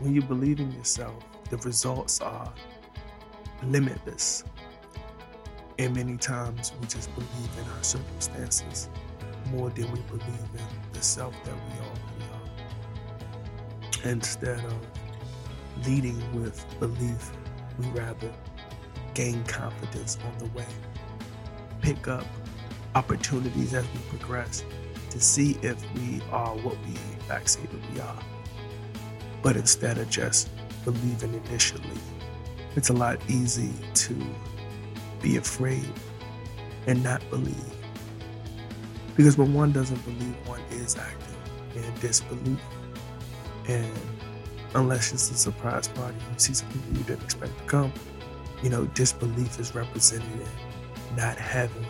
when 0.00 0.14
you 0.14 0.22
believe 0.22 0.60
in 0.60 0.70
yourself, 0.72 1.14
the 1.50 1.56
results 1.58 2.20
are 2.20 2.52
limitless. 3.64 4.44
And 5.78 5.94
many 5.94 6.16
times 6.16 6.72
we 6.80 6.86
just 6.86 7.12
believe 7.14 7.58
in 7.58 7.64
our 7.70 7.82
circumstances 7.82 8.88
more 9.50 9.70
than 9.70 9.90
we 9.92 10.00
believe 10.02 10.48
in 10.54 10.92
the 10.92 11.02
self 11.02 11.34
that 11.44 11.54
we 11.54 11.86
already 11.86 12.24
are. 14.04 14.10
Instead 14.10 14.64
of 14.64 14.76
leading 15.86 16.20
with 16.40 16.64
belief, 16.78 17.32
we 17.78 17.86
rather 17.88 18.32
gain 19.14 19.42
confidence 19.44 20.18
on 20.24 20.38
the 20.38 20.58
way, 20.58 20.66
pick 21.80 22.08
up 22.08 22.24
opportunities 22.94 23.74
as 23.74 23.84
we 23.84 24.18
progress 24.18 24.64
to 25.10 25.20
see 25.20 25.56
if 25.62 25.82
we 25.94 26.20
are 26.30 26.54
what 26.56 26.76
we 26.86 26.94
that 27.28 27.92
we 27.92 28.00
are. 28.00 28.37
But 29.42 29.56
instead 29.56 29.98
of 29.98 30.10
just 30.10 30.50
believing 30.84 31.34
initially, 31.46 31.98
it's 32.76 32.88
a 32.88 32.92
lot 32.92 33.18
easy 33.28 33.72
to 33.94 34.16
be 35.22 35.36
afraid 35.36 35.92
and 36.86 37.02
not 37.02 37.28
believe. 37.30 37.54
Because 39.16 39.36
when 39.36 39.52
one 39.52 39.72
doesn't 39.72 40.02
believe, 40.04 40.34
one 40.46 40.60
is 40.70 40.96
acting 40.96 41.34
in 41.74 42.00
disbelief. 42.00 42.60
And 43.68 43.92
unless 44.74 45.12
it's 45.12 45.30
a 45.30 45.34
surprise 45.34 45.88
party, 45.88 46.16
you 46.16 46.38
see 46.38 46.54
some 46.54 46.68
people 46.68 46.98
you 46.98 47.04
didn't 47.04 47.24
expect 47.24 47.56
to 47.58 47.64
come, 47.64 47.92
you 48.62 48.70
know, 48.70 48.86
disbelief 48.86 49.58
is 49.58 49.74
represented 49.74 50.30
in 50.32 51.16
not 51.16 51.36
having 51.36 51.86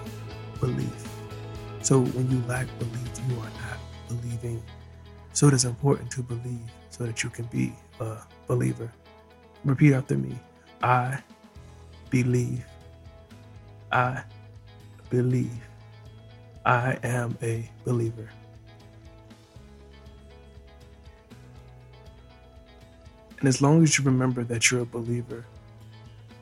belief. 0.60 1.08
So 1.83 2.00
when 2.00 2.30
you 2.30 2.42
lack 2.46 2.66
belief, 2.78 3.20
you 3.28 3.36
are 3.36 3.44
not 3.44 3.78
believing. 4.08 4.62
So 5.33 5.48
it 5.48 5.55
is 5.55 5.64
important 5.64 6.10
to 6.12 6.22
believe 6.22 6.70
so 6.98 7.04
that 7.04 7.22
you 7.22 7.30
can 7.30 7.46
be 7.46 7.72
a 8.00 8.18
believer. 8.46 8.92
Repeat 9.64 9.94
after 9.94 10.18
me 10.18 10.38
I 10.82 11.22
believe. 12.10 12.64
I 13.90 14.22
believe. 15.10 15.50
I 16.64 16.98
am 17.02 17.36
a 17.42 17.68
believer. 17.84 18.28
And 23.38 23.48
as 23.48 23.62
long 23.62 23.83
as 23.83 23.96
you 23.96 24.05
remember 24.05 24.44
that 24.44 24.70
you're 24.70 24.83
a 24.83 24.86
believer, 24.86 25.46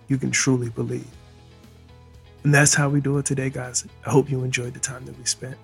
you 0.09 0.19
can 0.19 0.31
truly 0.31 0.71
believe. 0.71 1.07
And 2.43 2.55
that's 2.55 2.75
how 2.75 2.89
we 2.89 3.01
do 3.01 3.19
it 3.19 3.27
today, 3.27 3.51
guys. 3.51 3.85
I 4.07 4.11
hope 4.11 4.31
you 4.31 4.43
enjoyed 4.45 4.75
the 4.75 4.81
time 4.81 5.05
that 5.07 5.19
we 5.19 5.25
spent. 5.25 5.57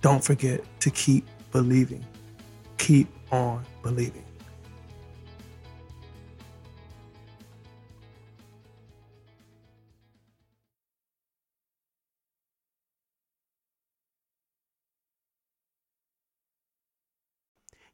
Don't 0.00 0.24
forget 0.24 0.62
to 0.80 0.90
keep 0.90 1.26
believing. 1.50 2.04
Keep 2.78 3.08
on 3.30 3.64
believing. 3.82 4.24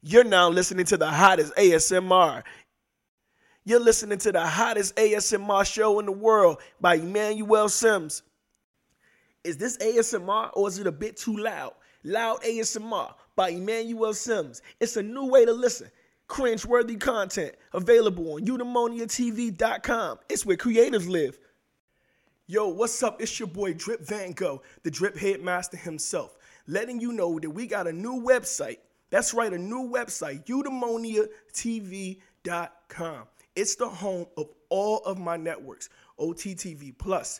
You're 0.01 0.23
now 0.23 0.49
listening 0.49 0.85
to 0.85 0.97
the 0.97 1.09
hottest 1.09 1.53
ASMR. 1.55 2.43
You're 3.65 3.81
listening 3.81 4.17
to 4.19 4.31
the 4.31 4.45
hottest 4.45 4.95
ASMR 4.95 5.65
show 5.71 5.99
in 5.99 6.05
the 6.05 6.11
world 6.11 6.59
by 6.79 6.95
Emmanuel 6.95 7.67
Simms. 7.67 8.23
Is 9.43 9.57
this 9.57 9.77
ASMR 9.77 10.51
or 10.53 10.67
is 10.67 10.79
it 10.79 10.87
a 10.87 10.91
bit 10.91 11.17
too 11.17 11.35
loud? 11.35 11.73
Loud 12.03 12.41
ASMR 12.43 13.13
by 13.39 13.49
Emmanuel 13.51 14.13
Simms. 14.13 14.61
It's 14.81 14.97
a 14.97 15.01
new 15.01 15.27
way 15.27 15.45
to 15.45 15.53
listen. 15.53 15.89
Cringe-worthy 16.27 16.97
content 16.97 17.55
available 17.71 18.33
on 18.33 18.45
eudaimoniatv.com. 18.45 20.19
It's 20.27 20.45
where 20.45 20.57
creatives 20.57 21.07
live. 21.07 21.39
Yo, 22.47 22.67
what's 22.67 23.01
up? 23.01 23.21
It's 23.21 23.39
your 23.39 23.47
boy 23.47 23.75
Drip 23.75 24.05
Van 24.05 24.33
Gogh, 24.33 24.61
the 24.83 24.91
Drip 24.91 25.17
Headmaster 25.17 25.77
himself, 25.77 26.37
letting 26.67 26.99
you 26.99 27.13
know 27.13 27.39
that 27.39 27.49
we 27.49 27.65
got 27.65 27.87
a 27.87 27.93
new 27.93 28.21
website 28.21 28.79
that's 29.09 29.33
right, 29.33 29.53
a 29.53 29.57
new 29.57 29.89
website, 29.89 30.45
eudaimoniatv.com. 30.45 33.23
It's 33.55 33.75
the 33.75 33.87
home 33.87 34.25
of 34.35 34.49
all 34.67 34.97
of 35.05 35.17
my 35.17 35.37
networks 35.37 35.87
OTTV 36.19 36.97
Plus, 36.97 37.39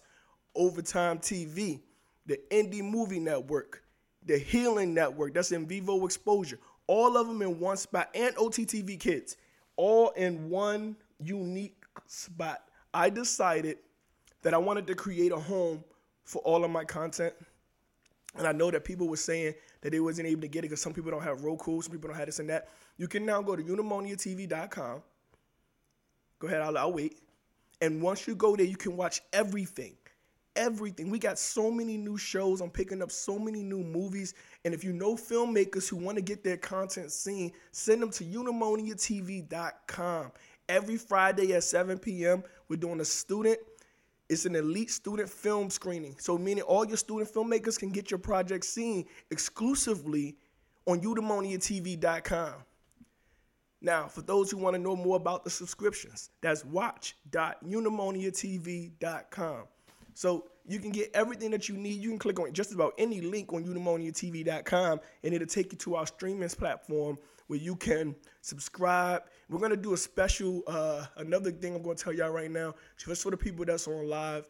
Overtime 0.55 1.19
TV, 1.19 1.81
the 2.25 2.39
Indie 2.51 2.81
Movie 2.81 3.19
Network, 3.19 3.83
the 4.29 4.37
Healing 4.37 4.93
Network, 4.93 5.33
that's 5.33 5.51
in 5.51 5.65
Vivo 5.65 6.05
Exposure, 6.05 6.59
all 6.85 7.17
of 7.17 7.27
them 7.27 7.41
in 7.41 7.59
one 7.59 7.77
spot, 7.77 8.09
and 8.13 8.35
OTTV 8.35 8.99
Kids, 8.99 9.37
all 9.75 10.09
in 10.09 10.51
one 10.51 10.95
unique 11.19 11.83
spot. 12.05 12.61
I 12.93 13.09
decided 13.09 13.79
that 14.43 14.53
I 14.53 14.57
wanted 14.59 14.85
to 14.85 14.93
create 14.93 15.31
a 15.31 15.39
home 15.39 15.83
for 16.25 16.43
all 16.43 16.63
of 16.63 16.69
my 16.69 16.85
content. 16.85 17.33
And 18.37 18.45
I 18.45 18.51
know 18.51 18.69
that 18.69 18.85
people 18.85 19.07
were 19.07 19.17
saying 19.17 19.55
that 19.81 19.89
they 19.89 19.99
wasn't 19.99 20.27
able 20.27 20.41
to 20.41 20.47
get 20.47 20.59
it 20.59 20.69
because 20.69 20.81
some 20.81 20.93
people 20.93 21.09
don't 21.09 21.23
have 21.23 21.43
Roku, 21.43 21.81
some 21.81 21.91
people 21.91 22.09
don't 22.09 22.17
have 22.17 22.27
this 22.27 22.37
and 22.37 22.49
that. 22.51 22.69
You 22.97 23.07
can 23.07 23.25
now 23.25 23.41
go 23.41 23.55
to 23.55 23.63
eudaimoniatv.com. 23.63 25.01
Go 26.37 26.47
ahead, 26.47 26.61
I'll, 26.61 26.77
I'll 26.77 26.93
wait. 26.93 27.17
And 27.81 27.99
once 27.99 28.27
you 28.27 28.35
go 28.35 28.55
there, 28.55 28.67
you 28.67 28.77
can 28.77 28.95
watch 28.95 29.21
everything. 29.33 29.95
Everything. 30.59 31.09
We 31.09 31.17
got 31.19 31.39
so 31.39 31.71
many 31.71 31.95
new 31.95 32.17
shows. 32.17 32.59
I'm 32.59 32.69
picking 32.69 33.01
up 33.01 33.11
so 33.11 33.39
many 33.39 33.63
new 33.63 33.81
movies. 33.81 34.33
And 34.65 34.73
if 34.73 34.83
you 34.83 34.91
know 34.91 35.15
filmmakers 35.15 35.87
who 35.87 35.95
want 35.95 36.17
to 36.17 36.21
get 36.21 36.43
their 36.43 36.57
content 36.57 37.13
seen, 37.13 37.53
send 37.71 38.01
them 38.01 38.11
to 38.11 38.25
eudaimoniatv.com. 38.25 40.31
Every 40.67 40.97
Friday 40.97 41.53
at 41.53 41.63
7 41.63 41.97
p.m., 41.97 42.43
we're 42.67 42.75
doing 42.75 42.99
a 42.99 43.05
student 43.05 43.57
it's 44.29 44.45
an 44.45 44.55
elite 44.55 44.89
student 44.91 45.27
film 45.27 45.71
screening. 45.71 46.15
So 46.19 46.37
meaning 46.37 46.63
all 46.63 46.85
your 46.85 46.97
student 46.97 47.33
filmmakers 47.33 47.79
can 47.79 47.89
get 47.89 48.11
your 48.11 48.19
project 48.19 48.63
seen 48.63 49.07
exclusively 49.31 50.37
on 50.85 51.01
eudaimoniatv.com. 51.01 52.53
Now, 53.81 54.07
for 54.07 54.21
those 54.21 54.51
who 54.51 54.57
want 54.57 54.75
to 54.75 54.81
know 54.81 54.95
more 54.95 55.15
about 55.15 55.43
the 55.43 55.49
subscriptions, 55.49 56.29
that's 56.41 56.63
watch.eudaimoniatv.com. 56.65 59.63
So 60.19 60.49
you 60.67 60.79
can 60.79 60.91
get 60.91 61.11
everything 61.13 61.49
that 61.51 61.69
you 61.69 61.77
need. 61.77 62.01
You 62.01 62.09
can 62.09 62.19
click 62.19 62.41
on 62.41 62.51
just 62.51 62.73
about 62.73 62.91
any 62.97 63.21
link 63.21 63.53
on 63.53 63.63
eudaimoniatv.com 63.63 64.99
and 65.23 65.33
it'll 65.33 65.47
take 65.47 65.71
you 65.71 65.77
to 65.77 65.95
our 65.95 66.05
streaming 66.05 66.49
platform 66.49 67.17
where 67.47 67.57
you 67.57 67.77
can 67.77 68.13
subscribe. 68.41 69.21
We're 69.47 69.61
gonna 69.61 69.77
do 69.77 69.93
a 69.93 69.97
special, 69.97 70.63
uh, 70.67 71.05
another 71.15 71.51
thing 71.51 71.73
I'm 71.73 71.81
gonna 71.81 71.95
tell 71.95 72.11
y'all 72.11 72.31
right 72.31 72.51
now, 72.51 72.75
just 72.97 73.23
for 73.23 73.31
the 73.31 73.37
people 73.37 73.63
that's 73.63 73.87
on 73.87 74.09
live 74.09 74.45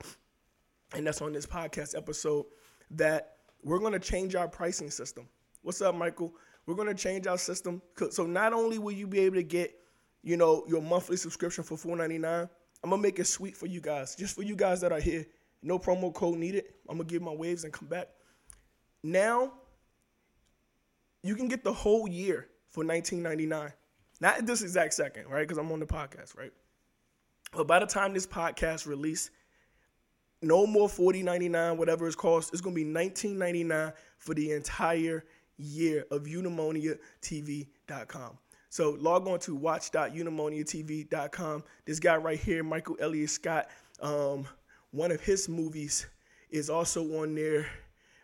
and 0.95 1.05
that's 1.05 1.21
on 1.21 1.33
this 1.33 1.45
podcast 1.45 1.95
episode, 1.95 2.47
that 2.89 3.35
we're 3.63 3.77
gonna 3.77 3.99
change 3.99 4.33
our 4.33 4.47
pricing 4.47 4.89
system. 4.89 5.29
What's 5.61 5.83
up, 5.83 5.93
Michael? 5.93 6.33
We're 6.65 6.73
gonna 6.73 6.95
change 6.95 7.27
our 7.27 7.37
system. 7.37 7.79
So 8.09 8.25
not 8.25 8.53
only 8.53 8.79
will 8.79 8.93
you 8.93 9.05
be 9.05 9.19
able 9.19 9.35
to 9.35 9.43
get, 9.43 9.75
you 10.23 10.35
know, 10.35 10.63
your 10.67 10.81
monthly 10.81 11.15
subscription 11.15 11.63
for 11.63 11.77
$4.99, 11.77 12.49
I'm 12.83 12.89
gonna 12.89 12.99
make 12.99 13.19
it 13.19 13.25
sweet 13.25 13.55
for 13.55 13.67
you 13.67 13.81
guys, 13.81 14.15
just 14.15 14.35
for 14.35 14.41
you 14.41 14.55
guys 14.55 14.81
that 14.81 14.91
are 14.91 14.99
here. 14.99 15.27
No 15.61 15.79
promo 15.79 16.13
code 16.13 16.37
needed. 16.37 16.65
I'm 16.87 16.97
gonna 16.97 17.09
give 17.09 17.21
my 17.21 17.33
waves 17.33 17.63
and 17.63 17.73
come 17.73 17.87
back. 17.87 18.09
Now, 19.03 19.53
you 21.23 21.35
can 21.35 21.47
get 21.47 21.63
the 21.63 21.73
whole 21.73 22.07
year 22.07 22.47
for 22.69 22.83
19.99. 22.83 23.73
Not 24.21 24.37
at 24.37 24.45
this 24.45 24.61
exact 24.61 24.93
second, 24.93 25.27
right? 25.27 25.47
Because 25.47 25.57
I'm 25.57 25.71
on 25.71 25.79
the 25.79 25.85
podcast, 25.85 26.37
right? 26.37 26.51
But 27.51 27.67
by 27.67 27.79
the 27.79 27.85
time 27.85 28.13
this 28.13 28.27
podcast 28.27 28.85
release, 28.85 29.31
no 30.41 30.65
more 30.65 30.87
40.99, 30.87 31.77
whatever 31.77 32.07
it's 32.07 32.15
cost. 32.15 32.53
It's 32.53 32.61
gonna 32.61 32.75
be 32.75 32.85
19.99 32.85 33.93
for 34.17 34.33
the 34.33 34.51
entire 34.51 35.25
year 35.57 36.05
of 36.11 36.23
eudaimoniatv.com. 36.23 38.37
So 38.69 38.91
log 38.99 39.27
on 39.27 39.39
to 39.39 39.55
watch.eudaimoniatv.com. 39.55 41.63
This 41.85 41.99
guy 41.99 42.15
right 42.17 42.39
here, 42.39 42.63
Michael 42.63 42.97
Elliott 42.99 43.31
Scott, 43.31 43.67
um, 44.01 44.47
one 44.91 45.11
of 45.11 45.21
his 45.21 45.47
movies 45.49 46.07
is 46.49 46.69
also 46.69 47.03
on 47.21 47.35
there, 47.35 47.67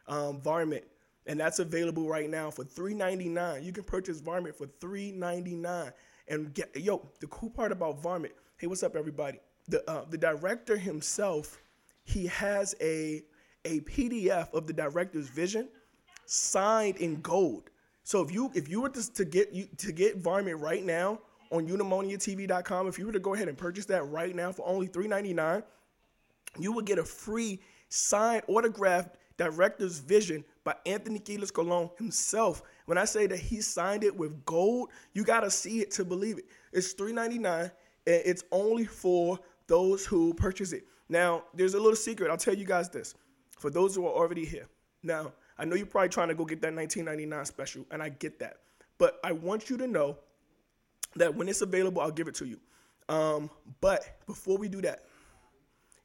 um, 0.07 0.41
Varmint 0.41 0.83
and 1.27 1.39
that's 1.39 1.59
available 1.59 2.07
right 2.07 2.29
now 2.29 2.51
for 2.51 2.63
$3.99. 2.63 3.63
You 3.63 3.71
can 3.71 3.83
purchase 3.83 4.19
Varmint 4.19 4.55
for 4.55 4.67
$3.99. 4.67 5.91
And 6.27 6.53
get 6.53 6.75
yo, 6.75 7.07
the 7.19 7.27
cool 7.27 7.49
part 7.49 7.71
about 7.71 8.01
Varmint, 8.01 8.33
hey, 8.57 8.67
what's 8.67 8.83
up, 8.83 8.95
everybody? 8.95 9.39
The 9.67 9.87
uh, 9.89 10.05
the 10.09 10.17
director 10.17 10.75
himself, 10.75 11.61
he 12.03 12.27
has 12.27 12.75
a 12.81 13.23
a 13.63 13.81
PDF 13.81 14.51
of 14.53 14.67
the 14.67 14.73
director's 14.73 15.27
vision 15.27 15.69
signed 16.25 16.97
in 16.97 17.21
gold. 17.21 17.69
So 18.03 18.23
if 18.23 18.31
you 18.31 18.51
if 18.55 18.67
you 18.69 18.81
were 18.81 18.89
to, 18.89 19.13
to 19.13 19.25
get 19.25 19.53
you 19.53 19.67
to 19.77 19.91
get 19.91 20.17
Varmint 20.17 20.59
right 20.59 20.83
now 20.83 21.19
on 21.51 21.67
eudaimoniatv.com, 21.67 22.87
if 22.87 22.97
you 22.97 23.05
were 23.05 23.11
to 23.11 23.19
go 23.19 23.35
ahead 23.35 23.47
and 23.47 23.57
purchase 23.57 23.85
that 23.85 24.03
right 24.09 24.35
now 24.35 24.51
for 24.51 24.67
only 24.67 24.87
$3.99, 24.87 25.63
you 26.57 26.71
will 26.71 26.81
get 26.81 26.99
a 26.99 27.03
free 27.03 27.59
signed 27.89 28.43
autographed 28.47 29.17
director's 29.37 29.99
vision 29.99 30.43
by 30.63 30.75
Anthony 30.85 31.19
Quiles 31.19 31.51
Colon 31.51 31.89
himself 31.97 32.63
When 32.85 32.97
I 32.97 33.05
say 33.05 33.27
that 33.27 33.39
he 33.39 33.61
signed 33.61 34.03
it 34.03 34.15
with 34.15 34.45
gold, 34.45 34.89
you 35.13 35.23
gotta 35.23 35.51
see 35.51 35.81
it 35.81 35.91
to 35.91 36.05
believe 36.05 36.37
it. 36.37 36.45
It's 36.71 36.93
$3.99 36.93 37.63
and 37.63 37.71
it's 38.05 38.43
only 38.51 38.85
for 38.85 39.39
those 39.67 40.05
who 40.05 40.33
purchase 40.33 40.71
it. 40.71 40.85
Now, 41.09 41.43
there's 41.53 41.73
a 41.73 41.79
little 41.79 41.95
secret. 41.95 42.29
I'll 42.29 42.37
tell 42.37 42.53
you 42.55 42.65
guys 42.65 42.89
this. 42.89 43.15
For 43.57 43.69
those 43.69 43.95
who 43.95 44.05
are 44.05 44.13
already 44.13 44.45
here. 44.45 44.67
Now, 45.03 45.33
I 45.57 45.65
know 45.65 45.75
you're 45.75 45.85
probably 45.85 46.09
trying 46.09 46.27
to 46.29 46.35
go 46.35 46.45
get 46.45 46.61
that 46.61 46.73
1999 46.73 47.45
special, 47.45 47.85
and 47.91 48.01
I 48.01 48.09
get 48.09 48.39
that. 48.39 48.57
But 48.97 49.19
I 49.23 49.31
want 49.31 49.69
you 49.69 49.77
to 49.77 49.87
know 49.87 50.17
that 51.15 51.33
when 51.33 51.47
it's 51.47 51.61
available, 51.61 52.01
I'll 52.01 52.11
give 52.11 52.27
it 52.27 52.35
to 52.35 52.45
you. 52.45 52.59
Um, 53.07 53.49
but 53.81 54.19
before 54.25 54.57
we 54.57 54.67
do 54.67 54.81
that, 54.81 55.05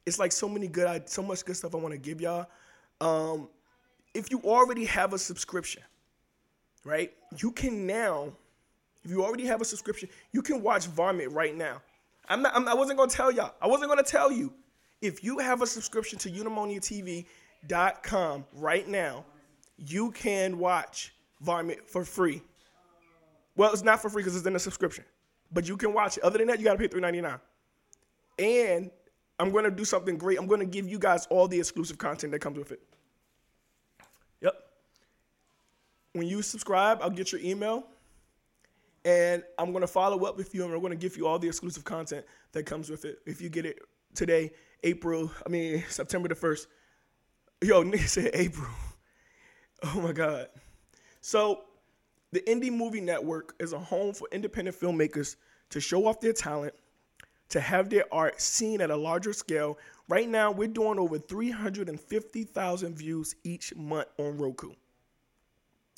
it's 0.07 0.19
like 0.19 0.33
so 0.33 0.49
many 0.49 0.67
good, 0.67 1.09
so 1.09 1.23
much 1.23 1.45
good 1.45 1.57
stuff 1.57 1.75
I 1.75 1.79
want 1.79 1.93
to 1.93 1.99
give 1.99 2.21
y'all. 2.21 2.47
Um, 3.01 3.49
if 4.15 4.31
you 4.31 4.41
already 4.45 4.85
have 4.87 5.13
a 5.13 5.19
subscription, 5.19 5.83
right? 6.85 7.13
You 7.39 7.53
can 7.53 7.87
now, 7.87 8.33
if 9.05 9.11
you 9.11 9.25
already 9.25 9.47
have 9.47 9.61
a 9.61 9.65
subscription, 9.65 10.09
you 10.33 10.43
can 10.43 10.63
watch 10.63 10.87
Varmint 10.87 11.33
right 11.33 11.57
now. 11.57 11.83
I'm 12.29 12.43
not, 12.43 12.55
I'm, 12.55 12.69
I 12.69 12.75
wasn't 12.75 12.99
gonna 12.99 13.11
tell 13.11 13.31
y'all. 13.31 13.55
I 13.61 13.67
wasn't 13.67 13.91
gonna 13.91 14.03
tell 14.03 14.31
you. 14.31 14.53
If 15.01 15.25
you 15.25 15.39
have 15.39 15.63
a 15.63 15.67
subscription 15.67 16.19
to 16.19 16.31
EudaimoniaTV.com 16.31 18.45
right 18.55 18.87
now, 18.87 19.25
you 19.79 20.11
can 20.11 20.59
watch 20.59 21.15
Varmint 21.41 21.89
for 21.89 22.05
free. 22.05 22.43
Well, 23.57 23.73
it's 23.73 23.83
not 23.83 24.03
for 24.03 24.11
free 24.11 24.23
because 24.23 24.37
it's 24.37 24.47
in 24.47 24.57
a 24.57 24.59
subscription, 24.59 25.05
but 25.53 25.67
you 25.67 25.77
can 25.77 25.95
watch 25.95 26.19
it. 26.19 26.23
Other 26.23 26.39
than 26.39 26.49
that, 26.49 26.59
you 26.59 26.65
gotta 26.65 26.79
pay 26.79 26.89
$3.99. 26.89 27.41
And 28.39 28.91
I'm 29.41 29.51
gonna 29.51 29.71
do 29.71 29.85
something 29.85 30.19
great. 30.19 30.39
I'm 30.39 30.47
gonna 30.47 30.67
give 30.67 30.89
you 30.89 30.99
guys 30.99 31.27
all 31.27 31.49
the 31.49 31.59
exclusive 31.59 31.99
content 31.99 32.33
that 32.33 32.41
comes 32.41 32.59
with 32.59 32.73
it. 32.73 32.83
Yep. 34.43 34.55
When 36.13 36.27
you 36.27 36.43
subscribe, 36.43 36.99
I'll 37.03 37.11
get 37.11 37.33
your 37.33 37.41
email 37.41 37.87
and 39.05 39.43
I'm 39.59 39.73
gonna 39.73 39.87
follow 39.87 40.25
up 40.25 40.37
with 40.37 40.55
you, 40.55 40.65
and 40.65 40.73
we're 40.73 40.81
gonna 40.81 40.97
give 40.97 41.17
you 41.17 41.27
all 41.27 41.39
the 41.39 41.49
exclusive 41.49 41.85
content 41.85 42.25
that 42.53 42.65
comes 42.65 42.91
with 42.91 43.05
it. 43.05 43.21
If 43.27 43.41
you 43.41 43.49
get 43.49 43.65
it 43.65 43.81
today, 44.15 44.53
April, 44.83 45.31
I 45.47 45.49
mean 45.49 45.85
September 45.89 46.29
the 46.29 46.35
first. 46.35 46.69
Yo, 47.63 47.83
nigga 47.85 48.09
said 48.09 48.31
April. 48.35 48.69
Oh 49.83 50.01
my 50.03 50.13
God. 50.13 50.49
So, 51.23 51.65
the 52.33 52.41
Indie 52.43 52.73
Movie 52.73 53.01
Network 53.01 53.55
is 53.59 53.73
a 53.73 53.79
home 53.79 54.13
for 54.13 54.29
independent 54.33 54.79
filmmakers 54.79 55.37
to 55.71 55.81
show 55.81 56.07
off 56.07 56.21
their 56.21 56.33
talent, 56.33 56.75
to 57.51 57.61
have 57.61 57.91
their 57.91 58.05
art 58.13 58.41
seen 58.41 58.81
at 58.81 58.91
a 58.91 58.97
larger 58.97 59.33
scale. 59.33 59.79
Right 60.09 60.29
now, 60.29 60.51
we're 60.51 60.69
doing 60.69 60.99
over 60.99 61.19
350,000 61.19 62.95
views 62.97 63.35
each 63.45 63.75
month 63.77 64.09
on 64.19 64.39
Roku. 64.39 64.73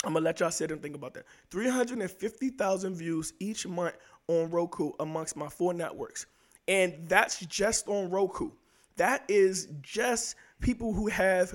I'm 0.05 0.15
gonna 0.15 0.25
let 0.25 0.41
y'all 0.41 0.51
sit 0.51 0.73
and 0.73 0.83
think 0.83 0.97
about 0.97 1.15
that. 1.15 1.25
350,000 1.51 2.95
views 2.95 3.33
each 3.39 3.67
month 3.67 3.95
on 4.27 4.51
Roku 4.51 4.91
amongst 4.99 5.37
my 5.37 5.49
four 5.49 5.73
networks. 5.73 6.27
And 6.67 7.09
that's 7.09 7.41
just 7.47 7.87
on 7.89 8.11
Roku. 8.11 8.51
That 8.97 9.25
is 9.29 9.69
just 9.81 10.35
people 10.61 10.93
who 10.93 11.07
have 11.09 11.55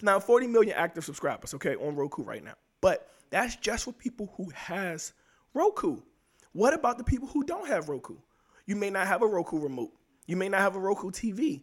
now 0.00 0.18
40 0.18 0.46
million 0.46 0.76
active 0.76 1.04
subscribers, 1.04 1.54
okay, 1.54 1.76
on 1.76 1.94
Roku 1.94 2.22
right 2.22 2.42
now. 2.42 2.54
But 2.80 3.08
that's 3.30 3.56
just 3.56 3.84
for 3.84 3.92
people 3.92 4.32
who 4.36 4.50
has 4.50 5.12
Roku. 5.54 5.98
What 6.52 6.74
about 6.74 6.98
the 6.98 7.04
people 7.04 7.28
who 7.28 7.44
don't 7.44 7.68
have 7.68 7.88
Roku? 7.88 8.16
You 8.66 8.76
may 8.76 8.90
not 8.90 9.06
have 9.06 9.22
a 9.22 9.26
Roku 9.26 9.58
remote. 9.58 9.92
You 10.26 10.36
may 10.36 10.48
not 10.48 10.60
have 10.60 10.76
a 10.76 10.78
Roku 10.78 11.10
TV, 11.10 11.62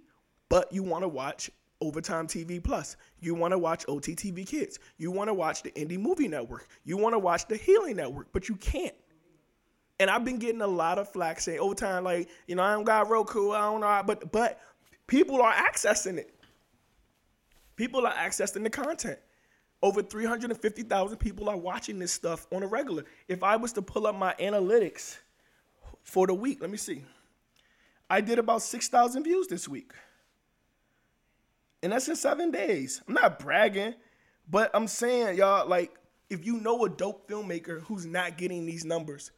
but 0.49 0.71
you 0.71 0.83
want 0.83 1.03
to 1.03 1.07
watch 1.07 1.49
Overtime 1.81 2.27
TV 2.27 2.61
Plus. 2.61 2.97
You 3.19 3.35
want 3.35 3.53
to 3.53 3.57
watch 3.57 3.85
OTTV 3.87 4.45
Kids. 4.45 4.79
You 4.97 5.11
want 5.11 5.29
to 5.29 5.33
watch 5.33 5.63
the 5.63 5.71
Indie 5.71 5.99
Movie 5.99 6.27
Network. 6.27 6.67
You 6.83 6.97
want 6.97 7.13
to 7.13 7.19
watch 7.19 7.47
the 7.47 7.55
Healing 7.55 7.95
Network, 7.95 8.27
but 8.33 8.49
you 8.49 8.55
can't. 8.55 8.95
And 9.99 10.09
I've 10.09 10.23
been 10.23 10.39
getting 10.39 10.61
a 10.61 10.67
lot 10.67 10.97
of 10.97 11.09
flack 11.09 11.39
saying 11.39 11.59
Overtime, 11.59 12.03
like, 12.03 12.29
you 12.47 12.55
know, 12.55 12.63
I 12.63 12.73
don't 12.73 12.85
got 12.85 13.09
Roku, 13.09 13.51
I 13.51 13.61
don't 13.61 13.81
know, 13.81 14.03
but 14.05 14.31
but 14.31 14.59
people 15.07 15.41
are 15.41 15.53
accessing 15.53 16.17
it. 16.17 16.33
People 17.75 18.05
are 18.05 18.13
accessing 18.13 18.63
the 18.63 18.69
content. 18.69 19.19
Over 19.81 20.01
350,000 20.01 21.17
people 21.17 21.47
are 21.47 21.55
watching 21.55 21.99
this 21.99 22.11
stuff 22.11 22.45
on 22.51 22.63
a 22.63 22.67
regular. 22.67 23.05
If 23.29 23.43
I 23.43 23.55
was 23.55 23.71
to 23.73 23.81
pull 23.81 24.05
up 24.05 24.15
my 24.15 24.35
analytics 24.39 25.17
for 26.09 26.27
the 26.27 26.33
week, 26.33 26.61
let 26.61 26.69
me 26.69 26.77
see. 26.77 27.03
I 28.09 28.21
did 28.21 28.39
about 28.39 28.63
6,000 28.63 29.23
views 29.23 29.47
this 29.47 29.67
week 29.67 29.93
and 31.81 31.91
that's 31.91 32.07
in 32.07 32.15
seven 32.15 32.51
days. 32.51 33.01
I'm 33.07 33.13
not 33.13 33.39
bragging, 33.39 33.95
but 34.49 34.71
I'm 34.73 34.87
saying, 34.87 35.37
y'all, 35.37 35.67
like, 35.67 35.91
if 36.29 36.45
you 36.45 36.59
know 36.59 36.85
a 36.85 36.89
dope 36.89 37.29
filmmaker 37.29 37.81
who's 37.83 38.05
not 38.05 38.37
getting 38.37 38.65
these 38.65 38.85
numbers 38.85 39.31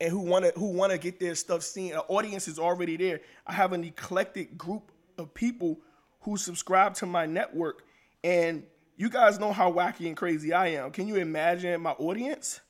and 0.00 0.10
who 0.10 0.20
wanna 0.20 0.52
who 0.54 0.66
wanna 0.66 0.96
get 0.96 1.18
their 1.20 1.34
stuff 1.34 1.62
seen, 1.62 1.92
an 1.92 2.00
audience 2.08 2.48
is 2.48 2.58
already 2.58 2.96
there. 2.96 3.20
I 3.46 3.52
have 3.52 3.72
an 3.72 3.84
eclectic 3.84 4.56
group 4.56 4.92
of 5.18 5.34
people 5.34 5.78
who 6.20 6.36
subscribe 6.36 6.94
to 6.94 7.06
my 7.06 7.26
network, 7.26 7.84
and 8.22 8.62
you 8.96 9.10
guys 9.10 9.38
know 9.38 9.52
how 9.52 9.70
wacky 9.72 10.06
and 10.06 10.16
crazy 10.16 10.52
I 10.52 10.68
am. 10.68 10.90
Can 10.90 11.08
you 11.08 11.16
imagine 11.16 11.80
my 11.80 11.92
audience? 11.92 12.60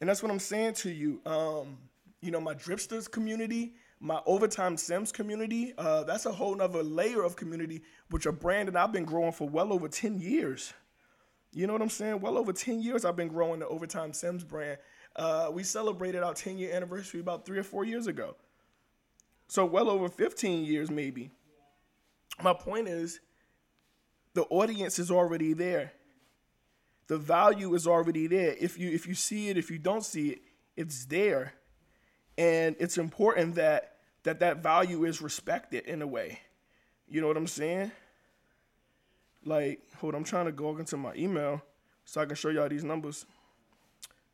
And 0.00 0.08
that's 0.08 0.22
what 0.22 0.30
I'm 0.30 0.38
saying 0.38 0.74
to 0.74 0.90
you. 0.90 1.20
Um, 1.24 1.78
you 2.20 2.30
know, 2.30 2.40
my 2.40 2.54
Dripsters 2.54 3.10
community, 3.10 3.74
my 4.00 4.20
overtime 4.26 4.76
Simms 4.76 5.10
community 5.10 5.72
uh, 5.78 6.04
that's 6.04 6.26
a 6.26 6.32
whole 6.32 6.54
nother 6.54 6.82
layer 6.82 7.22
of 7.22 7.36
community 7.36 7.82
which 8.10 8.26
a 8.26 8.32
brand 8.32 8.68
that 8.68 8.76
i've 8.76 8.92
been 8.92 9.04
growing 9.04 9.32
for 9.32 9.48
well 9.48 9.72
over 9.72 9.88
10 9.88 10.18
years. 10.18 10.72
You 11.52 11.66
know 11.66 11.72
what 11.72 11.82
i'm 11.82 11.88
saying? 11.88 12.20
Well 12.20 12.36
over 12.36 12.52
10 12.52 12.82
years 12.82 13.04
i've 13.04 13.16
been 13.16 13.28
growing 13.28 13.60
the 13.60 13.68
overtime 13.68 14.12
Simms 14.12 14.44
brand. 14.44 14.78
Uh, 15.14 15.50
we 15.52 15.62
celebrated 15.62 16.22
our 16.22 16.34
10 16.34 16.58
year 16.58 16.74
anniversary 16.74 17.20
about 17.20 17.46
three 17.46 17.58
or 17.58 17.62
four 17.62 17.84
years 17.84 18.06
ago. 18.06 18.36
So 19.48 19.64
well 19.64 19.88
over 19.88 20.08
15 20.08 20.64
years 20.64 20.90
maybe. 20.90 21.30
My 22.42 22.52
point 22.52 22.88
is 22.88 23.20
the 24.34 24.42
audience 24.44 24.98
is 24.98 25.10
already 25.10 25.54
there. 25.54 25.92
The 27.06 27.16
value 27.16 27.72
is 27.74 27.86
already 27.86 28.26
there. 28.26 28.54
If 28.60 28.78
you 28.78 28.90
if 28.90 29.06
you 29.06 29.14
see 29.14 29.48
it 29.48 29.56
if 29.56 29.70
you 29.70 29.78
don't 29.78 30.04
see 30.04 30.30
it 30.30 30.40
it's 30.76 31.06
there 31.06 31.54
and 32.38 32.76
it's 32.78 32.98
important 32.98 33.54
that 33.54 33.96
that 34.24 34.40
that 34.40 34.62
value 34.62 35.04
is 35.04 35.22
respected 35.22 35.84
in 35.86 36.02
a 36.02 36.06
way. 36.06 36.40
You 37.08 37.20
know 37.20 37.28
what 37.28 37.36
i'm 37.36 37.46
saying? 37.46 37.92
Like 39.44 39.80
hold 39.98 40.14
on, 40.14 40.20
i'm 40.20 40.24
trying 40.24 40.46
to 40.46 40.52
go 40.52 40.76
into 40.76 40.96
my 40.96 41.14
email 41.14 41.62
so 42.04 42.20
i 42.20 42.26
can 42.26 42.36
show 42.36 42.48
y'all 42.48 42.68
these 42.68 42.84
numbers 42.84 43.26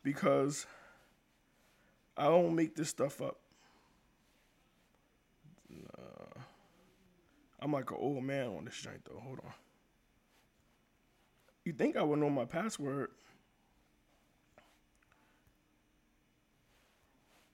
because 0.02 0.66
i 2.16 2.25
don't 2.25 2.54
make 2.54 2.75
this 2.75 2.88
stuff 2.88 3.20
up. 3.20 3.37
Uh, 5.99 6.40
i'm 7.61 7.73
like 7.73 7.90
an 7.90 7.99
old 8.00 8.25
man 8.25 8.49
on 8.49 8.64
this 8.64 8.76
joint 8.76 9.04
though. 9.04 9.21
Hold 9.21 9.40
on. 9.44 9.52
You 11.64 11.73
think 11.73 11.97
i 11.97 12.02
would 12.02 12.18
know 12.18 12.30
my 12.30 12.47
password 12.47 13.11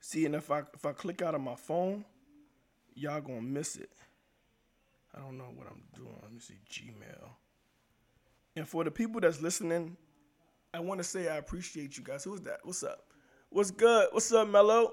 See, 0.09 0.25
and 0.25 0.35
if 0.35 0.51
I 0.51 0.61
if 0.73 0.87
I 0.87 0.93
click 0.93 1.21
out 1.21 1.35
of 1.35 1.43
my 1.43 1.55
phone, 1.55 2.03
y'all 2.95 3.21
gonna 3.21 3.43
miss 3.43 3.77
it. 3.77 3.91
I 5.15 5.21
don't 5.21 5.37
know 5.37 5.51
what 5.55 5.67
I'm 5.67 5.83
doing. 5.95 6.17
Let 6.23 6.33
me 6.33 6.41
see 6.41 6.55
Gmail. 6.71 7.29
And 8.57 8.67
for 8.67 8.85
the 8.85 8.91
people 8.91 9.21
that's 9.21 9.43
listening, 9.43 9.99
I 10.73 10.81
want 10.81 10.97
to 11.01 11.05
say 11.05 11.29
I 11.29 11.37
appreciate 11.37 11.99
you 11.99 12.05
guys. 12.05 12.25
Who's 12.25 12.41
that? 12.41 12.61
What's 12.63 12.83
up? 12.85 13.05
What's 13.51 13.71
good? 13.71 14.09
What's 14.13 14.33
up, 14.33 14.49
Mello? 14.49 14.93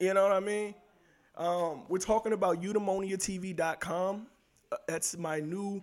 You 0.00 0.14
know 0.14 0.22
what 0.22 0.32
I 0.32 0.40
mean? 0.40 0.74
Um, 1.36 1.82
we're 1.90 1.98
talking 1.98 2.32
about 2.32 2.62
eudaimoniatv.com. 2.62 4.26
Uh, 4.72 4.76
that's 4.88 5.18
my 5.18 5.40
new 5.40 5.82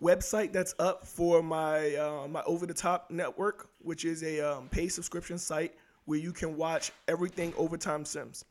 website 0.00 0.52
that's 0.52 0.76
up 0.78 1.04
for 1.04 1.42
my 1.42 1.96
uh, 1.96 2.28
my 2.28 2.44
over 2.44 2.64
the 2.64 2.74
top 2.74 3.10
network, 3.10 3.70
which 3.80 4.04
is 4.04 4.22
a 4.22 4.38
um, 4.38 4.68
paid 4.68 4.92
subscription 4.92 5.36
site 5.36 5.74
where 6.04 6.18
you 6.18 6.32
can 6.32 6.56
watch 6.56 6.92
everything 7.08 7.52
Overtime 7.56 8.04
Simms. 8.04 8.44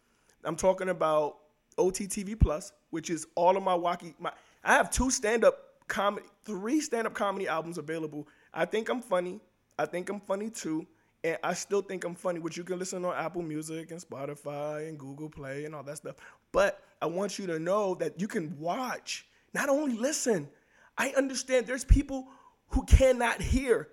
I'm 0.44 0.56
talking 0.56 0.90
about 0.90 1.38
OTTV 1.78 2.40
Plus, 2.40 2.72
which 2.90 3.10
is 3.10 3.28
all 3.36 3.58
of 3.58 3.64
my 3.64 3.76
wacky. 3.76 4.14
My 4.20 4.32
I 4.64 4.74
have 4.74 4.92
two 4.92 5.10
stand 5.12 5.44
up 5.44 5.58
comedy, 5.88 6.26
three 6.46 6.82
stand 6.82 7.08
up 7.08 7.14
comedy 7.14 7.48
albums 7.48 7.78
available. 7.78 8.28
I 8.54 8.66
think 8.66 8.90
I'm 8.90 9.02
funny. 9.02 9.40
I 9.78 9.86
think 9.86 10.10
I'm 10.10 10.20
funny 10.20 10.50
too. 10.50 10.86
And 11.24 11.38
I 11.44 11.54
still 11.54 11.82
think 11.82 12.04
I'm 12.04 12.16
funny, 12.16 12.40
which 12.40 12.58
you 12.58 12.64
can 12.64 12.80
listen 12.80 13.06
on 13.06 13.16
Apple 13.16 13.44
Music 13.44 13.92
and 13.92 14.02
Spotify 14.02 14.90
and 14.90 14.98
Google 14.98 15.30
Play 15.30 15.66
and 15.66 15.76
all 15.76 15.84
that 15.84 15.98
stuff. 15.98 16.16
But 16.52 16.82
I 17.02 17.06
want 17.06 17.38
you 17.38 17.46
to 17.48 17.60
know 17.60 17.94
that 17.96 18.20
you 18.20 18.28
can 18.28 18.58
watch, 18.60 19.28
not 19.54 19.70
only 19.70 19.96
listen. 19.96 20.50
I 20.98 21.10
understand 21.16 21.68
there's 21.68 21.86
people 21.86 22.28
who 22.70 22.84
cannot 22.86 23.42
hear, 23.42 23.90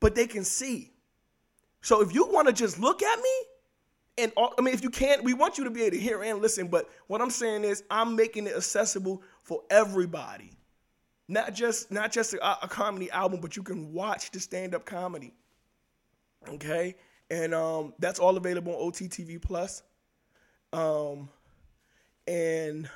but 0.00 0.14
they 0.14 0.26
can 0.26 0.44
see. 0.44 0.91
So 1.82 2.00
if 2.00 2.14
you 2.14 2.26
want 2.26 2.46
to 2.48 2.52
just 2.52 2.78
look 2.78 3.02
at 3.02 3.18
me, 3.18 3.30
and 4.18 4.32
all, 4.36 4.54
I 4.58 4.62
mean, 4.62 4.74
if 4.74 4.82
you 4.82 4.90
can't, 4.90 5.24
we 5.24 5.34
want 5.34 5.58
you 5.58 5.64
to 5.64 5.70
be 5.70 5.82
able 5.82 5.96
to 5.96 6.02
hear 6.02 6.22
and 6.22 6.40
listen. 6.40 6.68
But 6.68 6.88
what 7.06 7.20
I'm 7.20 7.30
saying 7.30 7.64
is, 7.64 7.82
I'm 7.90 8.14
making 8.14 8.46
it 8.46 8.56
accessible 8.56 9.22
for 9.42 9.62
everybody, 9.70 10.52
not 11.28 11.54
just 11.54 11.90
not 11.90 12.12
just 12.12 12.34
a, 12.34 12.64
a 12.64 12.68
comedy 12.68 13.10
album, 13.10 13.40
but 13.40 13.56
you 13.56 13.62
can 13.62 13.92
watch 13.92 14.30
the 14.30 14.40
stand 14.40 14.74
up 14.74 14.84
comedy. 14.84 15.34
Okay, 16.48 16.94
and 17.30 17.54
um, 17.54 17.94
that's 17.98 18.18
all 18.18 18.36
available 18.36 18.74
on 18.74 18.92
OTTV 18.92 19.40
Plus. 19.40 19.82
Um, 20.72 21.28
and 22.26 22.88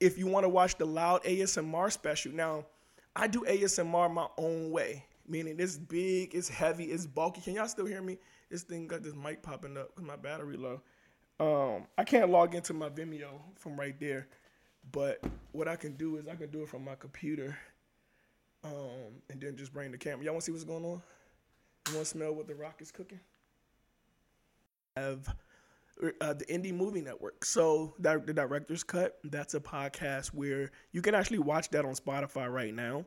if 0.00 0.18
you 0.18 0.26
want 0.26 0.44
to 0.44 0.48
watch 0.48 0.76
the 0.76 0.84
loud 0.84 1.22
ASMR 1.24 1.90
special, 1.90 2.32
now 2.32 2.66
I 3.14 3.26
do 3.26 3.44
ASMR 3.48 4.12
my 4.12 4.26
own 4.36 4.70
way, 4.70 5.04
meaning 5.28 5.56
it's 5.58 5.78
big, 5.78 6.34
it's 6.34 6.48
heavy, 6.48 6.84
it's 6.84 7.06
bulky. 7.06 7.40
Can 7.40 7.54
y'all 7.54 7.68
still 7.68 7.86
hear 7.86 8.02
me? 8.02 8.18
This 8.50 8.62
thing 8.62 8.86
got 8.86 9.02
this 9.02 9.14
mic 9.14 9.42
popping 9.42 9.76
up 9.76 9.88
because 9.94 10.06
my 10.06 10.16
battery 10.16 10.56
low. 10.56 10.82
Um, 11.40 11.86
I 11.98 12.04
can't 12.04 12.30
log 12.30 12.54
into 12.54 12.72
my 12.72 12.88
Vimeo 12.88 13.40
from 13.56 13.78
right 13.78 13.98
there, 13.98 14.28
but 14.92 15.24
what 15.52 15.68
I 15.68 15.76
can 15.76 15.94
do 15.94 16.16
is 16.16 16.28
I 16.28 16.34
can 16.34 16.50
do 16.50 16.62
it 16.62 16.68
from 16.68 16.84
my 16.84 16.94
computer, 16.94 17.56
um, 18.64 19.20
and 19.30 19.40
then 19.40 19.56
just 19.56 19.72
bring 19.72 19.90
the 19.90 19.98
camera. 19.98 20.24
Y'all 20.24 20.34
want 20.34 20.42
to 20.42 20.46
see 20.46 20.52
what's 20.52 20.64
going 20.64 20.84
on? 20.84 21.02
You 21.88 21.94
want 21.94 22.04
to 22.06 22.10
smell 22.10 22.34
what 22.34 22.46
the 22.46 22.54
rock 22.54 22.80
is 22.80 22.92
cooking? 22.92 23.20
Have 24.96 25.26
uh, 26.20 26.34
the 26.34 26.44
Indie 26.46 26.74
Movie 26.74 27.00
Network. 27.00 27.44
So 27.44 27.94
that, 27.98 28.26
the 28.26 28.32
director's 28.32 28.84
cut. 28.84 29.18
That's 29.24 29.54
a 29.54 29.60
podcast 29.60 30.28
where 30.28 30.70
you 30.92 31.02
can 31.02 31.14
actually 31.14 31.38
watch 31.38 31.70
that 31.70 31.84
on 31.84 31.94
Spotify 31.94 32.50
right 32.52 32.74
now. 32.74 33.04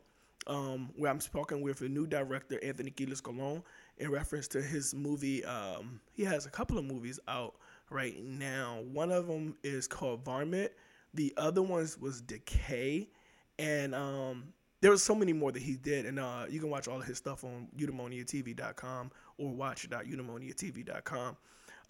Um, 0.48 0.92
where 0.96 1.10
I'm 1.10 1.18
talking 1.18 1.62
with 1.62 1.80
the 1.80 1.90
new 1.90 2.06
director, 2.06 2.60
Anthony 2.64 2.92
Quiles 2.92 3.20
Colon, 3.20 3.64
in 3.98 4.12
reference 4.12 4.48
to 4.50 4.62
his 4.62 4.94
movie. 4.94 5.44
Um, 5.44 6.00
he 6.14 6.24
has 6.24 6.46
a 6.46 6.52
couple 6.52 6.78
of 6.78 6.86
movies 6.86 7.20
out 7.28 7.56
right 7.90 8.24
now. 8.24 8.84
One 8.92 9.12
of 9.12 9.28
them 9.28 9.56
is 9.64 9.88
called 9.88 10.24
Varmint. 10.24 10.72
The 11.16 11.34
other 11.38 11.64
ones 11.64 11.98
was 11.98 12.22
Decay, 12.22 13.10
and 13.58 13.96
um, 13.96 14.54
there 14.82 14.92
was 14.92 15.02
so 15.02 15.16
many 15.16 15.34
more 15.34 15.52
that 15.52 15.62
he 15.62 15.78
did. 15.78 16.06
And 16.06 16.20
uh, 16.20 16.46
you 16.48 16.60
can 16.60 16.70
watch 16.70 16.88
all 16.88 17.00
of 17.00 17.06
his 17.06 17.18
stuff 17.18 17.44
on 17.44 17.68
eudaimoniatv.com 17.78 19.12
or 19.38 19.50
watch.eudaimoniatv.com. 19.52 21.38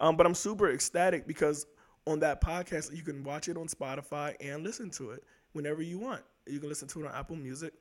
Um, 0.00 0.16
but 0.16 0.26
I'm 0.26 0.34
super 0.34 0.70
ecstatic 0.70 1.26
because 1.26 1.66
on 2.06 2.20
that 2.20 2.40
podcast, 2.40 2.94
you 2.96 3.02
can 3.02 3.24
watch 3.24 3.48
it 3.48 3.56
on 3.56 3.66
Spotify 3.66 4.34
and 4.40 4.62
listen 4.62 4.90
to 4.90 5.10
it 5.10 5.24
whenever 5.52 5.82
you 5.82 5.98
want. 5.98 6.22
You 6.46 6.60
can 6.60 6.68
listen 6.68 6.88
to 6.88 7.04
it 7.04 7.08
on 7.08 7.14
Apple 7.14 7.36
Music. 7.36 7.74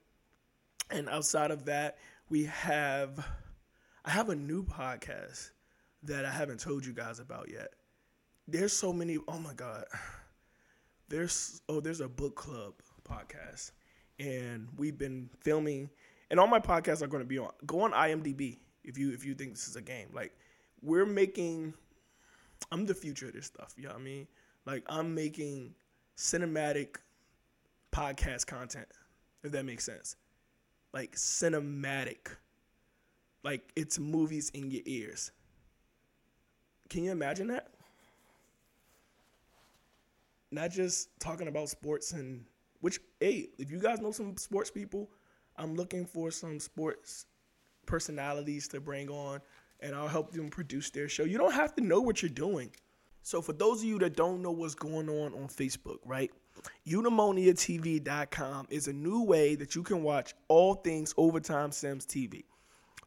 And 0.90 1.10
outside 1.10 1.52
of 1.52 1.66
that, 1.66 1.98
we 2.30 2.46
have 2.46 3.26
I 4.04 4.12
have 4.12 4.30
a 4.30 4.36
new 4.36 4.64
podcast 4.64 5.50
that 6.04 6.26
I 6.26 6.32
haven't 6.32 6.60
told 6.60 6.86
you 6.86 6.94
guys 6.94 7.20
about 7.20 7.50
yet. 7.52 7.70
There's 8.48 8.74
so 8.74 8.94
many. 8.94 9.18
Oh 9.28 9.40
my 9.40 9.54
god. 9.54 9.86
There's 11.08 11.62
oh 11.70 11.80
there's 11.80 12.02
a 12.02 12.08
book 12.08 12.36
club 12.36 12.74
podcast, 13.08 13.72
and 14.20 14.68
we've 14.76 14.98
been 14.98 15.30
filming. 15.42 15.90
And 16.32 16.40
all 16.40 16.48
my 16.48 16.60
podcasts 16.60 17.04
are 17.04 17.08
going 17.08 17.22
to 17.22 17.28
be 17.28 17.38
on. 17.38 17.52
Go 17.68 17.82
on 17.82 17.92
IMDb 17.92 18.58
if 18.84 18.98
you 18.98 19.12
if 19.14 19.24
you 19.24 19.36
think 19.36 19.52
this 19.52 19.68
is 19.68 19.76
a 19.76 19.82
game. 19.82 20.08
Like 20.14 20.36
we're 20.82 21.06
making 21.06 21.76
I'm 22.72 22.86
the 22.86 22.96
future 22.96 23.28
of 23.28 23.34
this 23.34 23.46
stuff. 23.46 23.74
You 23.78 23.84
know 23.84 23.90
what 23.90 24.00
I 24.00 24.04
mean? 24.04 24.28
Like 24.66 24.84
I'm 24.88 25.14
making 25.14 25.76
cinematic 26.18 26.96
podcast 27.92 28.48
content, 28.48 28.88
if 29.44 29.52
that 29.52 29.66
makes 29.66 29.84
sense. 29.84 30.16
Like 30.96 31.18
cinematic. 31.18 32.30
Like 33.44 33.70
it's 33.76 34.00
movies 34.00 34.50
in 34.52 34.72
your 34.72 34.82
ears. 34.86 35.32
Can 36.90 37.04
you 37.04 37.12
imagine 37.12 37.48
that? 37.48 37.68
Not 40.52 40.72
just 40.72 41.10
talking 41.20 41.50
about 41.50 41.68
sports 41.68 42.14
and 42.14 42.46
which 42.80 43.02
hey, 43.20 43.50
if 43.60 43.70
you 43.70 43.78
guys 43.78 44.00
know 44.00 44.12
some 44.12 44.38
sports 44.38 44.72
people, 44.72 45.10
I'm 45.58 45.76
looking 45.76 46.06
for 46.06 46.32
some 46.32 46.62
sports 46.62 47.26
personalities 47.86 48.70
to 48.70 48.80
bring 48.80 49.10
on 49.10 49.42
and 49.82 49.94
I'll 49.94 50.08
help 50.08 50.32
them 50.32 50.48
produce 50.48 50.92
their 50.92 51.10
show. 51.10 51.26
You 51.26 51.38
don't 51.38 51.54
have 51.54 51.76
to 51.76 51.84
know 51.84 52.00
what 52.00 52.22
you're 52.22 52.30
doing. 52.30 52.72
So 53.22 53.42
for 53.42 53.52
those 53.52 53.80
of 53.82 53.86
you 53.86 54.00
that 54.00 54.16
don't 54.16 54.42
know 54.42 54.52
what's 54.52 54.76
going 54.76 55.10
on 55.10 55.34
on 55.34 55.50
Facebook, 55.50 55.98
right? 56.06 56.32
EudaimoniaTV.com 56.88 58.68
is 58.70 58.88
a 58.88 58.94
new 58.94 59.24
way 59.24 59.56
that 59.56 59.76
you 59.76 59.84
can 59.84 60.04
watch 60.04 60.34
all 60.48 60.76
things 60.76 61.14
Overtime 61.18 61.72
Simms 61.72 62.06
TV. 62.06 62.44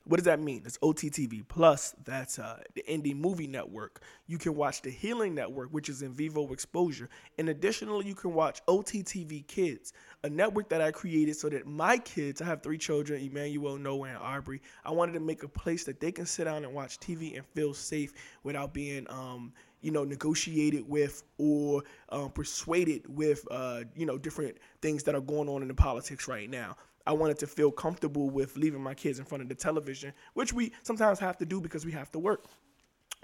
What 0.08 0.16
does 0.16 0.24
that 0.24 0.40
mean? 0.40 0.62
It's 0.64 0.78
OTTV 0.78 1.46
Plus. 1.48 1.94
That's 2.06 2.38
uh, 2.38 2.62
the 2.74 2.82
Indie 2.88 3.14
Movie 3.14 3.46
Network. 3.46 4.00
You 4.26 4.38
can 4.38 4.56
watch 4.56 4.80
the 4.80 4.88
Healing 4.88 5.34
Network, 5.34 5.68
which 5.70 5.90
is 5.90 6.00
in 6.00 6.14
vivo 6.14 6.50
exposure. 6.50 7.10
And 7.36 7.50
additionally, 7.50 8.06
you 8.06 8.14
can 8.14 8.32
watch 8.32 8.64
OTTV 8.64 9.46
Kids, 9.48 9.92
a 10.24 10.30
network 10.30 10.70
that 10.70 10.80
I 10.80 10.92
created 10.92 11.36
so 11.36 11.50
that 11.50 11.66
my 11.66 11.98
kids, 11.98 12.40
I 12.40 12.46
have 12.46 12.62
three 12.62 12.78
children, 12.78 13.20
Emmanuel, 13.20 13.76
Noah, 13.76 14.08
and 14.08 14.16
Aubrey. 14.16 14.62
I 14.82 14.92
wanted 14.92 15.12
to 15.12 15.20
make 15.20 15.42
a 15.42 15.48
place 15.48 15.84
that 15.84 16.00
they 16.00 16.10
can 16.10 16.24
sit 16.24 16.44
down 16.44 16.64
and 16.64 16.72
watch 16.72 16.98
TV 17.00 17.36
and 17.36 17.44
feel 17.44 17.74
safe 17.74 18.14
without 18.44 18.72
being, 18.72 19.06
um, 19.10 19.52
you 19.80 19.90
know, 19.90 20.04
negotiated 20.04 20.88
with 20.88 21.22
or 21.38 21.82
um, 22.10 22.30
persuaded 22.30 23.02
with, 23.08 23.46
uh, 23.50 23.82
you 23.94 24.06
know, 24.06 24.18
different 24.18 24.56
things 24.82 25.02
that 25.04 25.14
are 25.14 25.20
going 25.20 25.48
on 25.48 25.62
in 25.62 25.68
the 25.68 25.74
politics 25.74 26.28
right 26.28 26.50
now. 26.50 26.76
I 27.06 27.12
wanted 27.12 27.38
to 27.38 27.46
feel 27.46 27.70
comfortable 27.70 28.28
with 28.28 28.56
leaving 28.56 28.82
my 28.82 28.94
kids 28.94 29.18
in 29.18 29.24
front 29.24 29.42
of 29.42 29.48
the 29.48 29.54
television, 29.54 30.12
which 30.34 30.52
we 30.52 30.72
sometimes 30.82 31.18
have 31.20 31.38
to 31.38 31.46
do 31.46 31.60
because 31.60 31.86
we 31.86 31.92
have 31.92 32.12
to 32.12 32.18
work. 32.18 32.44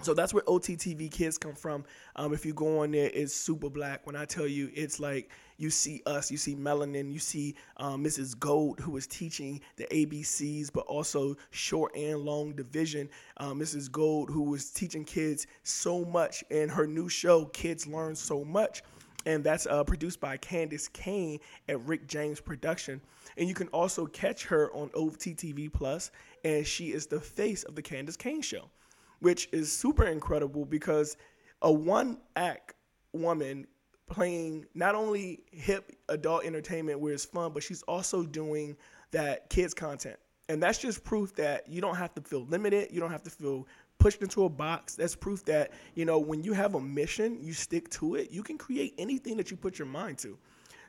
So 0.01 0.13
that's 0.13 0.33
where 0.33 0.43
OTTV 0.43 1.11
kids 1.11 1.37
come 1.37 1.55
from. 1.55 1.85
Um, 2.15 2.33
if 2.33 2.45
you 2.45 2.53
go 2.53 2.79
on 2.79 2.91
there, 2.91 3.09
it's 3.13 3.33
super 3.33 3.69
black. 3.69 4.05
When 4.05 4.15
I 4.15 4.25
tell 4.25 4.47
you, 4.47 4.69
it's 4.73 4.99
like 4.99 5.31
you 5.57 5.69
see 5.69 6.01
us, 6.05 6.29
you 6.29 6.37
see 6.37 6.55
melanin, 6.55 7.11
you 7.11 7.19
see 7.19 7.55
um, 7.77 8.03
Mrs. 8.03 8.37
Gold, 8.37 8.79
who 8.79 8.91
was 8.91 9.07
teaching 9.07 9.61
the 9.77 9.85
ABCs, 9.85 10.71
but 10.71 10.85
also 10.87 11.35
short 11.51 11.95
and 11.95 12.19
long 12.19 12.53
division. 12.53 13.09
Uh, 13.37 13.51
Mrs. 13.51 13.91
Gold, 13.91 14.29
who 14.29 14.43
was 14.43 14.69
teaching 14.71 15.05
kids 15.05 15.47
so 15.63 16.03
much 16.05 16.43
in 16.49 16.69
her 16.69 16.85
new 16.85 17.07
show, 17.07 17.45
Kids 17.45 17.87
Learn 17.87 18.15
So 18.15 18.43
Much. 18.43 18.83
And 19.25 19.43
that's 19.43 19.65
uh, 19.65 19.83
produced 19.83 20.19
by 20.19 20.37
Candace 20.37 20.87
Kane 20.89 21.39
at 21.67 21.81
Rick 21.81 22.07
James 22.07 22.39
Production. 22.39 23.01
And 23.37 23.47
you 23.47 23.55
can 23.55 23.67
also 23.69 24.05
catch 24.05 24.45
her 24.45 24.71
on 24.73 24.89
OTTV 24.89 25.73
Plus, 25.73 26.11
and 26.43 26.65
she 26.65 26.91
is 26.91 27.07
the 27.07 27.19
face 27.19 27.63
of 27.63 27.75
the 27.75 27.81
Candace 27.81 28.17
Kane 28.17 28.41
Show, 28.41 28.69
which 29.19 29.49
is 29.51 29.71
super 29.71 30.05
incredible 30.05 30.63
because 30.63 31.17
a 31.63 31.71
one 31.71 32.19
act 32.35 32.75
woman 33.13 33.65
playing 34.07 34.65
not 34.73 34.95
only 34.95 35.41
hip 35.51 35.91
adult 36.09 36.45
entertainment 36.45 36.99
where 36.99 37.13
it's 37.13 37.25
fun, 37.25 37.51
but 37.53 37.63
she's 37.63 37.81
also 37.83 38.23
doing 38.23 38.75
that 39.11 39.49
kids 39.49 39.73
content. 39.73 40.17
And 40.47 40.61
that's 40.61 40.77
just 40.77 41.03
proof 41.03 41.35
that 41.35 41.67
you 41.67 41.81
don't 41.81 41.95
have 41.95 42.13
to 42.15 42.21
feel 42.21 42.45
limited, 42.45 42.89
you 42.91 42.99
don't 42.99 43.11
have 43.11 43.23
to 43.23 43.29
feel 43.29 43.67
pushed 43.97 44.21
into 44.21 44.43
a 44.45 44.49
box. 44.49 44.95
That's 44.95 45.15
proof 45.15 45.43
that, 45.45 45.71
you 45.95 46.05
know, 46.05 46.19
when 46.19 46.43
you 46.43 46.53
have 46.53 46.75
a 46.75 46.79
mission, 46.79 47.39
you 47.41 47.53
stick 47.53 47.89
to 47.91 48.15
it. 48.15 48.29
You 48.31 48.43
can 48.43 48.57
create 48.57 48.93
anything 48.97 49.37
that 49.37 49.49
you 49.49 49.57
put 49.57 49.79
your 49.79 49.87
mind 49.87 50.17
to. 50.19 50.37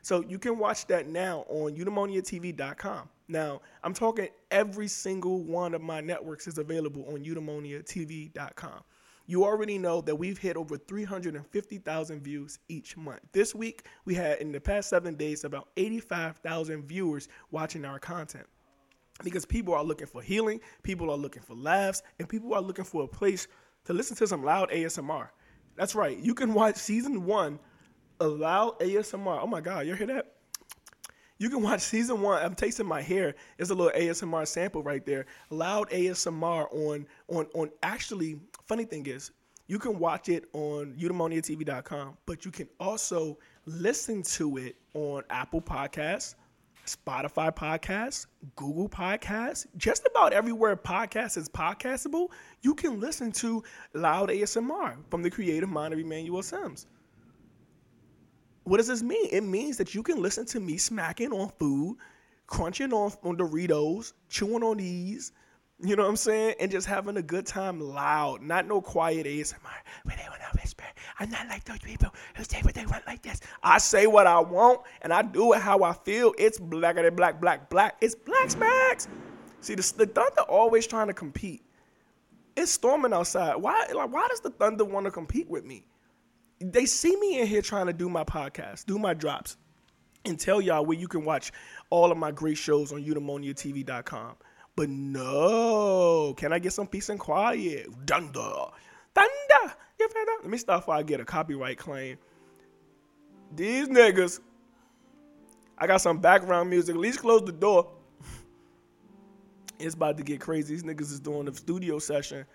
So 0.01 0.23
you 0.23 0.39
can 0.39 0.57
watch 0.57 0.85
that 0.87 1.07
now 1.07 1.45
on 1.49 1.75
eudaimoniatv.com. 1.75 3.09
Now, 3.27 3.61
I'm 3.83 3.93
talking 3.93 4.29
every 4.51 4.87
single 4.87 5.41
one 5.41 5.73
of 5.73 5.81
my 5.81 5.99
networks 6.01 6.47
is 6.47 6.57
available 6.57 7.05
on 7.11 7.23
eudaimoniatv.com. 7.23 8.83
You 9.29 9.43
already 9.43 9.77
know 9.77 9.99
that 10.01 10.15
we've 10.15 10.37
hit 10.37 10.55
over 10.55 10.77
350,000 10.77 12.21
views 12.21 12.59
each 12.69 12.95
month. 12.95 13.19
This 13.33 13.53
week, 13.53 13.85
we 14.05 14.13
had 14.13 14.39
in 14.39 14.53
the 14.53 14.61
past 14.61 14.89
seven 14.89 15.15
days 15.15 15.43
about 15.43 15.67
85,000 15.75 16.83
viewers 16.87 17.27
watching 17.51 17.83
our 17.83 17.99
content. 17.99 18.45
Because 19.23 19.45
people 19.45 19.73
are 19.73 19.83
looking 19.83 20.07
for 20.07 20.21
healing, 20.21 20.61
people 20.81 21.11
are 21.11 21.17
looking 21.17 21.41
for 21.41 21.55
laughs, 21.55 22.03
and 22.19 22.29
people 22.29 22.53
are 22.53 22.61
looking 22.61 22.85
for 22.85 23.03
a 23.03 23.07
place 23.07 23.49
to 23.83 23.93
listen 23.93 24.15
to 24.15 24.27
some 24.27 24.43
loud 24.43 24.69
ASMR. 24.69 25.27
That's 25.75 25.93
right. 25.93 26.17
You 26.17 26.33
can 26.33 26.53
watch 26.53 26.77
season 26.77 27.25
one 27.25 27.59
Allow 28.19 28.77
ASMR. 28.79 29.39
Oh 29.43 29.47
my 29.47 29.61
God, 29.61 29.85
you 29.85 29.93
hear 29.93 30.07
that? 30.07 30.33
You 31.37 31.49
can 31.49 31.61
watch 31.61 31.81
season 31.81 32.21
one. 32.21 32.41
I'm 32.41 32.55
tasting 32.55 32.87
my 32.87 33.01
hair. 33.01 33.35
It's 33.59 33.69
a 33.69 33.75
little 33.75 33.91
ASMR 33.95 34.47
sample 34.47 34.81
right 34.81 35.05
there. 35.05 35.27
Loud 35.51 35.89
ASMR 35.91 36.73
on 36.73 37.05
on 37.27 37.45
on. 37.53 37.69
Actually, 37.83 38.39
funny 38.67 38.85
thing 38.85 39.05
is, 39.05 39.31
you 39.67 39.79
can 39.79 39.99
watch 39.99 40.29
it 40.29 40.45
on 40.53 40.93
eudaimoniatv.com, 40.97 42.17
but 42.25 42.45
you 42.45 42.51
can 42.51 42.69
also 42.79 43.37
listen 43.65 44.23
to 44.23 44.57
it 44.57 44.75
on 44.93 45.23
Apple 45.29 45.61
Podcasts, 45.61 46.35
Spotify 46.85 47.53
Podcasts, 47.53 48.27
Google 48.55 48.87
Podcasts, 48.87 49.65
just 49.75 50.07
about 50.09 50.31
everywhere 50.31 50.75
podcast 50.77 51.37
is 51.37 51.49
podcastable. 51.49 52.29
You 52.61 52.75
can 52.75 52.99
listen 52.99 53.31
to 53.33 53.63
loud 53.93 54.29
ASMR 54.29 54.97
from 55.09 55.21
the 55.21 55.29
creative 55.29 55.69
mind 55.69 55.93
of 55.93 55.99
Emmanuel 55.99 56.43
Simms. 56.43 56.87
What 58.63 58.77
does 58.77 58.87
this 58.87 59.03
mean? 59.03 59.27
It 59.31 59.41
means 59.41 59.77
that 59.77 59.95
you 59.95 60.03
can 60.03 60.21
listen 60.21 60.45
to 60.47 60.59
me 60.59 60.77
smacking 60.77 61.31
on 61.31 61.51
food, 61.59 61.97
crunching 62.47 62.93
on, 62.93 63.11
on 63.23 63.37
Doritos, 63.37 64.13
chewing 64.29 64.63
on 64.63 64.77
these, 64.77 65.31
you 65.79 65.95
know 65.95 66.03
what 66.03 66.09
I'm 66.09 66.15
saying? 66.15 66.55
And 66.59 66.71
just 66.71 66.87
having 66.87 67.17
a 67.17 67.21
good 67.21 67.45
time 67.45 67.79
loud, 67.79 68.41
not 68.41 68.67
no 68.67 68.81
quiet 68.81 69.27
ASMR 69.27 69.59
where 70.03 70.15
they 70.15 70.27
want 70.27 70.41
to 70.41 70.59
whisper. 70.59 70.83
I'm 71.19 71.29
not 71.29 71.47
like 71.47 71.65
those 71.65 71.79
people 71.79 72.13
who 72.35 72.43
say 72.43 72.61
what 72.61 72.73
they 72.73 72.85
want 72.85 73.05
like 73.05 73.21
this. 73.21 73.39
I 73.61 73.77
say 73.77 74.07
what 74.07 74.25
I 74.25 74.39
want 74.39 74.81
and 75.03 75.13
I 75.13 75.21
do 75.21 75.53
it 75.53 75.61
how 75.61 75.83
I 75.83 75.93
feel. 75.93 76.33
It's 76.39 76.59
blacker 76.59 77.03
than 77.03 77.15
black, 77.15 77.39
black, 77.39 77.69
black. 77.69 77.97
It's 78.01 78.15
black 78.15 78.49
smacks. 78.49 79.07
See, 79.61 79.75
the, 79.75 79.93
the 79.97 80.07
Thunder 80.07 80.41
always 80.49 80.87
trying 80.87 81.07
to 81.07 81.13
compete. 81.13 81.63
It's 82.55 82.71
storming 82.71 83.13
outside. 83.13 83.57
Why? 83.57 83.87
Like, 83.93 84.11
why 84.11 84.27
does 84.29 84.39
the 84.39 84.49
Thunder 84.49 84.83
want 84.83 85.05
to 85.05 85.11
compete 85.11 85.47
with 85.47 85.63
me? 85.63 85.85
They 86.59 86.87
see 86.87 87.15
me 87.17 87.39
in 87.39 87.45
here 87.45 87.61
trying 87.61 87.85
to 87.85 87.93
do 87.93 88.09
my 88.09 88.23
podcast, 88.23 88.85
do 88.85 88.97
my 88.97 89.13
drops, 89.13 89.57
and 90.25 90.39
tell 90.39 90.59
y'all 90.59 90.83
where 90.83 90.97
you 90.97 91.07
can 91.07 91.23
watch 91.23 91.51
all 91.91 92.11
of 92.11 92.17
my 92.17 92.31
great 92.31 92.57
shows 92.57 92.91
on 92.91 93.03
eudaimoniatv.com. 93.03 94.37
But 94.77 94.89
no, 94.89 96.35
can 96.37 96.53
I 96.53 96.59
get 96.59 96.71
some 96.71 96.85
peace 96.85 97.09
and 97.09 97.19
quiet? 97.19 97.87
Thunder, 98.05 98.51
thunder. 99.15 99.73
Let 100.43 100.45
me 100.45 100.57
stop 100.59 100.81
before 100.81 100.93
I 100.93 101.01
get 101.01 101.19
a 101.19 101.25
copyright 101.25 101.79
claim. 101.79 102.17
These 103.55 103.87
niggas. 103.87 104.39
I 105.79 105.87
got 105.87 105.97
some 106.01 106.19
background 106.19 106.69
music. 106.69 106.93
At 106.93 107.01
least 107.01 107.19
close 107.19 107.43
the 107.43 107.51
door. 107.51 107.91
it's 109.79 109.95
about 109.95 110.15
to 110.17 110.23
get 110.23 110.39
crazy. 110.39 110.75
These 110.75 110.83
niggas 110.83 111.11
is 111.11 111.19
doing 111.19 111.47
a 111.47 111.53
studio 111.55 111.97
session 111.97 112.45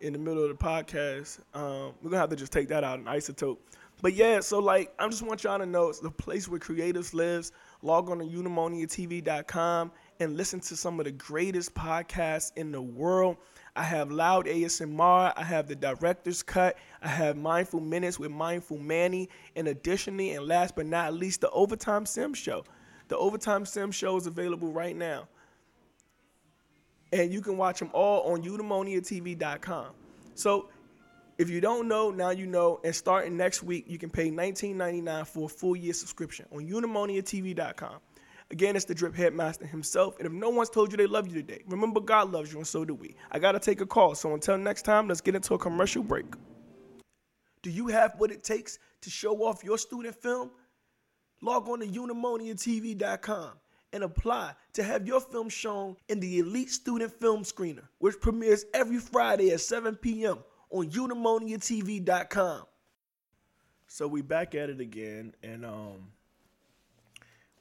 in 0.00 0.12
the 0.12 0.20
middle 0.20 0.44
of 0.44 0.56
the 0.56 0.64
podcast. 0.64 1.40
Um, 1.52 1.94
we're 2.00 2.10
gonna 2.10 2.20
have 2.20 2.30
to 2.30 2.36
just 2.36 2.52
take 2.52 2.68
that 2.68 2.84
out 2.84 3.00
in 3.00 3.06
iZotope. 3.06 3.58
But 4.02 4.14
yeah, 4.14 4.38
so 4.38 4.60
like 4.60 4.94
I 5.00 5.08
just 5.08 5.22
want 5.22 5.42
y'all 5.42 5.58
to 5.58 5.66
know 5.66 5.88
it's 5.88 5.98
the 5.98 6.12
place 6.12 6.46
where 6.46 6.60
creatives 6.60 7.12
lives. 7.12 7.50
Log 7.82 8.08
on 8.08 8.20
to 8.20 8.24
eudaimoniatv.com 8.24 9.90
and 10.22 10.36
listen 10.36 10.60
to 10.60 10.76
some 10.76 11.00
of 11.00 11.04
the 11.04 11.10
greatest 11.10 11.74
podcasts 11.74 12.52
in 12.56 12.72
the 12.72 12.80
world. 12.80 13.36
I 13.74 13.82
have 13.82 14.12
Loud 14.12 14.46
ASMR. 14.46 15.32
I 15.36 15.42
have 15.42 15.66
the 15.66 15.74
Director's 15.74 16.42
Cut. 16.42 16.76
I 17.02 17.08
have 17.08 17.36
Mindful 17.36 17.80
Minutes 17.80 18.18
with 18.18 18.30
Mindful 18.30 18.78
Manny. 18.78 19.28
And 19.56 19.68
additionally, 19.68 20.32
and 20.32 20.46
last 20.46 20.76
but 20.76 20.86
not 20.86 21.14
least, 21.14 21.40
the 21.40 21.50
Overtime 21.50 22.06
Sim 22.06 22.34
Show. 22.34 22.64
The 23.08 23.16
Overtime 23.16 23.66
Sim 23.66 23.90
Show 23.90 24.16
is 24.16 24.26
available 24.26 24.72
right 24.72 24.96
now. 24.96 25.28
And 27.12 27.32
you 27.32 27.40
can 27.40 27.56
watch 27.56 27.78
them 27.78 27.90
all 27.92 28.32
on 28.32 28.42
eudaimoniatv.com. 28.42 29.86
So 30.34 30.68
if 31.38 31.50
you 31.50 31.60
don't 31.60 31.88
know, 31.88 32.10
now 32.10 32.30
you 32.30 32.46
know. 32.46 32.80
And 32.84 32.94
starting 32.94 33.36
next 33.36 33.62
week, 33.62 33.86
you 33.88 33.98
can 33.98 34.10
pay 34.10 34.30
$19.99 34.30 35.26
for 35.26 35.46
a 35.46 35.48
full 35.48 35.76
year 35.76 35.92
subscription 35.92 36.46
on 36.52 36.68
eudaimoniatv.com. 36.68 37.96
Again, 38.52 38.76
it's 38.76 38.84
the 38.84 38.94
drip 38.94 39.14
headmaster 39.14 39.66
himself. 39.66 40.18
And 40.18 40.26
if 40.26 40.32
no 40.32 40.50
one's 40.50 40.68
told 40.68 40.92
you 40.92 40.98
they 40.98 41.06
love 41.06 41.26
you 41.26 41.34
today, 41.34 41.62
remember 41.66 42.00
God 42.00 42.30
loves 42.30 42.52
you, 42.52 42.58
and 42.58 42.66
so 42.66 42.84
do 42.84 42.94
we. 42.94 43.16
I 43.30 43.38
got 43.38 43.52
to 43.52 43.58
take 43.58 43.80
a 43.80 43.86
call. 43.86 44.14
So 44.14 44.34
until 44.34 44.58
next 44.58 44.82
time, 44.82 45.08
let's 45.08 45.22
get 45.22 45.34
into 45.34 45.54
a 45.54 45.58
commercial 45.58 46.02
break. 46.02 46.26
Do 47.62 47.70
you 47.70 47.86
have 47.86 48.14
what 48.18 48.30
it 48.30 48.44
takes 48.44 48.78
to 49.00 49.10
show 49.10 49.38
off 49.44 49.64
your 49.64 49.78
student 49.78 50.14
film? 50.14 50.50
Log 51.40 51.66
on 51.68 51.80
to 51.80 51.86
eudaimoniatv.com 51.86 53.52
and 53.94 54.04
apply 54.04 54.52
to 54.74 54.82
have 54.82 55.06
your 55.06 55.20
film 55.20 55.48
shown 55.48 55.96
in 56.08 56.20
the 56.20 56.38
Elite 56.38 56.70
Student 56.70 57.12
Film 57.12 57.44
Screener, 57.44 57.88
which 57.98 58.20
premieres 58.20 58.66
every 58.74 58.98
Friday 58.98 59.50
at 59.50 59.60
7 59.60 59.96
p.m. 59.96 60.38
on 60.70 60.90
eudaimoniatv.com. 60.90 62.64
So 63.86 64.08
we 64.08 64.22
back 64.22 64.54
at 64.54 64.70
it 64.70 64.80
again, 64.80 65.34
and 65.42 65.64
um, 65.64 66.08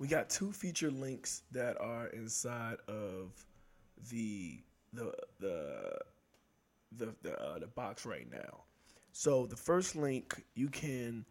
we 0.01 0.07
got 0.07 0.29
two 0.31 0.51
feature 0.51 0.89
links 0.89 1.43
that 1.51 1.79
are 1.79 2.07
inside 2.07 2.77
of 2.87 3.45
the 4.09 4.57
the 4.93 5.13
the 5.39 5.99
the 6.97 7.13
the, 7.21 7.39
uh, 7.39 7.59
the 7.59 7.67
box 7.67 8.03
right 8.03 8.25
now. 8.31 8.63
So 9.11 9.45
the 9.45 9.55
first 9.55 9.95
link 9.95 10.43
you 10.55 10.69
can 10.69 11.23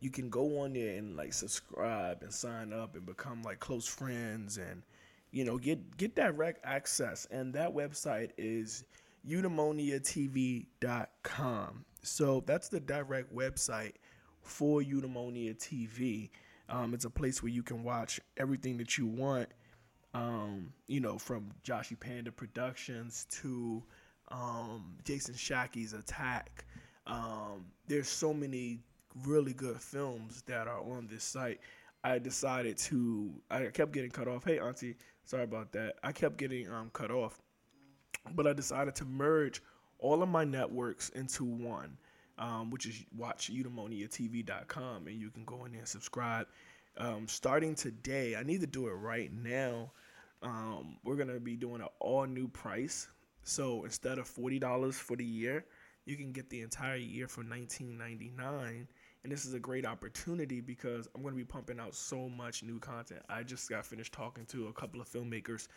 you 0.00 0.10
can 0.10 0.28
go 0.28 0.58
on 0.58 0.72
there 0.72 0.96
and 0.96 1.16
like 1.16 1.32
subscribe 1.32 2.22
and 2.22 2.34
sign 2.34 2.72
up 2.72 2.96
and 2.96 3.06
become 3.06 3.44
like 3.44 3.60
close 3.60 3.86
friends 3.86 4.58
and 4.58 4.82
you 5.30 5.44
know 5.44 5.56
get 5.56 5.96
get 5.96 6.16
direct 6.16 6.64
access 6.64 7.28
and 7.30 7.54
that 7.54 7.72
website 7.72 8.30
is 8.36 8.82
eudaimoniatv.com. 9.24 11.84
So 12.02 12.42
that's 12.44 12.68
the 12.68 12.80
direct 12.80 13.32
website 13.32 13.92
for 14.42 14.82
Eudaimonia 14.82 15.56
TV. 15.56 16.30
Um, 16.70 16.94
it's 16.94 17.04
a 17.04 17.10
place 17.10 17.42
where 17.42 17.50
you 17.50 17.62
can 17.62 17.82
watch 17.82 18.20
everything 18.36 18.78
that 18.78 18.96
you 18.96 19.06
want. 19.06 19.48
Um, 20.14 20.72
you 20.86 21.00
know, 21.00 21.18
from 21.18 21.50
Joshy 21.64 21.98
Panda 21.98 22.32
Productions 22.32 23.26
to 23.30 23.82
um, 24.28 24.96
Jason 25.04 25.34
Shackey's 25.34 25.92
Attack. 25.92 26.64
Um, 27.06 27.66
there's 27.86 28.08
so 28.08 28.32
many 28.32 28.80
really 29.24 29.52
good 29.52 29.80
films 29.80 30.42
that 30.46 30.68
are 30.68 30.80
on 30.80 31.08
this 31.10 31.24
site. 31.24 31.60
I 32.02 32.18
decided 32.18 32.78
to. 32.78 33.30
I 33.50 33.64
kept 33.66 33.92
getting 33.92 34.10
cut 34.10 34.28
off. 34.28 34.44
Hey, 34.44 34.58
Auntie, 34.58 34.96
sorry 35.24 35.44
about 35.44 35.72
that. 35.72 35.96
I 36.02 36.12
kept 36.12 36.38
getting 36.38 36.70
um, 36.70 36.90
cut 36.92 37.10
off, 37.10 37.40
but 38.34 38.46
I 38.46 38.52
decided 38.52 38.94
to 38.96 39.04
merge 39.04 39.62
all 39.98 40.22
of 40.22 40.28
my 40.28 40.44
networks 40.44 41.10
into 41.10 41.44
one 41.44 41.98
um, 42.40 42.70
which 42.70 42.86
is 42.86 43.04
watch 43.16 43.52
eudaimoniatv.com, 43.52 45.06
and 45.06 45.20
you 45.20 45.30
can 45.30 45.44
go 45.44 45.64
in 45.66 45.72
there 45.72 45.80
and 45.80 45.88
subscribe. 45.88 46.46
Um, 46.96 47.28
starting 47.28 47.74
today, 47.74 48.34
I 48.34 48.42
need 48.42 48.62
to 48.62 48.66
do 48.66 48.88
it 48.88 48.94
right 48.94 49.30
now. 49.32 49.92
Um, 50.42 50.96
we're 51.04 51.16
gonna 51.16 51.38
be 51.38 51.54
doing 51.54 51.82
an 51.82 51.88
all 52.00 52.26
new 52.26 52.48
price. 52.48 53.08
So 53.42 53.84
instead 53.84 54.18
of 54.18 54.26
forty 54.26 54.58
dollars 54.58 54.96
for 54.96 55.16
the 55.16 55.24
year, 55.24 55.66
you 56.06 56.16
can 56.16 56.32
get 56.32 56.48
the 56.50 56.62
entire 56.62 56.96
year 56.96 57.28
for 57.28 57.44
nineteen 57.44 57.96
ninety 57.98 58.32
nine. 58.36 58.88
And 59.22 59.30
this 59.30 59.44
is 59.44 59.52
a 59.52 59.58
great 59.58 59.84
opportunity 59.84 60.62
because 60.62 61.06
I'm 61.14 61.20
to 61.34 61.36
be 61.36 61.44
pumping 61.44 61.78
out 61.78 61.94
so 61.94 62.30
much 62.30 62.62
new 62.62 62.78
content. 62.78 63.20
I 63.28 63.42
just 63.42 63.68
got 63.68 63.84
finished 63.84 64.14
talking 64.14 64.46
to 64.46 64.68
a 64.68 64.72
couple 64.72 64.98
of 64.98 65.10
filmmakers, 65.10 65.68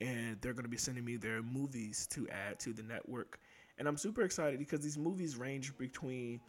and 0.00 0.40
they're 0.40 0.52
to 0.62 0.68
be 0.68 0.76
sending 0.76 1.04
me 1.04 1.16
their 1.16 1.42
movies 1.42 2.06
to 2.12 2.28
add 2.28 2.60
to 2.60 2.72
the 2.72 2.84
network 2.84 3.40
and 3.78 3.88
I'm 3.88 3.96
super 3.96 4.22
excited 4.22 4.58
because 4.58 4.80
these 4.80 4.98
movies 4.98 5.36
range 5.36 5.76
between 5.78 6.40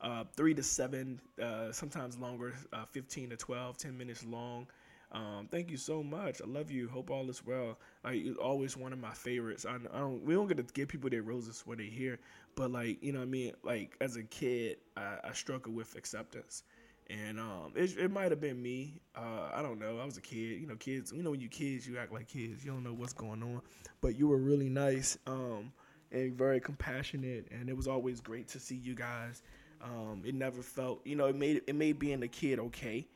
uh, 0.00 0.24
three 0.34 0.54
to 0.54 0.62
seven, 0.62 1.20
uh, 1.40 1.72
sometimes 1.72 2.18
longer, 2.18 2.54
uh, 2.72 2.84
15 2.86 3.30
to 3.30 3.36
12, 3.36 3.76
10 3.78 3.96
minutes 3.96 4.24
long. 4.24 4.66
Um, 5.12 5.46
thank 5.50 5.70
you 5.70 5.76
so 5.76 6.02
much. 6.02 6.40
I 6.40 6.46
love 6.46 6.70
you. 6.70 6.88
Hope 6.88 7.10
all 7.10 7.28
is 7.28 7.44
well. 7.44 7.78
Like 8.02 8.24
you're 8.24 8.34
always 8.36 8.76
one 8.76 8.92
of 8.92 8.98
my 8.98 9.12
favorites. 9.12 9.66
I, 9.68 9.76
I, 9.92 9.98
don't. 9.98 10.24
We 10.24 10.34
don't 10.34 10.48
get 10.48 10.56
to 10.56 10.72
give 10.72 10.88
people 10.88 11.10
their 11.10 11.22
roses 11.22 11.62
when 11.66 11.78
they're 11.78 11.86
here, 11.86 12.18
but 12.54 12.70
like 12.70 13.02
you 13.02 13.12
know, 13.12 13.18
what 13.18 13.26
I 13.26 13.30
mean, 13.30 13.52
like 13.62 13.94
as 14.00 14.16
a 14.16 14.22
kid, 14.22 14.78
I, 14.96 15.18
I 15.24 15.32
struggle 15.32 15.74
with 15.74 15.96
acceptance, 15.96 16.62
and 17.10 17.38
um, 17.38 17.72
it, 17.76 17.94
it 17.98 18.10
might 18.10 18.30
have 18.30 18.40
been 18.40 18.62
me. 18.62 19.02
Uh, 19.14 19.50
I 19.52 19.60
don't 19.60 19.78
know. 19.78 19.98
I 19.98 20.04
was 20.06 20.16
a 20.16 20.22
kid. 20.22 20.58
You 20.60 20.66
know, 20.66 20.76
kids. 20.76 21.12
You 21.14 21.22
know, 21.22 21.30
when 21.32 21.42
you 21.42 21.48
kids, 21.48 21.86
you 21.86 21.98
act 21.98 22.10
like 22.10 22.28
kids. 22.28 22.64
You 22.64 22.72
don't 22.72 22.82
know 22.82 22.94
what's 22.94 23.12
going 23.12 23.42
on, 23.42 23.60
but 24.00 24.18
you 24.18 24.28
were 24.28 24.38
really 24.38 24.70
nice. 24.70 25.18
Um, 25.26 25.72
and 26.12 26.34
very 26.34 26.60
compassionate. 26.60 27.48
And 27.50 27.68
it 27.68 27.76
was 27.76 27.88
always 27.88 28.20
great 28.20 28.48
to 28.48 28.60
see 28.60 28.76
you 28.76 28.94
guys. 28.94 29.42
Um, 29.82 30.22
it 30.24 30.34
never 30.34 30.62
felt, 30.62 31.00
you 31.04 31.16
know, 31.16 31.26
it 31.26 31.36
made 31.36 31.62
it 31.66 31.74
made 31.74 31.98
being 31.98 32.22
a 32.22 32.28
kid 32.28 32.58
okay. 32.58 33.06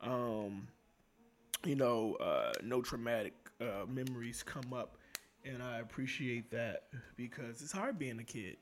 Um, 0.00 0.68
you 1.64 1.76
know, 1.76 2.14
uh, 2.14 2.52
no 2.62 2.82
traumatic 2.82 3.34
uh, 3.60 3.86
memories 3.88 4.42
come 4.42 4.72
up, 4.72 4.96
and 5.44 5.62
I 5.62 5.78
appreciate 5.78 6.50
that 6.50 6.84
because 7.16 7.62
it's 7.62 7.72
hard 7.72 7.98
being 7.98 8.18
a 8.18 8.24
kid. 8.24 8.56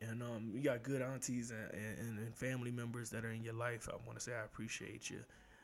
And 0.00 0.22
um, 0.22 0.50
you 0.52 0.60
got 0.60 0.82
good 0.82 1.00
aunties 1.00 1.50
and, 1.50 1.70
and, 1.72 2.18
and, 2.18 2.34
family 2.34 2.70
members 2.70 3.08
that 3.10 3.24
are 3.24 3.30
in 3.30 3.42
your 3.42 3.54
life. 3.54 3.88
I 3.88 3.96
want 4.04 4.18
to 4.18 4.24
say 4.24 4.32
I 4.32 4.44
appreciate 4.44 5.08
you. 5.08 5.20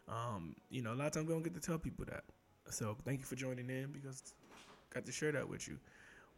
Um, 0.08 0.54
you 0.70 0.80
know, 0.82 0.92
a 0.92 0.94
lot 0.94 1.08
of 1.08 1.12
times 1.12 1.26
we 1.26 1.34
don't 1.34 1.42
get 1.42 1.52
to 1.54 1.60
tell 1.60 1.78
people 1.78 2.06
that. 2.06 2.24
So 2.70 2.96
thank 3.04 3.20
you 3.20 3.26
for 3.26 3.34
joining 3.34 3.68
in 3.68 3.90
because 3.92 4.32
got 4.94 5.04
to 5.04 5.12
share 5.12 5.32
that 5.32 5.48
with 5.48 5.68
you. 5.68 5.78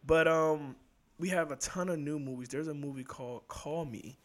But 0.04 0.26
um, 0.26 0.74
we 1.18 1.28
have 1.28 1.52
a 1.52 1.56
ton 1.56 1.88
of 1.88 1.98
new 1.98 2.18
movies. 2.18 2.48
There's 2.48 2.68
a 2.68 2.74
movie 2.74 3.04
called 3.04 3.46
Call 3.48 3.84
Me, 3.84 4.18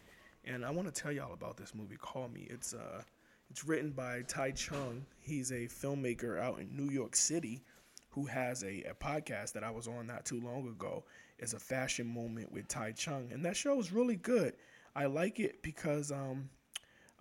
and 0.45 0.65
I 0.65 0.71
want 0.71 0.93
to 0.93 1.01
tell 1.01 1.11
y'all 1.11 1.33
about 1.33 1.57
this 1.57 1.75
movie. 1.75 1.97
Call 1.97 2.29
Me. 2.29 2.47
It's 2.49 2.73
uh, 2.73 3.01
it's 3.49 3.65
written 3.65 3.91
by 3.91 4.23
Tai 4.27 4.51
Chung. 4.51 5.05
He's 5.19 5.51
a 5.51 5.67
filmmaker 5.67 6.39
out 6.39 6.59
in 6.59 6.75
New 6.75 6.91
York 6.91 7.15
City 7.15 7.63
who 8.09 8.25
has 8.25 8.63
a, 8.63 8.83
a 8.89 8.93
podcast 8.93 9.53
that 9.53 9.63
I 9.63 9.69
was 9.69 9.87
on 9.87 10.07
not 10.07 10.25
too 10.25 10.41
long 10.41 10.67
ago. 10.67 11.03
It's 11.37 11.53
a 11.53 11.59
fashion 11.59 12.07
moment 12.07 12.51
with 12.51 12.67
Tai 12.67 12.93
Chung, 12.93 13.29
and 13.31 13.45
that 13.45 13.55
show 13.55 13.79
is 13.79 13.91
really 13.91 14.15
good. 14.15 14.53
I 14.95 15.05
like 15.05 15.39
it 15.39 15.61
because 15.61 16.11
um, 16.11 16.49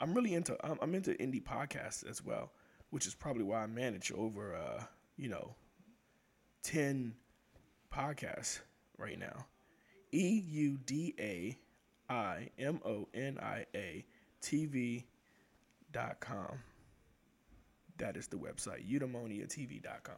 I'm 0.00 0.14
really 0.14 0.34
into 0.34 0.56
I'm, 0.66 0.78
I'm 0.80 0.94
into 0.94 1.10
indie 1.12 1.42
podcasts 1.42 2.08
as 2.08 2.24
well, 2.24 2.52
which 2.90 3.06
is 3.06 3.14
probably 3.14 3.42
why 3.42 3.62
I 3.62 3.66
manage 3.66 4.10
over 4.12 4.56
uh, 4.56 4.84
you 5.18 5.28
know, 5.28 5.54
ten 6.62 7.14
podcasts 7.92 8.60
right 8.98 9.18
now. 9.18 9.46
E 10.12 10.42
U 10.48 10.78
D 10.84 11.14
A 11.18 11.56
I 12.08 12.48
M 12.58 12.80
O 12.84 13.08
N 13.14 13.38
I 13.42 13.66
A 13.74 14.04
TV 14.42 15.04
dot 15.92 16.20
com. 16.20 16.58
That 17.98 18.16
is 18.16 18.26
the 18.26 18.36
website, 18.36 18.88
eudaimoniatv.com. 18.90 20.14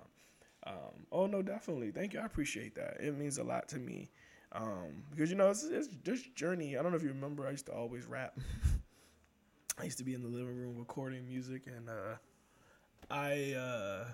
Um, 0.66 1.06
oh, 1.12 1.26
no, 1.26 1.42
definitely. 1.42 1.92
Thank 1.92 2.12
you. 2.12 2.20
I 2.20 2.24
appreciate 2.24 2.74
that. 2.74 2.96
It 3.00 3.16
means 3.16 3.38
a 3.38 3.44
lot 3.44 3.68
to 3.68 3.78
me. 3.78 4.10
Um, 4.50 5.04
because, 5.10 5.30
you 5.30 5.36
know, 5.36 5.50
it's, 5.50 5.62
it's 5.64 5.88
this 6.02 6.22
journey. 6.34 6.76
I 6.76 6.82
don't 6.82 6.90
know 6.90 6.96
if 6.96 7.04
you 7.04 7.10
remember, 7.10 7.46
I 7.46 7.52
used 7.52 7.66
to 7.66 7.72
always 7.72 8.06
rap. 8.06 8.36
I 9.78 9.84
used 9.84 9.98
to 9.98 10.04
be 10.04 10.14
in 10.14 10.22
the 10.22 10.28
living 10.28 10.56
room 10.56 10.76
recording 10.76 11.26
music, 11.26 11.62
and 11.66 11.88
uh, 11.88 12.16
I. 13.10 13.54
Uh, 13.54 14.04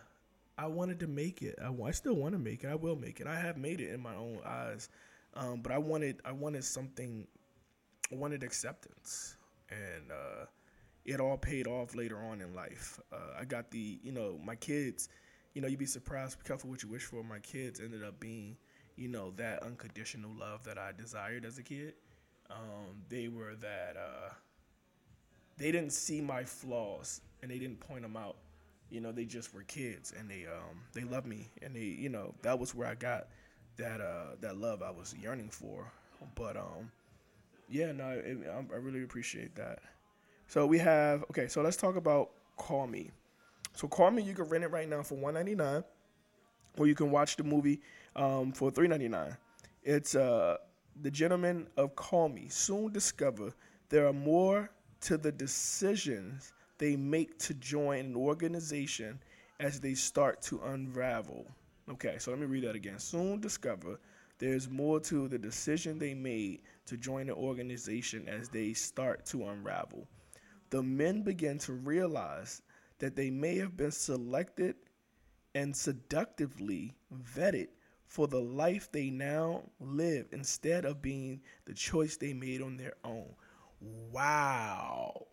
I 0.57 0.67
wanted 0.67 1.01
to 1.01 1.09
make 1.09 1.43
it. 1.43 1.59
I, 1.61 1.73
I 1.83 1.91
still 1.91 2.15
want 2.15 2.33
to 2.35 2.39
make 2.39 2.63
it. 2.63 2.69
I 2.69 2.77
will 2.77 2.95
make 2.95 3.19
it. 3.19 3.27
I 3.27 3.35
have 3.35 3.57
made 3.57 3.81
it 3.81 3.93
in 3.93 4.01
my 4.01 4.15
own 4.15 4.39
eyes. 4.47 4.89
Um, 5.37 5.61
but 5.63 5.73
I 5.73 5.79
wanted 5.79 6.21
I 6.25 6.33
wanted 6.33 6.65
something, 6.65 7.27
I 8.13 8.17
wanted 8.17 8.43
acceptance, 8.43 9.37
and 9.71 10.11
uh, 10.13 10.47
it 11.05 11.21
all 11.21 11.37
paid 11.37 11.67
off 11.67 11.95
later 11.95 12.19
on 12.19 12.41
in 12.41 12.55
life. 12.55 13.01
Uh, 13.13 13.39
I 13.39 13.45
got 13.45 13.71
the 13.71 13.99
you 14.03 14.13
know 14.13 14.39
my 14.45 14.55
kids, 14.57 15.09
you 15.55 15.63
know 15.63 15.69
you'd 15.69 15.79
be 15.79 15.87
surprised. 15.87 16.39
Be 16.39 16.47
careful 16.47 16.71
what 16.71 16.83
you 16.83 16.89
wish 16.89 17.05
for. 17.05 17.23
My 17.25 17.41
kids 17.41 17.81
ended 17.81 18.05
up 18.05 18.21
being 18.21 18.57
you 18.97 19.09
know 19.09 19.33
that 19.37 19.63
unconditional 19.63 20.31
love 20.39 20.63
that 20.65 20.79
I 20.79 20.93
desired 20.97 21.45
as 21.45 21.59
a 21.59 21.63
kid. 21.63 21.95
Um, 22.51 23.03
they 23.09 23.29
were 23.29 23.57
that 23.57 23.97
uh, 23.97 24.33
they 25.57 25.73
didn't 25.73 25.93
see 25.93 26.21
my 26.21 26.45
flaws 26.45 27.21
and 27.43 27.51
they 27.51 27.59
didn't 27.59 27.81
point 27.81 28.03
them 28.03 28.17
out. 28.17 28.37
You 28.91 29.01
know, 29.01 29.13
they 29.13 29.25
just 29.25 29.55
were 29.55 29.63
kids 29.63 30.13
and 30.19 30.31
they 30.31 30.47
um, 30.47 30.81
they 30.93 31.03
loved 31.03 31.27
me 31.27 31.49
and 31.63 31.75
they 31.75 31.81
you 31.81 32.09
know 32.09 32.35
that 32.43 32.59
was 32.59 32.75
where 32.75 32.87
I 32.89 32.95
got 32.95 33.29
that 33.77 34.01
uh, 34.01 34.37
that 34.41 34.57
love 34.57 34.83
I 34.83 34.91
was 34.91 35.15
yearning 35.21 35.51
for. 35.51 35.91
But 36.35 36.57
um, 36.57 36.91
yeah, 37.69 37.93
no, 37.93 38.11
it, 38.11 38.39
I 38.49 38.77
really 38.77 39.03
appreciate 39.03 39.55
that. 39.57 39.81
So 40.47 40.67
we 40.67 40.79
have 40.79 41.25
okay. 41.31 41.49
So 41.49 41.63
let's 41.63 41.77
talk 41.77 41.97
about 41.97 42.31
Call 42.57 42.87
Me. 42.87 43.11
So 43.75 43.89
Call 43.89 44.11
Me, 44.11 44.23
you 44.23 44.35
can 44.35 44.45
rent 44.45 44.65
it 44.65 44.71
right 44.71 44.89
now 44.89 45.03
for 45.03 45.17
one 45.17 45.35
ninety 45.35 45.55
nine, 45.55 45.85
or 46.79 46.87
you 46.87 46.95
can 46.95 47.11
watch 47.11 47.37
the 47.37 47.45
movie 47.45 47.81
um, 48.17 48.53
for 48.53 48.71
three 48.71 48.89
ninety 48.89 49.09
nine. 49.09 49.37
It's 49.83 50.15
uh, 50.15 50.59
the 51.03 51.11
gentlemen 51.11 51.67
of 51.77 51.97
Call 51.97 52.29
Me 52.29 52.49
soon 52.49 52.93
discover 52.93 53.53
there 53.89 54.07
are 54.07 54.13
more 54.13 54.71
to 55.03 55.19
the 55.19 55.33
decisions 55.33 56.53
they 56.79 56.97
make 56.97 57.39
to 57.39 57.55
join 57.55 58.07
an 58.07 58.17
organization 58.17 59.19
as 59.61 59.81
they 59.81 59.95
start 59.95 60.43
to 60.43 60.61
unravel. 60.65 61.47
Okay, 61.91 62.17
so 62.19 62.31
let 62.31 62.41
me 62.41 62.47
read 62.47 62.65
that 62.65 62.75
again. 62.77 62.99
Soon 62.99 63.41
discover 63.41 63.99
there's 64.39 64.69
more 64.69 65.01
to 65.01 65.29
the 65.29 65.39
decision 65.39 65.99
they 65.99 66.13
made 66.15 66.63
to 66.87 66.97
join 66.97 67.27
the 67.27 67.35
organization 67.35 68.29
as 68.29 68.49
they 68.49 68.73
start 68.75 69.25
to 69.27 69.47
unravel. 69.49 70.07
The 70.71 70.83
men 70.83 71.23
begin 71.23 71.59
to 71.61 71.75
realize 71.75 72.63
that 72.99 73.17
they 73.17 73.31
may 73.31 73.57
have 73.59 73.77
been 73.77 73.93
selected 73.93 74.77
and 75.55 75.77
seductively 75.77 76.95
vetted 77.15 77.69
for 78.07 78.29
the 78.29 78.41
life 78.41 78.91
they 78.93 79.11
now 79.11 79.65
live 79.81 80.29
instead 80.33 80.85
of 80.85 81.03
being 81.03 81.43
the 81.67 81.75
choice 81.75 82.17
they 82.17 82.35
made 82.35 82.63
on 82.63 82.77
their 82.77 82.95
own. 83.05 83.35
Wow. 83.81 85.27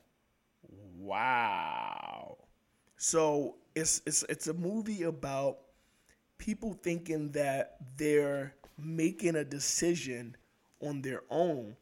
Wow. 0.98 2.38
So 2.98 3.58
it's 3.76 4.02
it's 4.06 4.24
it's 4.30 4.48
a 4.48 4.54
movie 4.54 5.04
about 5.04 5.60
people 6.42 6.74
thinking 6.74 7.32
that 7.32 7.78
they're 7.98 8.56
making 8.78 9.36
a 9.36 9.44
decision 9.44 10.36
on 10.82 11.04
their 11.04 11.22
own, 11.30 11.76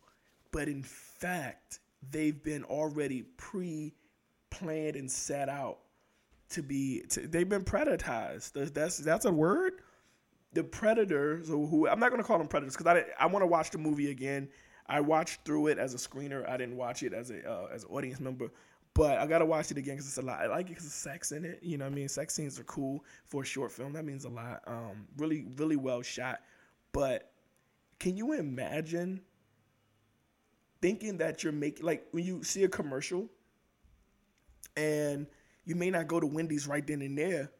but 0.51 0.67
in 0.67 0.83
fact, 0.83 1.79
they've 2.11 2.43
been 2.43 2.65
already 2.65 3.23
pre-planned 3.37 4.97
and 4.97 5.09
set 5.09 5.47
out 5.47 5.79
to 6.49 6.61
be 6.61 7.03
to, 7.09 7.25
they've 7.25 7.47
been 7.47 7.63
predatized. 7.63 8.73
That's 8.73 8.97
that's 8.97 9.25
a 9.25 9.31
word 9.31 9.73
the 10.53 10.63
predators, 10.63 11.47
who 11.47 11.87
I'm 11.87 11.99
not 11.99 12.09
going 12.09 12.21
to 12.21 12.27
call 12.27 12.37
them 12.37 12.47
predators 12.47 12.75
because 12.75 12.87
I 12.87 13.05
I 13.23 13.27
want 13.27 13.43
to 13.43 13.47
watch 13.47 13.71
the 13.71 13.77
movie 13.77 14.11
again. 14.11 14.49
I 14.87 14.99
watched 15.01 15.45
through 15.45 15.67
it 15.67 15.77
as 15.77 15.93
a 15.93 15.97
screener. 15.97 16.47
I 16.49 16.57
didn't 16.57 16.75
watch 16.75 17.03
it 17.03 17.13
as 17.13 17.29
a 17.29 17.47
uh, 17.49 17.67
as 17.73 17.83
an 17.83 17.91
audience 17.91 18.19
member, 18.19 18.51
but 18.99 19.17
I 19.17 19.27
gotta 19.27 19.45
watch 19.45 19.71
it 19.71 19.77
again 19.77 19.95
because 19.95 20.07
it's 20.07 20.17
a 20.17 20.21
lot. 20.21 20.41
I 20.41 20.47
like 20.47 20.65
it 20.65 20.75
because 20.75 20.91
sex 20.91 21.31
in 21.31 21.45
it. 21.45 21.59
You 21.61 21.77
know, 21.77 21.85
what 21.85 21.93
I 21.93 21.95
mean, 21.95 22.09
sex 22.09 22.33
scenes 22.33 22.59
are 22.59 22.65
cool 22.65 23.05
for 23.27 23.43
a 23.43 23.45
short 23.45 23.71
film. 23.71 23.93
That 23.93 24.03
means 24.03 24.25
a 24.25 24.29
lot. 24.29 24.61
Um, 24.67 25.07
really, 25.15 25.45
really 25.55 25.77
well 25.77 26.01
shot. 26.01 26.41
But 26.91 27.31
can 27.99 28.17
you 28.17 28.33
imagine 28.33 29.21
thinking 30.81 31.17
that 31.19 31.43
you're 31.43 31.53
making 31.53 31.85
like 31.85 32.07
when 32.11 32.25
you 32.25 32.43
see 32.43 32.65
a 32.65 32.67
commercial 32.67 33.29
and 34.75 35.27
you 35.63 35.75
may 35.75 35.89
not 35.89 36.09
go 36.09 36.19
to 36.19 36.27
Wendy's 36.27 36.67
right 36.67 36.85
then 36.85 37.01
and 37.01 37.17
there, 37.17 37.53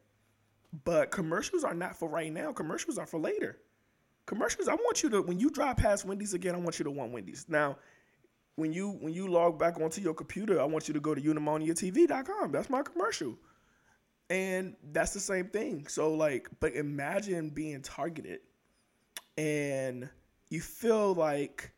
but 0.84 1.10
commercials 1.10 1.64
are 1.64 1.72
not 1.72 1.96
for 1.96 2.10
right 2.10 2.30
now. 2.30 2.52
Commercials 2.52 2.98
are 2.98 3.06
for 3.06 3.18
later. 3.18 3.56
Commercials, 4.26 4.68
I 4.68 4.74
want 4.74 5.02
you 5.02 5.08
to 5.08 5.22
when 5.22 5.40
you 5.40 5.48
drive 5.48 5.78
past 5.78 6.04
Wendy's 6.04 6.34
again, 6.34 6.54
I 6.54 6.58
want 6.58 6.78
you 6.78 6.84
to 6.84 6.90
want 6.90 7.12
Wendy's. 7.12 7.46
Now, 7.48 7.78
when 8.60 8.72
you 8.72 8.90
when 8.90 9.12
you 9.14 9.26
log 9.26 9.58
back 9.58 9.80
onto 9.80 10.00
your 10.00 10.14
computer, 10.14 10.60
I 10.60 10.64
want 10.64 10.86
you 10.86 10.94
to 10.94 11.00
go 11.00 11.14
to 11.14 11.20
eudaimoniatv.com. 11.20 12.52
That's 12.52 12.70
my 12.70 12.82
commercial. 12.82 13.36
And 14.28 14.76
that's 14.92 15.12
the 15.12 15.20
same 15.20 15.48
thing. 15.48 15.88
So 15.88 16.14
like, 16.14 16.48
but 16.60 16.74
imagine 16.74 17.50
being 17.50 17.82
targeted 17.82 18.40
and 19.36 20.08
you 20.50 20.60
feel 20.60 21.14
like 21.14 21.72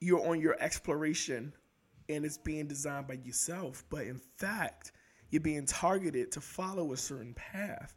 you're 0.00 0.26
on 0.28 0.40
your 0.40 0.56
exploration 0.60 1.54
and 2.08 2.24
it's 2.24 2.36
being 2.36 2.66
designed 2.66 3.06
by 3.06 3.14
yourself, 3.14 3.84
but 3.88 4.02
in 4.02 4.20
fact, 4.36 4.92
you're 5.30 5.40
being 5.40 5.64
targeted 5.64 6.32
to 6.32 6.40
follow 6.40 6.92
a 6.92 6.96
certain 6.96 7.34
path. 7.34 7.96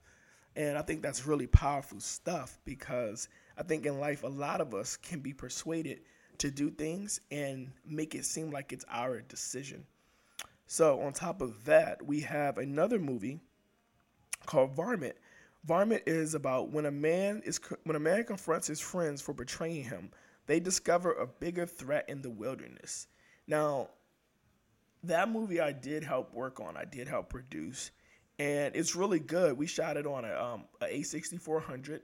And 0.56 0.78
I 0.78 0.84
think 0.84 1.02
that's 1.02 1.26
really 1.26 1.48
powerful 1.48 2.00
stuff 2.00 2.60
because 2.64 3.28
I 3.58 3.64
think 3.64 3.86
in 3.86 4.00
life, 4.00 4.24
a 4.24 4.28
lot 4.28 4.62
of 4.62 4.76
us 4.76 4.98
can 4.98 5.20
be 5.20 5.34
persuaded 5.34 6.02
to 6.44 6.52
do 6.52 6.70
things 6.70 7.22
and 7.32 7.72
make 7.86 8.16
it 8.16 8.26
seem 8.26 8.52
like 8.52 8.74
it's 8.74 8.84
our 8.90 9.22
decision. 9.22 9.86
So, 10.68 11.00
on 11.00 11.14
top 11.14 11.42
of 11.42 11.64
that, 11.64 12.06
we 12.06 12.20
have 12.22 12.58
another 12.58 13.00
movie 13.00 13.40
called 14.46 14.76
Varmint. 14.76 15.16
Varmint 15.64 16.04
is 16.06 16.36
about 16.36 16.70
when 16.70 16.86
a 16.86 16.92
man 16.92 17.42
is 17.46 17.62
when 17.86 17.96
a 17.96 18.00
man 18.00 18.26
confronts 18.26 18.68
his 18.68 18.82
friends 18.82 19.22
for 19.22 19.34
betraying 19.34 19.86
him, 19.86 20.12
they 20.46 20.60
discover 20.60 21.14
a 21.14 21.26
bigger 21.26 21.66
threat 21.66 22.04
in 22.10 22.22
the 22.22 22.30
wilderness. 22.30 23.08
Now, 23.48 23.88
that 25.04 25.30
movie 25.30 25.62
I 25.62 25.72
did 25.72 26.04
help 26.04 26.34
work 26.34 26.60
on. 26.60 26.76
I 26.76 26.84
did 26.84 27.08
help 27.08 27.30
produce 27.30 27.92
and 28.38 28.76
it's 28.76 28.96
really 28.96 29.20
good. 29.20 29.58
We 29.58 29.68
shot 29.68 29.96
it 29.96 30.06
on 30.06 30.26
a 30.26 30.34
um, 30.34 30.66
a 30.82 30.88
A6400 30.88 32.02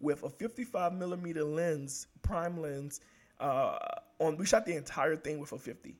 with 0.00 0.22
a 0.22 0.30
55 0.30 0.94
millimeter 0.94 1.42
lens, 1.42 2.06
prime 2.22 2.60
lens. 2.60 3.00
Uh, 3.40 3.78
on 4.18 4.36
we 4.36 4.46
shot 4.46 4.66
the 4.66 4.76
entire 4.76 5.16
thing 5.16 5.40
with 5.40 5.52
a 5.52 5.58
50. 5.58 5.96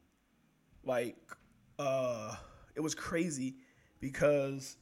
Like, 0.84 1.16
uh, 1.78 2.36
it 2.74 2.80
was 2.80 2.94
crazy 2.94 3.56
because 4.00 4.76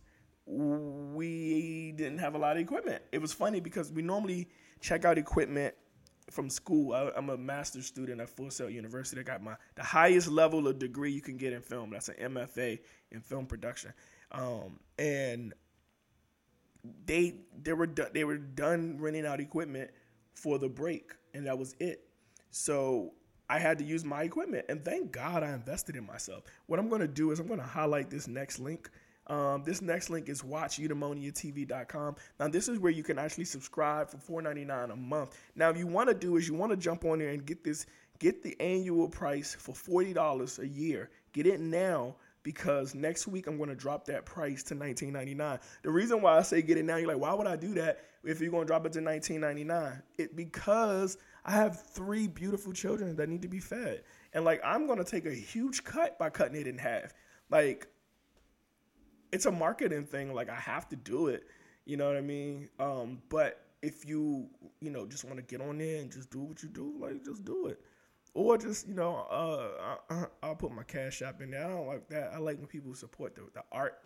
we 0.47 1.92
didn't 1.97 2.18
have 2.18 2.35
a 2.35 2.38
lot 2.38 2.57
of 2.57 2.62
equipment. 2.62 3.03
It 3.12 3.21
was 3.21 3.33
funny 3.33 3.61
because 3.61 3.92
we 3.92 4.03
normally 4.03 4.49
check 4.81 5.05
out 5.05 5.18
equipment 5.18 5.75
from 6.31 6.51
school. 6.51 6.94
I, 6.94 7.11
am 7.16 7.31
a 7.31 7.37
master's 7.37 7.87
student 7.87 8.21
at 8.21 8.29
Full 8.29 8.51
Sail 8.51 8.71
University. 8.71 9.21
I 9.21 9.25
got 9.25 9.42
my 9.42 9.55
the 9.75 9.83
highest 9.83 10.29
level 10.29 10.66
of 10.66 10.79
degree 10.79 11.12
you 11.12 11.21
can 11.21 11.37
get 11.37 11.53
in 11.53 11.61
film. 11.61 11.90
That's 11.90 12.09
an 12.09 12.35
MFA 12.35 12.79
in 13.11 13.21
film 13.21 13.47
production. 13.47 13.92
Um, 14.33 14.81
and 14.99 15.55
they 17.07 17.40
they 17.62 17.73
were 17.73 17.87
do- 17.87 18.09
they 18.12 18.25
were 18.25 18.38
done 18.38 18.99
renting 18.99 19.27
out 19.27 19.40
equipment 19.40 19.90
for 20.35 20.59
the 20.59 20.68
break, 20.68 21.12
and 21.35 21.47
that 21.47 21.59
was 21.59 21.75
it. 21.79 22.08
So 22.50 23.12
I 23.48 23.58
had 23.58 23.78
to 23.78 23.84
use 23.84 24.04
my 24.04 24.22
equipment, 24.22 24.66
and 24.68 24.84
thank 24.84 25.12
God 25.12 25.42
I 25.42 25.52
invested 25.52 25.96
in 25.96 26.06
myself. 26.06 26.44
What 26.66 26.78
I'm 26.78 26.88
going 26.88 27.00
to 27.00 27.08
do 27.08 27.30
is 27.30 27.40
I'm 27.40 27.46
going 27.46 27.61
to 27.61 27.66
highlight 27.66 28.11
this 28.11 28.28
next 28.28 28.58
link. 28.58 28.90
Um, 29.26 29.62
this 29.64 29.82
next 29.82 30.11
link 30.11 30.28
is 30.28 30.42
watcheudaimoniatv.com. 30.42 32.16
Now, 32.40 32.48
this 32.48 32.68
is 32.68 32.78
where 32.78 32.92
you 32.92 33.02
can 33.02 33.18
actually 33.18 33.44
subscribe 33.44 34.11
for 34.11 34.42
$4.99 34.42 34.92
a 34.92 34.96
month. 34.96 35.38
Now, 35.54 35.70
if 35.70 35.76
you 35.76 35.87
want 35.87 36.08
to 36.08 36.14
do 36.14 36.37
is 36.37 36.48
you 36.48 36.54
want 36.54 36.72
to 36.72 36.76
jump 36.76 37.04
on 37.04 37.18
there 37.18 37.28
and 37.30 37.44
get 37.44 37.62
this, 37.62 37.87
get 38.18 38.42
the 38.42 38.58
annual 38.61 39.08
price 39.08 39.54
for 39.54 39.72
$40 39.72 40.58
a 40.58 40.66
year. 40.66 41.11
Get 41.32 41.46
it 41.46 41.61
now 41.61 42.16
because 42.42 42.94
next 42.94 43.26
week 43.26 43.46
I'm 43.46 43.58
going 43.58 43.68
to 43.68 43.74
drop 43.74 44.06
that 44.06 44.24
price 44.24 44.62
to 44.64 44.74
19.99. 44.74 45.61
The 45.82 45.90
reason 45.90 46.22
why 46.22 46.38
I 46.38 46.42
say 46.42 46.62
get 46.62 46.78
it 46.78 46.84
now, 46.84 46.96
you're 46.96 47.08
like, 47.08 47.18
why 47.18 47.34
would 47.34 47.46
I 47.46 47.56
do 47.56 47.74
that 47.74 48.04
if 48.24 48.40
you're 48.40 48.50
going 48.50 48.62
to 48.62 48.66
drop 48.66 48.87
it 48.87 48.92
to 48.94 49.00
19.99? 49.00 50.02
It 50.16 50.37
because 50.37 51.18
I 51.48 51.52
have 51.52 51.80
three 51.80 52.28
beautiful 52.28 52.72
children 52.72 53.16
that 53.16 53.28
need 53.28 53.42
to 53.42 53.48
be 53.48 53.58
fed, 53.58 54.02
and 54.34 54.44
like 54.44 54.61
I'm 54.64 54.87
to 54.87 55.04
take 55.04 55.26
a 55.26 55.34
huge 55.34 55.82
cut 55.82 56.18
by 56.18 56.30
cutting 56.30 56.61
it 56.61 56.66
in 56.66 56.78
half. 56.78 57.14
Like 57.50 57.88
it's 59.32 59.46
a 59.46 59.52
marketing 59.52 60.04
thing. 60.04 60.34
Like 60.34 60.50
I 60.50 60.56
have 60.56 60.88
to 60.90 60.96
do 60.96 61.28
it. 61.28 61.44
You 61.87 61.96
know 61.96 62.06
what 62.06 62.16
I 62.16 62.20
mean? 62.20 62.68
Um, 62.78 63.22
but 63.30 63.64
if 63.82 64.04
you 64.04 64.48
you 64.80 64.90
know 64.90 65.06
just 65.06 65.24
want 65.24 65.38
to 65.38 65.42
get 65.42 65.66
on 65.66 65.78
there 65.78 66.00
and 66.00 66.12
just 66.12 66.30
do 66.30 66.40
what 66.40 66.62
you 66.62 66.68
do, 66.68 66.94
like 67.00 67.24
just 67.24 67.44
do 67.44 67.66
it 67.66 67.80
or 68.34 68.58
just 68.58 68.87
you 68.87 68.94
know, 68.94 69.26
uh, 69.30 69.96
I, 70.42 70.48
will 70.48 70.54
put 70.54 70.72
my 70.72 70.82
cash 70.82 71.22
app 71.22 71.40
in 71.40 71.50
there. 71.50 71.64
I 71.64 71.70
don't 71.70 71.87
like 71.87 72.08
that. 72.08 72.32
I 72.32 72.38
like 72.38 72.58
when 72.58 72.66
people 72.66 72.94
support 72.94 73.34
the, 73.34 73.42
the 73.54 73.62
art, 73.72 73.98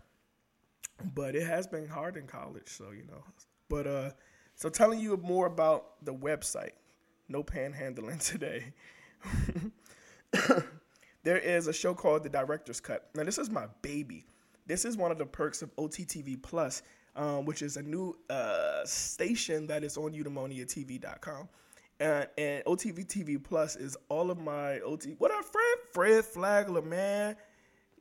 but 1.14 1.35
it 1.35 1.46
has 1.46 1.66
been 1.66 1.87
hard 1.87 2.16
in 2.16 2.26
college, 2.26 2.68
so 2.68 2.92
you 2.92 3.05
know. 3.05 3.22
But 3.68 3.87
uh, 3.87 4.11
so 4.55 4.68
telling 4.68 5.00
you 5.00 5.16
more 5.16 5.46
about 5.46 6.05
the 6.05 6.14
website. 6.14 6.72
No 7.33 7.42
panhandling 7.42 8.23
today. 8.23 8.75
there 11.25 11.38
is 11.38 11.66
a 11.66 11.73
show 11.73 11.95
called 11.95 12.25
The 12.25 12.29
Director's 12.29 12.79
Cut. 12.79 13.09
Now 13.14 13.25
this 13.25 13.38
is 13.38 13.49
my 13.49 13.68
baby. 13.81 14.27
This 14.66 14.85
is 14.85 14.99
one 14.99 15.11
of 15.11 15.16
the 15.16 15.25
perks 15.25 15.62
of 15.62 15.75
OTTV 15.77 16.42
Plus, 16.42 16.83
um, 17.16 17.47
which 17.47 17.62
is 17.62 17.79
a 17.79 17.83
new 17.83 18.14
uh, 18.29 18.85
station 18.85 19.66
that 19.68 19.83
is 19.83 19.97
on 19.97 20.12
eudaimoniatv.com 20.12 21.49
And, 22.01 22.29
and 22.37 23.45
Plus 23.45 23.77
is 23.77 23.97
all 24.11 24.31
of 24.31 24.38
my 24.38 24.81
OT. 24.81 25.14
What 25.16 25.31
up, 25.31 25.47
Fred? 25.47 25.79
Fred 25.90 26.25
Flagler, 26.27 26.83
man. 26.83 27.37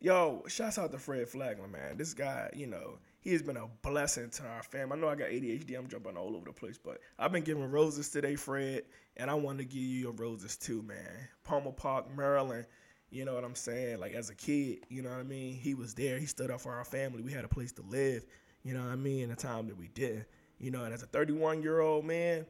Yo, 0.01 0.43
shouts 0.49 0.77
out 0.77 0.91
to 0.91 0.97
Fred 0.99 1.29
Flagler, 1.29 1.69
man. 1.69 1.95
This 1.95 2.13
guy, 2.13 2.49
you 2.53 2.67
know, 2.67 2.97
he 3.21 3.31
has 3.33 3.43
been 3.43 3.57
a 3.57 3.67
blessing 3.83 4.31
to 4.31 4.43
our 4.43 4.63
family. 4.63 4.97
I 4.97 4.99
know 4.99 5.07
I 5.07 5.15
got 5.15 5.29
ADHD. 5.29 5.77
I'm 5.77 5.87
jumping 5.87 6.17
all 6.17 6.35
over 6.35 6.45
the 6.45 6.51
place, 6.51 6.79
but 6.83 6.99
I've 7.19 7.31
been 7.31 7.43
giving 7.43 7.69
roses 7.69 8.09
today, 8.09 8.35
Fred, 8.35 8.83
and 9.15 9.29
I 9.29 9.35
want 9.35 9.59
to 9.59 9.63
give 9.63 9.81
you 9.81 9.99
your 9.99 10.11
roses 10.11 10.57
too, 10.57 10.81
man. 10.81 11.27
Palmer 11.43 11.71
Park, 11.71 12.07
Maryland. 12.15 12.65
You 13.11 13.25
know 13.25 13.35
what 13.35 13.43
I'm 13.43 13.55
saying? 13.55 13.99
Like 13.99 14.13
as 14.13 14.29
a 14.31 14.35
kid, 14.35 14.79
you 14.89 15.03
know 15.03 15.09
what 15.09 15.19
I 15.19 15.23
mean? 15.23 15.53
He 15.53 15.75
was 15.75 15.93
there. 15.93 16.17
He 16.17 16.25
stood 16.25 16.49
up 16.49 16.61
for 16.61 16.73
our 16.73 16.85
family. 16.85 17.21
We 17.21 17.31
had 17.31 17.45
a 17.45 17.49
place 17.49 17.71
to 17.73 17.83
live. 17.83 18.25
You 18.63 18.73
know 18.73 18.79
what 18.79 18.91
I 18.91 18.95
mean? 18.95 19.25
In 19.25 19.31
a 19.31 19.35
time 19.35 19.67
that 19.67 19.77
we 19.77 19.89
didn't. 19.89 20.25
You 20.59 20.71
know, 20.71 20.83
and 20.85 20.93
as 20.93 21.03
a 21.03 21.07
31 21.07 21.61
year 21.61 21.81
old 21.81 22.05
man, 22.05 22.45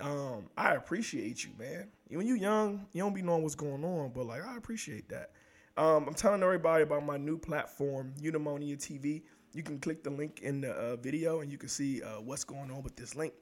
um, 0.00 0.50
I 0.56 0.74
appreciate 0.74 1.44
you, 1.44 1.50
man. 1.58 1.88
When 2.08 2.26
you 2.26 2.34
young, 2.34 2.86
you 2.92 3.02
don't 3.02 3.14
be 3.14 3.22
knowing 3.22 3.42
what's 3.42 3.54
going 3.54 3.84
on, 3.84 4.12
but 4.14 4.26
like 4.26 4.44
I 4.44 4.56
appreciate 4.56 5.08
that. 5.08 5.30
Um, 5.76 6.06
I'm 6.06 6.14
telling 6.14 6.42
everybody 6.42 6.82
about 6.82 7.04
my 7.06 7.16
new 7.16 7.38
platform, 7.38 8.12
Eudaimonia 8.20 8.76
TV. 8.76 9.22
You 9.54 9.62
can 9.62 9.78
click 9.78 10.02
the 10.02 10.10
link 10.10 10.40
in 10.40 10.60
the 10.60 10.70
uh, 10.70 10.96
video 10.96 11.40
and 11.40 11.50
you 11.50 11.58
can 11.58 11.68
see 11.68 12.02
uh, 12.02 12.20
what's 12.20 12.44
going 12.44 12.70
on 12.70 12.82
with 12.82 12.96
this 12.96 13.14
link. 13.14 13.32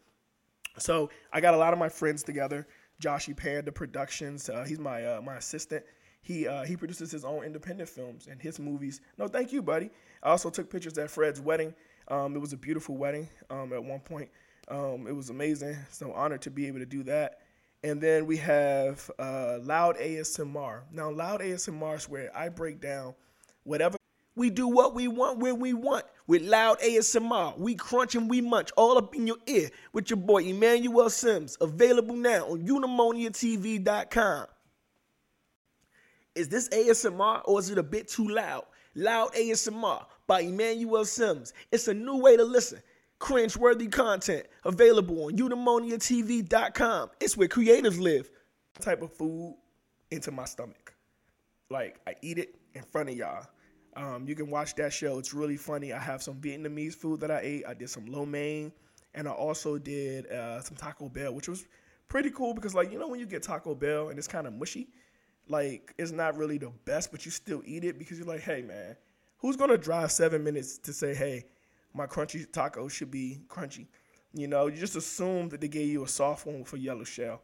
So 0.78 1.10
I 1.32 1.40
got 1.40 1.54
a 1.54 1.56
lot 1.56 1.72
of 1.72 1.78
my 1.78 1.88
friends 1.88 2.22
together. 2.22 2.66
Joshy 3.02 3.36
Panda 3.36 3.72
Productions, 3.72 4.48
uh, 4.48 4.64
he's 4.66 4.78
my 4.78 5.04
uh, 5.04 5.20
my 5.22 5.36
assistant. 5.36 5.84
He 6.22 6.46
uh, 6.46 6.64
he 6.64 6.76
produces 6.76 7.10
his 7.10 7.24
own 7.24 7.44
independent 7.44 7.88
films 7.88 8.26
and 8.30 8.40
his 8.40 8.58
movies. 8.58 9.00
No, 9.18 9.26
thank 9.26 9.52
you, 9.52 9.62
buddy. 9.62 9.90
I 10.22 10.30
also 10.30 10.50
took 10.50 10.70
pictures 10.70 10.98
at 10.98 11.10
Fred's 11.10 11.40
wedding. 11.40 11.74
Um, 12.08 12.36
it 12.36 12.40
was 12.40 12.52
a 12.52 12.56
beautiful 12.56 12.96
wedding. 12.96 13.28
Um, 13.48 13.72
at 13.72 13.82
one 13.82 14.00
point, 14.00 14.28
um, 14.68 15.06
it 15.06 15.14
was 15.14 15.30
amazing. 15.30 15.76
So 15.90 16.12
honored 16.12 16.42
to 16.42 16.50
be 16.50 16.66
able 16.66 16.80
to 16.80 16.86
do 16.86 17.02
that. 17.04 17.38
And 17.82 18.00
then 18.00 18.26
we 18.26 18.36
have 18.38 19.10
uh, 19.18 19.58
Loud 19.62 19.96
ASMR. 19.96 20.82
Now, 20.92 21.10
Loud 21.10 21.40
ASMR 21.40 21.96
is 21.96 22.08
where 22.08 22.36
I 22.36 22.50
break 22.50 22.80
down 22.80 23.14
whatever. 23.64 23.99
We 24.40 24.48
do 24.48 24.68
what 24.68 24.94
we 24.94 25.06
want 25.06 25.38
when 25.38 25.58
we 25.58 25.74
want 25.74 26.06
with 26.26 26.40
Loud 26.40 26.80
ASMR. 26.80 27.58
We 27.58 27.74
crunch 27.74 28.14
and 28.14 28.30
we 28.30 28.40
munch 28.40 28.70
all 28.74 28.96
up 28.96 29.14
in 29.14 29.26
your 29.26 29.36
ear 29.46 29.68
with 29.92 30.08
your 30.08 30.16
boy 30.16 30.44
Emmanuel 30.44 31.10
Simms. 31.10 31.58
Available 31.60 32.14
now 32.14 32.46
on 32.46 32.66
eudaimoniatv.com. 32.66 34.46
Is 36.34 36.48
this 36.48 36.70
ASMR 36.70 37.42
or 37.44 37.58
is 37.58 37.68
it 37.68 37.76
a 37.76 37.82
bit 37.82 38.08
too 38.08 38.28
loud? 38.28 38.64
Loud 38.94 39.34
ASMR 39.34 40.06
by 40.26 40.40
Emmanuel 40.40 41.04
Simms. 41.04 41.52
It's 41.70 41.88
a 41.88 41.92
new 41.92 42.16
way 42.16 42.38
to 42.38 42.44
listen. 42.44 42.80
Cringe-worthy 43.18 43.88
content 43.88 44.46
available 44.64 45.26
on 45.26 45.36
eudaimoniatv.com. 45.36 47.10
It's 47.20 47.36
where 47.36 47.46
creatives 47.46 48.00
live. 48.00 48.30
Type 48.80 49.02
of 49.02 49.12
food 49.12 49.58
into 50.10 50.30
my 50.30 50.46
stomach. 50.46 50.94
Like 51.68 52.00
I 52.06 52.14
eat 52.22 52.38
it 52.38 52.54
in 52.72 52.84
front 52.84 53.10
of 53.10 53.16
y'all. 53.16 53.44
Um, 54.00 54.26
you 54.26 54.34
can 54.34 54.48
watch 54.48 54.74
that 54.76 54.92
show. 54.94 55.18
It's 55.18 55.34
really 55.34 55.58
funny. 55.58 55.92
I 55.92 55.98
have 55.98 56.22
some 56.22 56.36
Vietnamese 56.36 56.94
food 56.94 57.20
that 57.20 57.30
I 57.30 57.40
ate. 57.42 57.64
I 57.68 57.74
did 57.74 57.90
some 57.90 58.06
lo 58.06 58.24
mein, 58.24 58.72
and 59.14 59.28
I 59.28 59.32
also 59.32 59.76
did 59.76 60.26
uh, 60.28 60.62
some 60.62 60.76
Taco 60.76 61.10
Bell, 61.10 61.34
which 61.34 61.48
was 61.48 61.66
pretty 62.08 62.30
cool 62.30 62.54
because, 62.54 62.74
like, 62.74 62.90
you 62.90 62.98
know, 62.98 63.08
when 63.08 63.20
you 63.20 63.26
get 63.26 63.42
Taco 63.42 63.74
Bell 63.74 64.08
and 64.08 64.18
it's 64.18 64.26
kind 64.26 64.46
of 64.46 64.54
mushy, 64.54 64.88
like 65.48 65.94
it's 65.98 66.12
not 66.12 66.36
really 66.38 66.56
the 66.56 66.70
best, 66.86 67.10
but 67.12 67.26
you 67.26 67.30
still 67.30 67.62
eat 67.66 67.84
it 67.84 67.98
because 67.98 68.18
you're 68.18 68.26
like, 68.26 68.40
hey 68.40 68.62
man, 68.62 68.96
who's 69.38 69.56
gonna 69.56 69.76
drive 69.76 70.10
seven 70.12 70.42
minutes 70.42 70.78
to 70.78 70.92
say, 70.92 71.14
hey, 71.14 71.44
my 71.92 72.06
crunchy 72.06 72.50
taco 72.50 72.88
should 72.88 73.10
be 73.10 73.40
crunchy? 73.48 73.88
You 74.32 74.46
know, 74.46 74.68
you 74.68 74.76
just 74.76 74.96
assume 74.96 75.48
that 75.48 75.60
they 75.60 75.68
gave 75.68 75.88
you 75.88 76.04
a 76.04 76.08
soft 76.08 76.46
one 76.46 76.64
a 76.72 76.76
yellow 76.78 77.04
shell. 77.04 77.42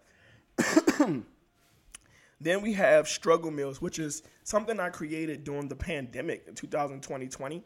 then 2.41 2.63
we 2.63 2.73
have 2.75 3.09
struggle 3.09 3.51
meals, 3.51 3.81
which 3.81 3.99
is 3.99 4.23
something 4.45 4.79
I 4.79 4.91
created 4.91 5.45
during 5.45 5.69
the 5.69 5.77
pandemic 5.77 6.45
in 6.47 6.55
2020, 6.55 7.65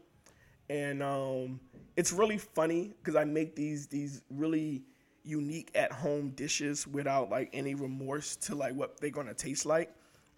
and 0.69 1.03
um, 1.03 1.61
it's 1.97 2.13
really 2.13 2.39
funny 2.39 2.95
because 2.99 3.17
I 3.17 3.25
make 3.25 3.57
these 3.57 3.87
these 3.87 4.23
really 4.31 4.83
unique 5.23 5.71
at 5.75 5.93
home 5.93 6.31
dishes 6.31 6.87
without 6.87 7.31
like 7.31 7.51
any 7.53 7.75
remorse 7.75 8.37
to 8.37 8.55
like 8.55 8.75
what 8.75 9.01
they're 9.01 9.11
gonna 9.11 9.35
taste 9.35 9.67
like 9.67 9.95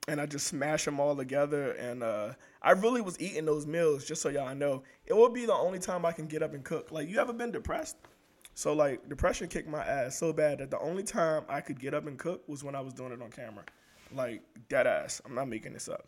and 0.08 0.20
I 0.20 0.26
just 0.26 0.46
smash 0.46 0.84
them 0.84 0.98
all 0.98 1.14
together. 1.14 1.72
And 1.72 2.02
uh, 2.02 2.32
I 2.60 2.72
really 2.72 3.00
was 3.00 3.20
eating 3.20 3.44
those 3.44 3.66
meals, 3.66 4.04
just 4.04 4.22
so 4.22 4.28
y'all 4.28 4.54
know. 4.54 4.82
It 5.06 5.14
will 5.14 5.28
be 5.28 5.46
the 5.46 5.54
only 5.54 5.78
time 5.78 6.04
I 6.04 6.12
can 6.12 6.26
get 6.26 6.42
up 6.42 6.54
and 6.54 6.64
cook. 6.64 6.90
Like, 6.90 7.08
you 7.08 7.18
ever 7.20 7.32
been 7.32 7.52
depressed? 7.52 7.96
So, 8.54 8.72
like, 8.72 9.08
depression 9.08 9.48
kicked 9.48 9.68
my 9.68 9.82
ass 9.82 10.16
so 10.16 10.32
bad 10.32 10.58
that 10.58 10.70
the 10.70 10.80
only 10.80 11.02
time 11.02 11.44
I 11.48 11.60
could 11.60 11.80
get 11.80 11.94
up 11.94 12.06
and 12.06 12.18
cook 12.18 12.46
was 12.48 12.64
when 12.64 12.74
I 12.74 12.80
was 12.80 12.92
doing 12.92 13.12
it 13.12 13.22
on 13.22 13.30
camera. 13.30 13.64
Like, 14.14 14.42
dead 14.68 14.86
ass. 14.86 15.20
I'm 15.24 15.34
not 15.34 15.48
making 15.48 15.72
this 15.72 15.88
up. 15.88 16.06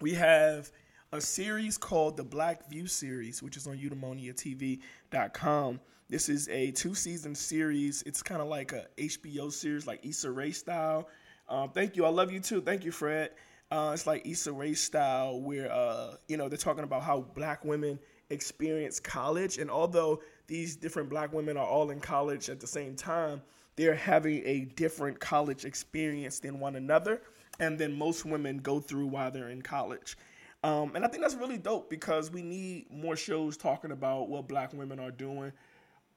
We 0.00 0.14
have 0.14 0.70
a 1.12 1.20
series 1.20 1.78
called 1.78 2.16
the 2.16 2.24
Black 2.24 2.68
View 2.68 2.86
series, 2.86 3.42
which 3.42 3.56
is 3.56 3.66
on 3.66 3.78
eudaimoniatv.com. 3.78 5.80
This 6.08 6.28
is 6.28 6.48
a 6.48 6.72
two 6.72 6.94
season 6.94 7.34
series. 7.34 8.02
It's 8.04 8.22
kind 8.22 8.42
of 8.42 8.48
like 8.48 8.72
a 8.72 8.86
HBO 8.98 9.52
series, 9.52 9.86
like 9.86 10.04
Issa 10.04 10.30
Rae 10.30 10.50
style 10.50 11.08
um, 11.48 11.70
thank 11.70 11.96
you. 11.96 12.04
I 12.04 12.08
love 12.08 12.32
you 12.32 12.40
too. 12.40 12.60
Thank 12.60 12.84
you, 12.84 12.92
Fred. 12.92 13.30
Uh, 13.70 13.90
it's 13.92 14.06
like 14.06 14.26
Issa 14.26 14.52
Rae 14.52 14.74
style, 14.74 15.40
where 15.40 15.70
uh, 15.70 16.14
you 16.28 16.36
know 16.36 16.48
they're 16.48 16.58
talking 16.58 16.84
about 16.84 17.02
how 17.02 17.22
black 17.34 17.64
women 17.64 17.98
experience 18.30 19.00
college, 19.00 19.58
and 19.58 19.70
although 19.70 20.22
these 20.46 20.76
different 20.76 21.08
black 21.08 21.32
women 21.32 21.56
are 21.56 21.66
all 21.66 21.90
in 21.90 22.00
college 22.00 22.48
at 22.48 22.60
the 22.60 22.66
same 22.66 22.94
time, 22.94 23.42
they're 23.76 23.94
having 23.94 24.42
a 24.44 24.66
different 24.76 25.18
college 25.20 25.64
experience 25.64 26.40
than 26.40 26.60
one 26.60 26.76
another, 26.76 27.22
and 27.60 27.78
then 27.78 27.92
most 27.92 28.24
women 28.24 28.58
go 28.58 28.80
through 28.80 29.06
while 29.06 29.30
they're 29.30 29.48
in 29.48 29.62
college. 29.62 30.16
Um, 30.64 30.94
and 30.94 31.04
I 31.04 31.08
think 31.08 31.22
that's 31.22 31.34
really 31.34 31.58
dope 31.58 31.90
because 31.90 32.30
we 32.30 32.42
need 32.42 32.90
more 32.90 33.16
shows 33.16 33.56
talking 33.56 33.90
about 33.90 34.28
what 34.28 34.46
black 34.46 34.72
women 34.72 35.00
are 35.00 35.10
doing. 35.10 35.52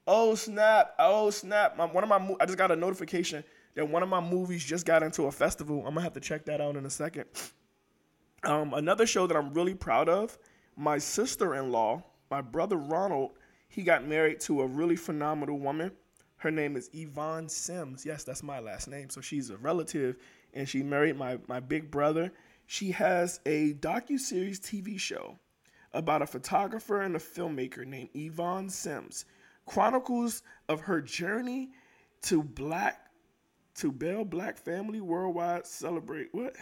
Oh 0.07 0.35
snap! 0.35 0.93
Oh 0.99 1.31
snap! 1.31 1.77
My, 1.77 1.85
one 1.85 2.03
of 2.03 2.09
my 2.09 2.35
I 2.39 2.45
just 2.45 2.57
got 2.57 2.71
a 2.71 2.75
notification 2.75 3.43
that 3.73 3.89
one 3.89 4.03
of 4.03 4.09
my 4.09 4.21
movies 4.21 4.63
just 4.63 4.85
got 4.85 5.01
into 5.01 5.23
a 5.23 5.31
festival. 5.31 5.79
I'm 5.79 5.95
gonna 5.95 6.01
have 6.01 6.13
to 6.13 6.19
check 6.19 6.45
that 6.45 6.61
out 6.61 6.75
in 6.75 6.85
a 6.85 6.89
second. 6.89 7.25
Um, 8.43 8.75
another 8.75 9.07
show 9.07 9.25
that 9.25 9.35
I'm 9.35 9.53
really 9.53 9.73
proud 9.73 10.07
of. 10.07 10.37
My 10.77 10.99
sister-in-law, 10.99 12.03
my 12.29 12.41
brother 12.41 12.77
Ronald, 12.77 13.31
he 13.69 13.81
got 13.81 14.05
married 14.05 14.39
to 14.41 14.61
a 14.61 14.67
really 14.67 14.95
phenomenal 14.95 15.57
woman. 15.57 15.91
Her 16.45 16.51
name 16.51 16.77
is 16.77 16.91
Yvonne 16.93 17.49
Simms. 17.49 18.05
Yes, 18.05 18.23
that's 18.23 18.43
my 18.43 18.59
last 18.59 18.87
name. 18.87 19.09
So 19.09 19.19
she's 19.19 19.49
a 19.49 19.57
relative, 19.57 20.17
and 20.53 20.69
she 20.69 20.83
married 20.83 21.17
my 21.17 21.39
my 21.47 21.59
big 21.59 21.89
brother. 21.89 22.31
She 22.67 22.91
has 22.91 23.39
a 23.47 23.73
docu 23.73 24.19
series 24.19 24.59
TV 24.59 24.99
show 24.99 25.39
about 25.91 26.21
a 26.21 26.27
photographer 26.27 27.01
and 27.01 27.15
a 27.15 27.19
filmmaker 27.19 27.83
named 27.83 28.09
Yvonne 28.13 28.69
Simms. 28.69 29.25
Chronicles 29.65 30.43
of 30.69 30.81
her 30.81 31.01
journey 31.01 31.71
to 32.21 32.43
black 32.43 33.07
to 33.77 33.91
Bell 33.91 34.23
Black 34.23 34.55
Family 34.55 35.01
Worldwide 35.01 35.65
celebrate 35.65 36.27
what? 36.31 36.55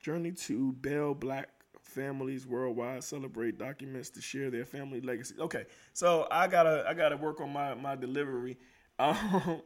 Journey 0.00 0.32
to 0.32 0.72
Bell 0.72 1.14
Black 1.14 1.48
Families 1.80 2.46
Worldwide 2.46 3.02
celebrate 3.02 3.56
documents 3.56 4.10
to 4.10 4.20
share 4.20 4.50
their 4.50 4.66
family 4.66 5.00
legacy. 5.00 5.34
Okay, 5.40 5.64
so 5.94 6.28
I 6.30 6.46
gotta 6.46 6.84
I 6.86 6.92
gotta 6.92 7.16
work 7.16 7.40
on 7.40 7.54
my 7.54 7.72
my 7.72 7.96
delivery. 7.96 8.58
Um, 8.98 9.62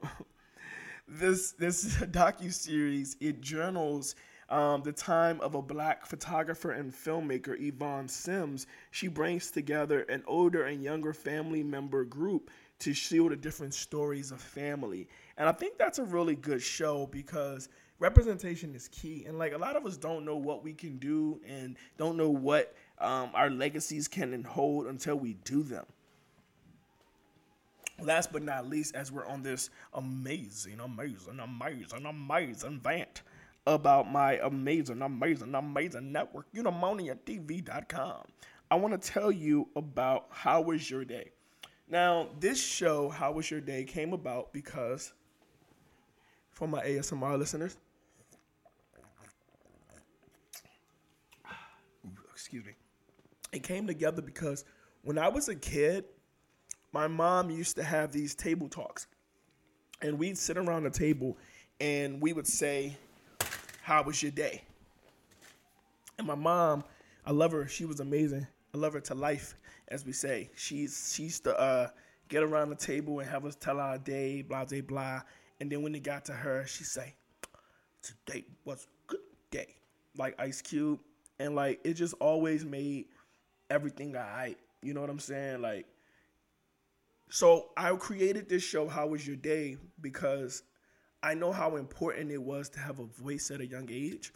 this 1.09 1.53
this 1.53 1.97
docu 1.97 2.53
series 2.53 3.17
it 3.21 3.41
journals 3.41 4.15
um, 4.49 4.83
the 4.83 4.93
time 4.93 5.41
of 5.43 5.55
a 5.55 5.63
black 5.63 6.07
photographer 6.07 6.71
and 6.71 6.93
filmmaker, 6.93 7.55
Yvonne 7.61 8.09
Simms. 8.09 8.67
She 8.91 9.09
brings 9.09 9.51
together 9.51 10.01
an 10.03 10.23
older 10.27 10.65
and 10.65 10.83
younger 10.83 11.13
family 11.13 11.63
member 11.63 12.05
group 12.05 12.51
to 12.79 12.95
show 12.95 13.29
the 13.29 13.37
different 13.37 13.75
stories 13.75 14.31
of 14.31 14.41
family. 14.41 15.09
And 15.37 15.49
I 15.49 15.53
think 15.53 15.77
that's 15.77 15.99
a 15.99 16.05
really 16.05 16.35
good 16.35 16.63
show 16.63 17.07
because 17.09 17.69
representation 17.99 18.75
is 18.75 18.89
key. 18.89 19.25
And 19.27 19.39
like 19.39 19.53
a 19.53 19.59
lot 19.59 19.77
of 19.77 19.85
us 19.85 19.99
don't 19.99 20.25
know 20.25 20.37
what 20.37 20.65
we 20.65 20.73
can 20.73 20.97
do 20.97 21.41
and 21.47 21.77
don't 21.99 22.17
know 22.17 22.31
what 22.31 22.75
um, 23.01 23.31
our 23.35 23.51
legacies 23.51 24.09
can 24.09 24.43
hold 24.45 24.87
until 24.87 25.17
we 25.17 25.35
do 25.45 25.63
them. 25.63 25.85
Last 28.01 28.33
but 28.33 28.43
not 28.43 28.69
least, 28.69 28.95
as 28.95 29.11
we're 29.11 29.27
on 29.27 29.43
this 29.43 29.71
amazing, 29.93 30.81
amazing, 30.81 31.41
amazing, 31.41 32.07
amazing 32.07 32.81
vent 32.81 33.23
about 33.67 34.11
my 34.11 34.39
amazing, 34.39 35.03
amazing, 35.03 35.55
amazing 35.55 36.13
network, 36.13 36.47
eudaimoniatv.com, 36.55 38.23
I 38.71 38.75
want 38.77 39.01
to 39.01 39.11
tell 39.11 39.33
you 39.33 39.69
about 39.75 40.27
how 40.31 40.61
was 40.61 40.89
your 40.91 41.05
day. 41.05 41.33
Now, 41.91 42.29
this 42.39 42.63
show, 42.63 43.09
How 43.09 43.33
Was 43.33 43.51
Your 43.51 43.63
Day, 43.63 43.83
came 43.85 44.13
about 44.13 44.53
because, 44.53 45.15
for 46.51 46.69
my 46.69 46.85
ASMR 46.85 47.39
listeners, 47.39 47.79
excuse 52.31 52.67
me, 52.67 52.73
it 53.53 53.63
came 53.63 53.87
together 53.87 54.21
because 54.21 54.67
when 55.03 55.17
I 55.17 55.29
was 55.29 55.49
a 55.49 55.55
kid, 55.55 56.05
my 56.93 57.07
mom 57.07 57.51
used 57.51 57.77
to 57.77 57.83
have 57.83 58.13
these 58.13 58.35
table 58.35 58.69
talks. 58.69 59.07
And 60.01 60.19
we'd 60.19 60.39
sit 60.39 60.57
around 60.57 60.85
the 60.85 60.91
table 60.91 61.37
and 61.81 62.21
we 62.21 62.33
would 62.33 62.47
say, 62.47 62.97
"How 63.83 64.03
was 64.03 64.23
your 64.23 64.33
day?" 64.33 64.63
And 66.19 66.27
my 66.27 66.35
mom, 66.35 66.85
I 67.25 67.33
love 67.33 67.53
her. 67.53 67.67
She 67.69 67.85
was 67.85 68.01
amazing. 68.01 68.47
I 68.75 68.79
love 68.79 68.93
her 68.93 69.01
to 69.01 69.15
life, 69.15 69.55
as 69.89 70.05
we 70.05 70.13
say. 70.13 70.51
She's 70.57 71.13
she 71.15 71.25
used 71.25 71.45
to 71.45 71.59
uh, 71.59 71.89
get 72.29 72.43
around 72.43 72.71
the 72.71 72.77
table 72.77 73.21
and 73.21 73.29
have 73.29 73.45
us 73.45 73.57
tell 73.57 73.81
our 73.81 73.99
day, 73.99 74.43
blah 74.43 74.65
blah 74.65 74.81
blah. 74.81 75.23
And 75.61 75.71
then 75.71 75.83
when 75.83 75.95
it 75.95 76.03
got 76.03 76.25
to 76.27 76.33
her, 76.33 76.67
she 76.67 76.85
say, 76.85 77.15
"Today 78.03 78.45
was 78.65 78.85
a 78.85 79.13
good 79.13 79.21
day," 79.51 79.75
like 80.17 80.35
Ice 80.41 80.63
Cube, 80.63 81.01
and 81.39 81.55
like 81.55 81.81
it 81.85 81.95
just 81.95 82.15
always 82.21 82.65
made 82.65 83.07
everything 83.71 84.17
alright. 84.17 84.59
You 84.83 84.95
know 84.95 85.01
what 85.01 85.11
I'm 85.11 85.19
saying? 85.19 85.61
Like, 85.61 85.87
so 87.31 87.71
I 87.77 87.95
created 87.97 88.49
this 88.49 88.63
show, 88.63 88.89
How 88.89 89.07
Was 89.09 89.27
Your 89.27 89.37
Day? 89.37 89.77
because 90.01 90.63
I 91.23 91.35
know 91.35 91.53
how 91.53 91.77
important 91.77 92.31
it 92.31 92.43
was 92.43 92.69
to 92.71 92.81
have 92.81 93.01
a 93.01 93.05
voice 93.05 93.51
at 93.51 93.61
a 93.61 93.67
young 93.67 93.89
age. 93.91 94.33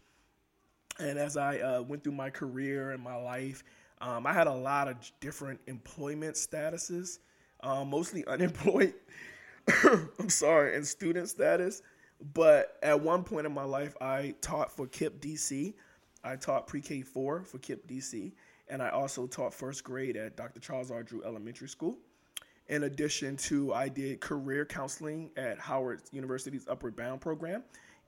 And 0.98 1.18
as 1.18 1.36
I 1.36 1.58
uh, 1.58 1.82
went 1.82 2.04
through 2.04 2.12
my 2.12 2.30
career 2.30 2.90
and 2.90 3.02
my 3.02 3.16
life, 3.16 3.62
um, 4.00 4.26
I 4.26 4.32
had 4.32 4.46
a 4.46 4.54
lot 4.54 4.88
of 4.88 4.96
different 5.20 5.60
employment 5.66 6.34
statuses, 6.34 7.20
uh, 7.60 7.84
mostly 7.84 8.24
unemployed. 8.26 8.94
I'm 9.84 10.28
sorry, 10.28 10.74
and 10.74 10.86
student 10.86 11.28
status. 11.28 11.82
But 12.34 12.76
at 12.82 13.00
one 13.00 13.24
point 13.24 13.46
in 13.46 13.54
my 13.54 13.64
life, 13.64 13.94
I 14.00 14.34
taught 14.40 14.72
for 14.72 14.86
KIPP 14.86 15.20
DC. 15.20 15.74
I 16.24 16.36
taught 16.36 16.66
pre 16.66 16.80
K 16.80 17.02
4 17.02 17.44
for 17.44 17.58
KIPP 17.58 17.86
DC. 17.86 18.32
And 18.68 18.82
I 18.82 18.90
also 18.90 19.26
taught 19.26 19.54
first 19.54 19.84
grade 19.84 20.16
at 20.16 20.36
Dr. 20.36 20.60
Charles 20.60 20.90
R. 20.90 21.02
Drew 21.02 21.22
Elementary 21.24 21.68
School. 21.68 21.98
In 22.72 22.84
addition 22.84 23.36
to, 23.36 23.74
I 23.74 23.90
did 23.90 24.22
career 24.22 24.64
counseling 24.64 25.28
at 25.36 25.58
Howard 25.58 26.00
University's 26.10 26.66
Upward 26.66 26.96
Bound 26.96 27.20
program 27.20 27.64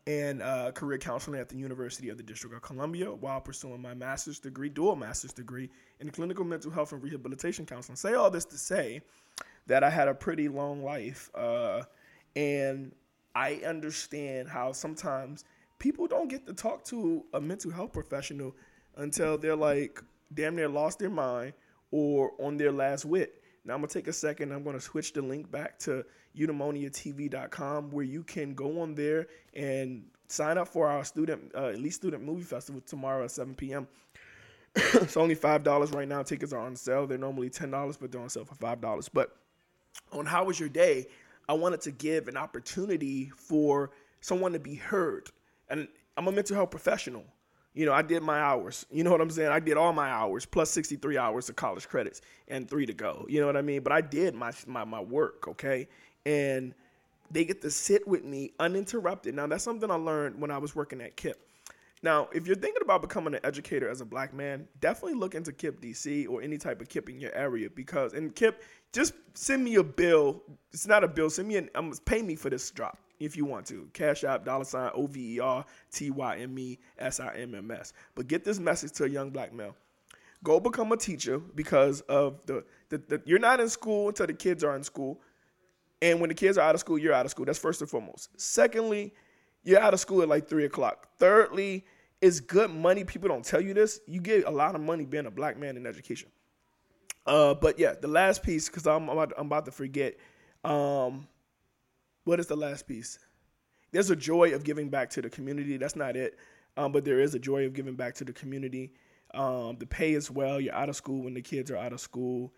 and 0.07 0.41
uh, 0.41 0.73
career 0.73 0.97
counseling 0.97 1.39
at 1.39 1.51
the 1.51 1.57
University 1.59 2.09
of 2.09 2.17
the 2.17 2.23
District 2.23 2.57
of 2.57 2.63
Columbia 2.63 3.13
while 3.13 3.43
pursuing 3.43 3.83
my 3.83 3.93
master's 3.93 4.39
degree, 4.39 4.71
dual 4.71 4.97
master's 4.97 5.35
degree 5.35 5.69
in 6.01 6.09
clinical 6.09 6.47
mental 6.47 6.71
health 6.71 6.95
and 6.95 7.03
rehabilitation 7.03 7.67
counseling. 7.67 7.97
Say 7.97 8.15
all 8.15 8.31
this 8.31 8.47
to 8.47 8.57
say 8.57 9.03
that 9.67 9.85
I 9.85 9.91
had 9.91 10.09
a 10.09 10.15
pretty 10.15 10.49
long 10.49 10.83
life, 10.83 11.31
uh, 11.35 11.83
and 12.35 12.91
I 13.35 13.57
understand 13.67 14.49
how 14.49 14.73
sometimes 14.73 15.45
people 15.79 16.07
don't 16.07 16.29
get 16.29 16.47
to 16.47 16.55
talk 16.55 16.85
to 16.85 17.23
a 17.35 17.41
mental 17.41 17.71
health 17.71 17.93
professional 17.93 18.57
until 18.97 19.37
they're 19.37 19.57
like 19.57 20.03
damn 20.33 20.57
near 20.57 20.71
lost 20.71 21.01
their 21.01 21.11
mind 21.11 21.53
or 21.91 22.33
on 22.41 22.57
their 22.57 22.73
last 22.73 23.05
wit. 23.05 23.43
Now 23.65 23.75
I'm 23.75 23.81
gonna 23.81 23.89
take 23.89 24.09
a 24.09 24.13
second. 24.13 24.53
I'm 24.53 24.63
gonna 24.63 24.81
switch 24.81 25.13
the 25.13 25.23
link 25.23 25.51
back 25.51 25.79
to 25.81 26.05
eudaimoniatv.com 26.37 27.91
where 27.91 28.05
you 28.05 28.23
can 28.23 28.55
go 28.55 28.81
on 28.81 28.95
there 28.95 29.27
and 29.55 30.05
sign 30.27 30.59
up 30.59 30.69
for 30.69 30.89
our 30.89 31.05
student 31.05 31.53
uh, 31.57 31.69
elite 31.69 31.95
student 31.95 32.23
movie 32.23 32.43
festival 32.43 32.81
tomorrow 32.85 33.25
at 33.25 33.31
7 33.31 33.55
p.m. 33.55 33.87
it's 34.77 35.17
only 35.17 35.35
five 35.35 35.63
dollars 35.63 35.93
right 35.93 36.09
now. 36.09 36.23
Tickets 36.23 36.53
are 36.53 36.61
on 36.61 36.75
sale. 36.75 37.07
They're 37.07 37.17
normally 37.17 37.49
ten 37.49 37.71
dollars, 37.71 37.97
but 37.97 38.11
they're 38.11 38.21
on 38.21 38.29
sale 38.29 38.45
for 38.45 38.57
five 38.57 38.81
dollars. 38.81 39.09
But 39.09 39.37
on 40.13 40.27
how 40.27 40.45
was 40.45 40.59
your 40.59 40.69
day? 40.69 41.07
I 41.49 41.53
wanted 41.53 41.83
to 41.83 41.93
give 41.93 42.27
an 42.27 42.37
opportunity 42.37 43.31
for 43.37 43.91
someone 44.21 44.53
to 44.53 44.59
be 44.59 44.75
heard, 44.75 45.31
and 45.69 45.87
I'm 46.17 46.27
a 46.27 46.33
mental 46.33 46.57
health 46.57 46.71
professional. 46.71 47.25
You 47.75 47.87
know, 47.87 47.93
I 47.93 48.03
did 48.03 48.23
my 48.23 48.39
hours. 48.39 48.87
You 48.91 49.03
know 49.03 49.11
what 49.11 49.21
I'm 49.21 49.31
saying? 49.31 49.51
I 49.51 49.59
did 49.59 49.77
all 49.77 49.93
my 49.93 50.09
hours 50.09 50.47
plus 50.47 50.71
63 50.71 51.19
hours 51.19 51.49
of 51.49 51.57
college 51.57 51.89
credits 51.89 52.21
and 52.49 52.71
three 52.71 52.87
to 52.87 52.95
go. 52.95 53.27
You 53.29 53.41
know 53.41 53.47
what 53.47 53.57
I 53.57 53.63
mean? 53.63 53.83
But 53.83 53.93
I 53.93 54.01
did 54.01 54.35
my 54.35 54.53
my, 54.67 54.85
my 54.85 55.01
work, 55.01 55.49
okay? 55.49 55.89
And 56.25 56.73
they 57.31 57.45
get 57.45 57.61
to 57.63 57.71
sit 57.71 58.07
with 58.07 58.25
me 58.25 58.53
uninterrupted. 58.61 59.35
Now 59.35 59.49
that's 59.49 59.65
something 59.65 59.91
I 59.91 59.97
learned 59.97 60.41
when 60.41 60.53
I 60.53 60.59
was 60.59 60.77
working 60.77 61.01
at 61.01 61.17
KIPP. 61.17 61.35
Now, 62.03 62.29
if 62.35 62.47
you're 62.47 62.55
thinking 62.55 62.83
about 62.83 63.01
becoming 63.01 63.33
an 63.33 63.41
educator 63.45 63.89
as 63.89 64.03
a 64.03 64.05
black 64.05 64.35
man, 64.35 64.69
definitely 64.81 65.19
look 65.19 65.35
into 65.35 65.53
KIPP 65.53 65.81
DC 65.81 66.29
or 66.29 66.43
any 66.43 66.59
type 66.59 66.83
of 66.83 66.89
KIPP 66.89 67.09
in 67.09 67.19
your 67.19 67.35
area 67.35 67.71
because 67.71 68.13
in 68.13 68.31
KIPP, 68.31 68.57
just 68.93 69.15
send 69.33 69.65
me 69.65 69.77
a 69.77 69.83
bill. 69.83 70.43
It's 70.73 70.87
not 70.87 71.03
a 71.03 71.09
bill. 71.09 71.31
Send 71.31 71.49
me 71.49 71.57
an 71.57 71.71
um, 71.75 71.93
pay 72.05 72.21
me 72.23 72.37
for 72.37 72.51
this 72.51 72.71
drop 72.71 72.99
if 73.21 73.37
you 73.37 73.45
want 73.45 73.67
to. 73.67 73.89
Cash 73.93 74.25
App, 74.25 74.45
dollar 74.45 74.65
sign, 74.65 74.91
O 74.95 75.07
V 75.07 75.37
E 75.37 75.41
R 75.41 75.65
T 75.93 76.11
Y 76.11 76.39
M 76.39 76.59
E 76.59 76.79
S 76.99 77.21
I 77.21 77.35
M 77.37 77.55
M 77.55 77.71
S. 77.71 77.93
But 78.15 78.29
get 78.29 78.45
this 78.45 78.59
message 78.59 78.93
to 78.93 79.05
a 79.05 79.09
young 79.09 79.31
black 79.31 79.53
male. 79.53 79.77
Go 80.43 80.61
become 80.61 80.93
a 80.93 80.97
teacher 80.97 81.39
because 81.39 82.03
of 82.03 82.45
the, 82.47 82.65
the, 82.91 82.99
the, 82.99 83.23
you're 83.25 83.39
not 83.39 83.61
in 83.61 83.69
school 83.69 84.09
until 84.09 84.27
the 84.27 84.35
kids 84.35 84.63
are 84.63 84.77
in 84.77 84.85
school. 84.85 85.21
And 86.03 86.21
when 86.21 86.29
the 86.29 86.35
kids 86.35 86.59
are 86.59 86.69
out 86.69 86.75
of 86.75 86.81
school, 86.81 86.99
you're 86.99 87.15
out 87.15 87.25
of 87.25 87.31
school. 87.31 87.47
That's 87.47 87.59
first 87.59 87.81
and 87.81 87.89
foremost. 87.89 88.29
Secondly, 88.37 89.15
you're 89.63 89.81
out 89.81 89.95
of 89.95 90.01
school 90.01 90.21
at 90.21 90.29
like 90.29 90.49
three 90.49 90.67
o'clock. 90.67 91.09
Thirdly, 91.19 91.87
it's 92.21 92.41
good 92.41 92.71
money. 92.71 93.05
People 93.05 93.29
don't 93.29 93.45
tell 93.45 93.61
you 93.61 93.73
this. 93.73 94.01
You 94.07 94.21
get 94.21 94.47
a 94.47 94.51
lot 94.51 94.75
of 94.75 94.83
money 94.83 95.07
being 95.07 95.27
a 95.27 95.31
black 95.31 95.59
man 95.59 95.79
in 95.79 95.87
education. 95.87 96.29
Uh, 97.27 97.55
but 97.55 97.79
yeah, 97.79 97.95
the 97.99 98.09
last 98.09 98.43
piece, 98.43 98.69
because 98.69 98.87
I'm, 98.87 99.09
I'm, 99.09 99.19
I'm 99.19 99.47
about 99.47 99.65
to 99.65 99.71
forget. 99.71 100.17
Um, 100.63 101.27
what 102.25 102.41
is 102.41 102.47
the 102.47 102.57
last 102.57 102.87
piece? 102.87 103.19
There's 103.93 104.11
a 104.11 104.17
joy 104.17 104.55
of 104.55 104.65
giving 104.65 104.89
back 104.89 105.11
to 105.11 105.23
the 105.23 105.31
community. 105.31 105.77
That's 105.77 105.97
not 105.97 106.17
it. 106.17 106.39
Um, 106.77 106.91
but 106.91 107.05
there 107.05 107.21
is 107.21 107.35
a 107.35 107.39
joy 107.39 107.65
of 107.65 107.75
giving 107.75 107.95
back 107.95 108.15
to 108.17 108.25
the 108.25 108.33
community. 108.33 108.93
Um, 109.33 109.77
the 109.79 109.87
pay 109.87 110.15
as 110.15 110.31
well. 110.31 110.61
You're 110.61 110.75
out 110.75 110.89
of 110.89 110.97
school 110.97 111.23
when 111.23 111.35
the 111.35 111.43
kids 111.43 111.71
are 111.71 111.77
out 111.77 111.93
of 111.93 112.01
school. 112.01 112.53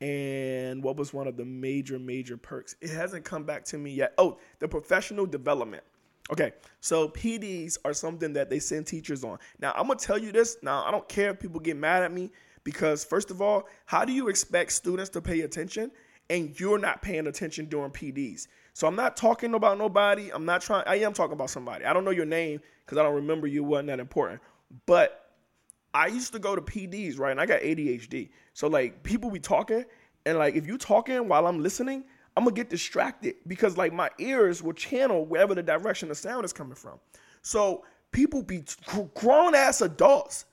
And 0.00 0.82
what 0.82 0.96
was 0.96 1.14
one 1.14 1.28
of 1.28 1.36
the 1.36 1.44
major, 1.44 1.98
major 1.98 2.36
perks? 2.36 2.74
It 2.80 2.90
hasn't 2.90 3.24
come 3.24 3.44
back 3.44 3.64
to 3.66 3.78
me 3.78 3.92
yet. 3.92 4.14
Oh, 4.18 4.38
the 4.58 4.68
professional 4.68 5.26
development. 5.26 5.84
Okay, 6.30 6.52
so 6.80 7.08
PDs 7.08 7.78
are 7.84 7.92
something 7.92 8.32
that 8.32 8.48
they 8.48 8.58
send 8.58 8.86
teachers 8.86 9.24
on. 9.24 9.38
Now, 9.58 9.72
I'm 9.76 9.86
gonna 9.86 9.98
tell 9.98 10.18
you 10.18 10.32
this. 10.32 10.56
Now, 10.62 10.84
I 10.84 10.90
don't 10.90 11.08
care 11.08 11.30
if 11.30 11.40
people 11.40 11.60
get 11.60 11.76
mad 11.76 12.02
at 12.02 12.12
me 12.12 12.30
because, 12.64 13.04
first 13.04 13.30
of 13.30 13.42
all, 13.42 13.68
how 13.86 14.04
do 14.04 14.12
you 14.12 14.28
expect 14.28 14.72
students 14.72 15.10
to 15.10 15.20
pay 15.20 15.40
attention 15.40 15.90
and 16.30 16.58
you're 16.58 16.78
not 16.78 17.02
paying 17.02 17.26
attention 17.26 17.66
during 17.66 17.90
PDs? 17.90 18.46
So 18.74 18.86
I'm 18.86 18.96
not 18.96 19.16
talking 19.16 19.54
about 19.54 19.78
nobody. 19.78 20.30
I'm 20.32 20.44
not 20.44 20.62
trying. 20.62 20.84
I 20.86 20.96
am 20.96 21.12
talking 21.12 21.34
about 21.34 21.50
somebody. 21.50 21.84
I 21.84 21.92
don't 21.92 22.04
know 22.04 22.10
your 22.10 22.26
name 22.26 22.60
because 22.84 22.98
I 22.98 23.02
don't 23.02 23.14
remember 23.14 23.46
you. 23.46 23.62
wasn't 23.64 23.88
that 23.88 24.00
important. 24.00 24.40
But 24.86 25.30
I 25.94 26.06
used 26.06 26.32
to 26.32 26.38
go 26.38 26.56
to 26.56 26.62
PDs, 26.62 27.18
right? 27.18 27.32
And 27.32 27.40
I 27.40 27.46
got 27.46 27.60
ADHD. 27.60 28.30
So 28.54 28.68
like 28.68 29.02
people 29.02 29.30
be 29.30 29.40
talking, 29.40 29.84
and 30.24 30.38
like 30.38 30.54
if 30.54 30.66
you 30.66 30.78
talking 30.78 31.28
while 31.28 31.46
I'm 31.46 31.62
listening, 31.62 32.04
I'm 32.36 32.44
gonna 32.44 32.54
get 32.54 32.70
distracted 32.70 33.36
because 33.46 33.76
like 33.76 33.92
my 33.92 34.10
ears 34.18 34.62
will 34.62 34.72
channel 34.72 35.26
wherever 35.26 35.54
the 35.54 35.62
direction 35.62 36.08
the 36.08 36.14
sound 36.14 36.44
is 36.44 36.52
coming 36.52 36.74
from. 36.74 36.98
So 37.42 37.84
people 38.10 38.42
be 38.42 38.64
grown 39.14 39.54
ass 39.54 39.82
adults 39.82 40.46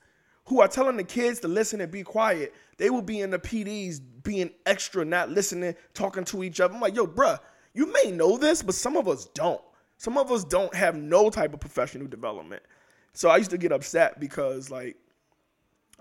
who 0.44 0.60
are 0.60 0.68
telling 0.68 0.96
the 0.96 1.04
kids 1.04 1.40
to 1.40 1.48
listen 1.48 1.80
and 1.80 1.90
be 1.90 2.02
quiet. 2.02 2.54
They 2.76 2.90
will 2.90 3.02
be 3.02 3.20
in 3.20 3.30
the 3.30 3.38
PDs 3.38 4.00
being 4.22 4.50
extra, 4.66 5.04
not 5.04 5.30
listening, 5.30 5.74
talking 5.94 6.24
to 6.24 6.42
each 6.42 6.60
other. 6.60 6.74
I'm 6.74 6.80
like, 6.80 6.96
yo, 6.96 7.06
bruh, 7.06 7.38
you 7.74 7.92
may 7.92 8.10
know 8.10 8.36
this, 8.36 8.62
but 8.62 8.74
some 8.74 8.96
of 8.96 9.08
us 9.08 9.26
don't. 9.34 9.60
Some 9.96 10.16
of 10.16 10.32
us 10.32 10.44
don't 10.44 10.74
have 10.74 10.96
no 10.96 11.30
type 11.30 11.52
of 11.52 11.60
professional 11.60 12.06
development. 12.06 12.62
So 13.12 13.28
I 13.28 13.36
used 13.36 13.50
to 13.50 13.58
get 13.58 13.72
upset 13.72 14.18
because 14.18 14.70
like 14.70 14.96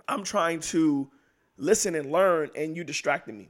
I'm 0.07 0.23
trying 0.23 0.61
to 0.61 1.09
listen 1.57 1.95
and 1.95 2.11
learn 2.11 2.49
and 2.55 2.75
you 2.75 2.83
distracting 2.83 3.37
me. 3.37 3.49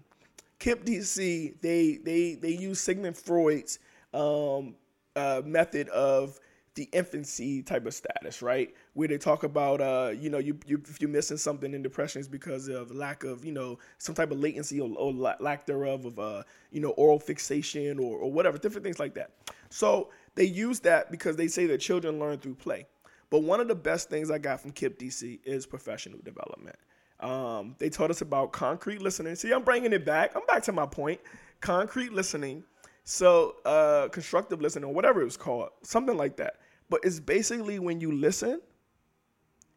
KIPP 0.59 0.85
DC, 0.85 1.61
they 1.61 1.99
they 2.03 2.35
they 2.35 2.49
use 2.49 2.81
Sigmund 2.81 3.17
Freud's 3.17 3.79
um, 4.13 4.75
uh, 5.15 5.41
method 5.45 5.87
of 5.89 6.39
the 6.79 6.87
infancy 6.93 7.61
type 7.61 7.85
of 7.85 7.93
status, 7.93 8.41
right? 8.41 8.73
Where 8.93 9.09
they 9.09 9.17
talk 9.17 9.43
about, 9.43 9.81
uh, 9.81 10.13
you 10.17 10.29
know, 10.29 10.37
you, 10.37 10.57
you 10.65 10.81
if 10.87 11.01
you're 11.01 11.09
missing 11.09 11.35
something 11.35 11.73
in 11.73 11.83
depression, 11.83 12.19
it's 12.19 12.29
because 12.29 12.69
of 12.69 12.95
lack 12.95 13.25
of, 13.25 13.43
you 13.43 13.51
know, 13.51 13.79
some 13.97 14.15
type 14.15 14.31
of 14.31 14.39
latency 14.39 14.79
or, 14.79 14.89
or 14.95 15.11
lack 15.11 15.65
thereof 15.65 16.05
of, 16.05 16.17
uh, 16.17 16.43
you 16.71 16.79
know, 16.79 16.91
oral 16.91 17.19
fixation 17.19 17.99
or, 17.99 18.17
or 18.17 18.31
whatever, 18.31 18.57
different 18.57 18.85
things 18.85 18.97
like 18.97 19.13
that. 19.15 19.31
So 19.69 20.09
they 20.35 20.45
use 20.45 20.79
that 20.81 21.11
because 21.11 21.35
they 21.35 21.49
say 21.49 21.65
that 21.65 21.79
children 21.79 22.17
learn 22.17 22.37
through 22.37 22.55
play. 22.55 22.85
But 23.29 23.43
one 23.43 23.59
of 23.59 23.67
the 23.67 23.75
best 23.75 24.09
things 24.09 24.31
I 24.31 24.37
got 24.37 24.61
from 24.61 24.71
KIPP 24.71 24.99
DC 24.99 25.39
is 25.43 25.65
professional 25.65 26.19
development. 26.23 26.77
Um, 27.19 27.75
they 27.77 27.89
taught 27.89 28.09
us 28.09 28.21
about 28.21 28.53
concrete 28.53 29.01
listening. 29.01 29.35
See, 29.35 29.51
I'm 29.51 29.63
bringing 29.63 29.91
it 29.91 30.05
back. 30.05 30.31
I'm 30.33 30.45
back 30.45 30.63
to 30.63 30.71
my 30.71 30.85
point. 30.85 31.19
Concrete 31.59 32.13
listening. 32.13 32.63
So, 33.03 33.55
uh, 33.65 34.07
constructive 34.09 34.61
listening, 34.61 34.85
or 34.85 34.93
whatever 34.93 35.19
it 35.19 35.25
was 35.25 35.35
called, 35.35 35.69
something 35.81 36.15
like 36.15 36.37
that. 36.37 36.57
But 36.89 37.01
it's 37.03 37.19
basically 37.19 37.79
when 37.79 38.01
you 38.01 38.11
listen, 38.11 38.61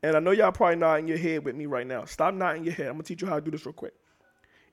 and 0.02 0.16
I 0.16 0.20
know 0.20 0.30
y'all 0.30 0.52
probably 0.52 0.76
nodding 0.76 1.06
your 1.06 1.18
head 1.18 1.44
with 1.44 1.54
me 1.54 1.66
right 1.66 1.86
now. 1.86 2.04
Stop 2.04 2.34
nodding 2.34 2.64
your 2.64 2.74
head. 2.74 2.86
I'm 2.86 2.94
gonna 2.94 3.04
teach 3.04 3.22
you 3.22 3.28
how 3.28 3.36
to 3.36 3.40
do 3.40 3.50
this 3.50 3.66
real 3.66 3.72
quick. 3.72 3.94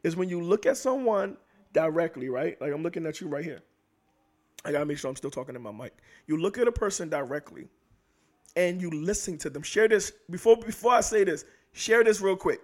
Is 0.04 0.16
when 0.16 0.30
you 0.30 0.42
look 0.42 0.66
at 0.66 0.78
someone 0.78 1.38
directly, 1.74 2.30
right? 2.30 2.60
Like 2.62 2.74
I'm 2.74 2.82
looking 2.82 3.06
at 3.06 3.20
you 3.22 3.28
right 3.28 3.44
here. 3.44 3.62
I 4.66 4.72
gotta 4.72 4.86
make 4.86 4.98
sure 4.98 5.10
I'm 5.10 5.16
still 5.16 5.32
talking 5.32 5.54
to 5.54 5.60
my 5.60 5.72
mic. 5.72 5.94
You 6.28 6.38
look 6.38 6.58
at 6.58 6.68
a 6.68 6.72
person 6.72 7.10
directly, 7.10 7.68
and 8.56 8.82
you 8.82 8.90
listen 8.90 9.38
to 9.40 9.50
them. 9.50 9.64
Share 9.64 9.88
this 9.88 10.12
before 10.30 10.58
before 10.58 10.94
I 10.94 11.02
say 11.02 11.24
this. 11.24 11.46
Share 11.74 12.04
this 12.04 12.22
real 12.22 12.36
quick. 12.36 12.62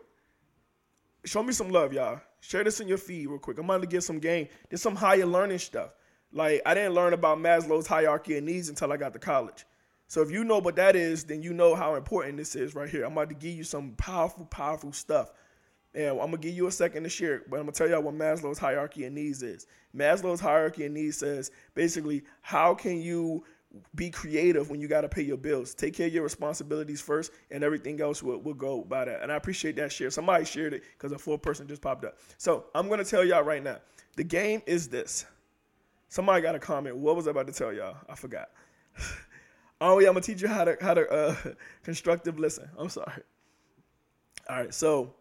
Show 1.26 1.44
me 1.44 1.54
some 1.54 1.70
love, 1.70 1.94
y'all. 1.94 2.22
Share 2.40 2.64
this 2.64 2.80
in 2.80 2.88
your 2.88 2.98
feed 2.98 3.28
real 3.28 3.40
quick. 3.40 3.58
I'm 3.58 3.66
about 3.66 3.82
to 3.82 3.88
get 3.88 4.04
some 4.04 4.20
game. 4.20 4.48
There's 4.70 4.82
some 4.82 4.96
higher 4.96 5.26
learning 5.26 5.60
stuff. 5.60 5.92
Like 6.36 6.62
I 6.66 6.74
didn't 6.74 6.94
learn 6.94 7.14
about 7.14 7.40
Maslow's 7.40 7.88
hierarchy 7.88 8.38
of 8.38 8.44
needs 8.44 8.70
until 8.70 8.92
I 8.92 8.98
got 8.98 9.14
to 9.14 9.20
college. 9.20 9.66
So 10.08 10.22
if 10.22 10.30
you 10.30 10.44
know 10.44 10.60
what 10.60 10.76
that 10.76 10.96
is, 10.96 11.24
then 11.24 11.42
you 11.42 11.54
know 11.54 11.74
how 11.74 11.96
important 11.96 12.38
this 12.38 12.56
is 12.56 12.76
right 12.76 12.90
here. 12.90 13.06
I'm 13.06 13.14
about 13.14 13.30
to 13.30 13.36
give 13.36 13.56
you 13.56 13.64
some 13.64 13.94
powerful, 13.94 14.46
powerful 14.46 14.92
stuff. 14.92 15.32
And 15.96 16.10
I'm 16.10 16.18
gonna 16.18 16.38
give 16.38 16.54
you 16.54 16.68
a 16.68 16.72
second 16.72 17.04
to 17.04 17.10
share 17.10 17.36
it, 17.36 17.50
but 17.50 17.56
I'm 17.56 17.64
gonna 17.64 17.72
tell 17.72 17.90
y'all 17.90 18.04
what 18.04 18.14
Maslow's 18.14 18.60
hierarchy 18.60 19.06
of 19.06 19.14
needs 19.14 19.42
is. 19.42 19.66
Maslow's 19.96 20.42
hierarchy 20.42 20.86
of 20.86 20.92
needs 20.92 21.18
says 21.18 21.52
basically 21.74 22.24
how 22.42 22.76
can 22.76 23.02
you 23.02 23.46
be 23.96 24.10
creative 24.10 24.70
when 24.70 24.80
you 24.80 24.88
got 24.88 25.02
to 25.02 25.10
pay 25.10 25.22
your 25.22 25.38
bills. 25.38 25.74
Take 25.74 25.94
care 25.94 26.08
of 26.08 26.14
your 26.14 26.24
responsibilities 26.24 27.02
first, 27.02 27.32
and 27.52 27.64
everything 27.64 28.00
else 28.02 28.24
will, 28.24 28.38
will 28.38 28.54
go 28.54 28.84
by 28.84 29.06
that. 29.06 29.22
And 29.22 29.32
I 29.32 29.36
appreciate 29.36 29.76
that 29.78 29.92
share. 29.92 30.10
Somebody 30.10 30.46
shared 30.46 30.74
it 30.74 30.84
because 30.94 31.12
a 31.12 31.18
full 31.18 31.38
person 31.38 31.68
just 31.68 31.82
popped 31.82 32.06
up. 32.06 32.18
So 32.38 32.66
I'm 32.74 32.88
to 32.90 33.04
tell 33.04 33.26
y'all 33.26 33.44
right 33.44 33.64
now 33.64 33.78
the 34.16 34.24
game 34.24 34.62
is 34.66 34.88
this. 34.88 35.26
Somebody 36.16 36.42
got 36.42 36.56
a 36.56 36.60
comment. 36.60 36.96
What 36.96 37.18
was 37.18 37.28
I 37.28 37.32
about 37.32 37.48
to 37.48 37.52
tell 37.52 37.74
y'all? 37.74 37.98
I 38.08 38.16
forgot. 38.16 38.48
oh, 39.82 40.00
yeah, 40.00 40.08
I'm 40.08 40.16
to 40.16 40.22
teach 40.22 40.42
you 40.42 40.48
how 40.48 40.64
to, 40.64 40.78
how 40.80 40.94
to 40.94 41.06
uh, 41.10 41.36
constructive 41.84 42.40
listen. 42.40 42.70
I'm 42.78 42.88
sorry. 42.88 43.22
All 44.50 44.56
right, 44.56 44.74
so 44.74 45.14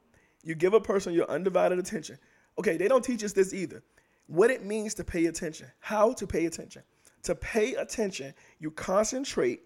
you 0.45 0.55
give 0.55 0.73
a 0.73 0.81
person 0.81 1.13
your 1.13 1.29
undivided 1.29 1.81
attention. 1.81 2.17
Okay, 2.61 2.77
they 2.77 2.87
don't 2.87 3.03
teach 3.03 3.25
us 3.25 3.33
this 3.33 3.53
either. 3.53 3.83
What 4.29 4.53
it 4.53 4.65
means 4.65 4.95
to 4.95 5.03
pay 5.03 5.27
attention, 5.27 5.67
how 5.81 6.13
to 6.13 6.29
pay 6.29 6.47
attention 6.47 6.83
to 7.25 7.35
pay 7.35 7.75
attention, 7.75 8.33
you 8.61 8.71
concentrate 8.71 9.63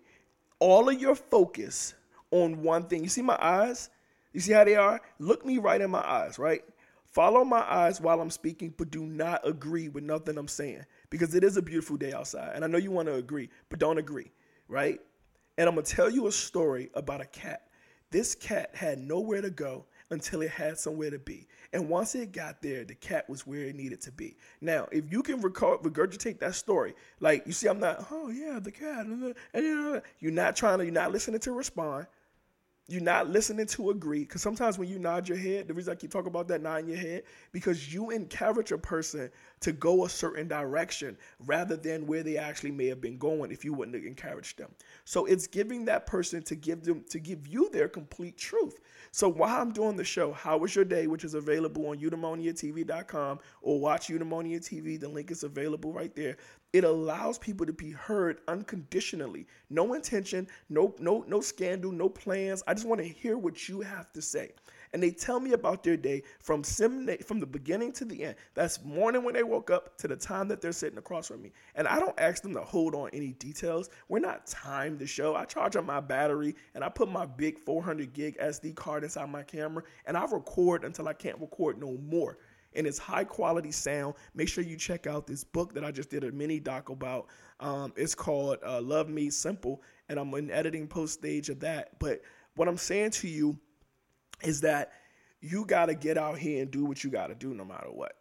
all 0.61 0.89
of 0.89 0.99
your 0.99 1.15
focus 1.15 1.93
on 2.31 2.63
one 2.63 2.85
thing. 2.85 3.03
You 3.03 3.11
see 3.11 3.21
my 3.21 3.37
eyes? 3.39 3.91
You 4.33 4.41
see 4.41 4.53
how 4.53 4.65
they 4.65 4.77
are? 4.77 5.01
Look 5.19 5.45
me 5.45 5.59
right 5.59 5.81
in 5.81 5.91
my 5.91 6.01
eyes, 6.01 6.39
right? 6.39 6.63
Follow 7.05 7.45
my 7.45 7.61
eyes 7.61 8.01
while 8.01 8.21
I'm 8.21 8.31
speaking, 8.31 8.73
but 8.77 8.91
do 8.91 9.05
not 9.05 9.47
agree 9.47 9.89
with 9.89 10.05
nothing 10.05 10.39
I'm 10.39 10.49
saying 10.49 10.85
because 11.11 11.35
it 11.35 11.45
is 11.45 11.57
a 11.57 11.63
beautiful 11.63 11.97
day 11.97 12.13
outside. 12.13 12.53
And 12.55 12.65
I 12.65 12.69
know 12.69 12.79
you 12.79 12.91
want 12.91 13.09
to 13.09 13.15
agree, 13.15 13.49
but 13.69 13.79
don't 13.79 13.99
agree, 13.99 14.31
right? 14.69 15.01
And 15.57 15.69
I'm 15.69 15.75
going 15.75 15.85
to 15.85 15.93
tell 15.93 16.11
you 16.11 16.27
a 16.27 16.33
story 16.33 16.91
about 16.95 17.21
a 17.21 17.27
cat. 17.27 17.63
This 18.11 18.35
cat 18.35 18.71
had 18.75 18.99
nowhere 18.99 19.43
to 19.43 19.51
go 19.51 19.85
until 20.11 20.41
it 20.41 20.51
had 20.51 20.79
somewhere 20.79 21.11
to 21.11 21.19
be. 21.19 21.47
And 21.75 21.91
once 21.91 22.15
it 22.15 22.33
got 22.33 22.63
there, 22.63 22.85
the 22.85 22.95
cat 22.95 23.29
was 23.29 23.47
where 23.47 23.65
it 23.65 23.75
needed 23.75 24.01
to 24.03 24.13
be. 24.13 24.37
Now, 24.63 24.89
if 24.91 25.13
you 25.13 25.23
can 25.23 25.43
recall, 25.43 25.77
regurgitate 25.79 26.39
that 26.39 26.55
story, 26.55 26.95
like 27.21 27.47
you 27.47 27.53
see, 27.53 27.69
I'm 27.69 27.81
not, 27.81 28.07
oh 28.11 28.31
yeah, 28.31 28.59
the 28.59 28.71
cat, 28.71 29.05
and 29.05 29.35
you're 30.21 30.33
not 30.33 30.57
trying 30.57 30.79
to, 30.79 30.85
you're 30.85 30.95
not 30.95 31.13
listening 31.13 31.41
to 31.41 31.53
respond. 31.53 32.07
You're 32.91 33.03
not 33.03 33.29
listening 33.29 33.67
to 33.67 33.91
agree. 33.91 34.21
Because 34.21 34.41
sometimes 34.41 34.79
when 34.79 34.89
you 34.89 34.99
nod 34.99 35.29
your 35.29 35.37
head, 35.37 35.69
the 35.69 35.75
reason 35.75 35.93
I 35.93 35.97
keep 35.97 36.11
talking 36.11 36.29
about 36.29 36.49
that 36.49 36.63
nodding 36.63 36.89
your 36.89 36.97
head, 36.97 37.25
because 37.53 37.93
you 37.93 38.09
encourage 38.09 38.73
a 38.73 38.79
person 38.79 39.31
to 39.61 39.73
go 39.73 40.05
a 40.05 40.09
certain 40.09 40.49
direction 40.49 41.17
rather 41.47 41.77
than 41.77 42.07
where 42.07 42.23
they 42.23 42.37
actually 42.37 42.71
may 42.71 42.87
have 42.87 43.01
been 43.01 43.19
going 43.19 43.51
if 43.51 43.65
you 43.65 43.73
wouldn't 43.73 43.97
have 43.97 44.05
encouraged 44.05 44.59
them. 44.59 44.71
So 45.05 45.27
it's 45.27 45.47
giving 45.47 45.85
that 45.87 46.07
person 46.07 46.43
to 46.43 46.55
give 46.55 46.85
them 46.85 47.05
to 47.11 47.19
give 47.19 47.47
you 47.47 47.71
their 47.71 47.89
complete 47.89 48.37
truth. 48.37 48.79
So 49.11 49.29
while 49.29 49.61
I'm 49.61 49.73
doing 49.73 49.97
the 49.97 50.05
show, 50.05 50.33
How 50.33 50.59
Was 50.59 50.75
Your 50.75 50.85
Day, 50.85 51.07
which 51.07 51.25
is 51.25 51.35
available 51.35 51.87
on 51.89 51.99
eudaimoniatv.com 51.99 53.41
or 53.63 53.81
watch 53.81 54.09
Eudaimonia 54.09 54.61
TV, 54.61 55.01
the 55.01 55.09
link 55.09 55.31
is 55.31 55.43
available 55.43 55.93
right 55.93 56.15
there. 56.15 56.37
It 56.73 56.85
allows 56.85 57.39
people 57.39 57.65
to 57.67 57.73
be 57.73 57.91
heard 57.91 58.41
unconditionally. 58.47 59.47
No 59.71 59.95
intention, 59.95 60.47
no 60.69 60.95
no 60.99 61.25
no 61.27 61.41
scandal, 61.41 61.93
no 61.93 62.09
plans. 62.09 62.63
I 62.67 62.75
just 62.75 62.87
want 62.87 63.01
to 63.01 63.09
hear 63.09 63.39
what 63.39 63.69
you 63.69 63.81
have 63.81 64.13
to 64.13 64.23
say 64.23 64.53
and 64.93 65.03
they 65.03 65.11
tell 65.11 65.41
me 65.41 65.53
about 65.53 65.83
their 65.83 65.97
day 65.97 66.23
from 66.41 66.65
sim- 66.65 67.09
from 67.25 67.41
the 67.41 67.47
beginning 67.47 67.93
to 67.93 68.05
the 68.05 68.25
end. 68.25 68.37
That's 68.55 68.83
morning 68.85 69.25
when 69.25 69.35
they 69.35 69.43
woke 69.43 69.71
up 69.71 69.97
to 69.99 70.09
the 70.09 70.17
time 70.17 70.49
that 70.49 70.61
they're 70.61 70.73
sitting 70.73 70.99
across 70.99 71.29
from 71.29 71.43
me. 71.43 71.53
And 71.75 71.87
I 71.87 71.99
don't 71.99 72.19
ask 72.19 72.43
them 72.43 72.55
to 72.55 72.61
hold 72.61 72.95
on 72.95 73.11
any 73.13 73.33
details. 73.33 73.91
We're 74.09 74.19
not 74.19 74.47
timed 74.47 74.99
the 74.99 75.07
show. 75.07 75.35
I 75.35 75.45
charge 75.45 75.77
up 75.77 75.85
my 75.85 76.01
battery 76.01 76.55
and 76.75 76.85
I 76.85 76.89
put 76.89 77.11
my 77.11 77.27
big 77.27 77.59
400 77.59 78.13
gig 78.13 78.39
SD 78.39 78.75
card 78.75 79.05
inside 79.05 79.31
my 79.31 79.43
camera 79.43 79.83
and 80.07 80.17
I 80.17 80.25
record 80.25 80.85
until 80.85 81.09
I 81.09 81.13
can't 81.13 81.41
record 81.41 81.79
no 81.79 81.97
more. 81.99 82.39
And 82.75 82.87
it's 82.87 82.99
high 82.99 83.25
quality 83.25 83.73
sound. 83.73 84.15
Make 84.35 84.49
sure 84.49 84.63
you 84.63 84.77
check 84.77 85.07
out 85.07 85.27
this 85.27 85.43
book 85.43 85.73
that 85.75 85.85
I 85.85 85.91
just 85.91 86.11
did 86.11 86.25
a 86.25 86.31
mini 86.31 86.61
doc 86.61 86.91
about. 86.91 87.27
Um, 87.61 87.93
it's 87.97 88.15
called 88.15 88.59
uh, 88.65 88.81
Love 88.81 89.09
Me 89.09 89.31
Simple, 89.31 89.83
and 90.09 90.19
I'm 90.19 90.33
in 90.35 90.51
editing 90.51 90.87
post 90.87 91.15
stage 91.15 91.49
of 91.49 91.61
that. 91.61 91.99
But 91.99 92.21
what 92.57 92.69
I'm 92.69 92.77
saying 92.77 93.13
to 93.13 93.29
you 93.29 93.59
is 94.43 94.61
that 94.63 94.93
you 95.41 95.65
got 95.65 95.87
to 95.87 95.95
get 95.95 96.19
out 96.19 96.39
here 96.39 96.63
and 96.63 96.71
do 96.71 96.85
what 96.85 97.05
you 97.05 97.11
got 97.11 97.29
to 97.29 97.35
do 97.35 97.55
no 97.55 97.65
matter 97.65 97.89
what. 97.91 98.13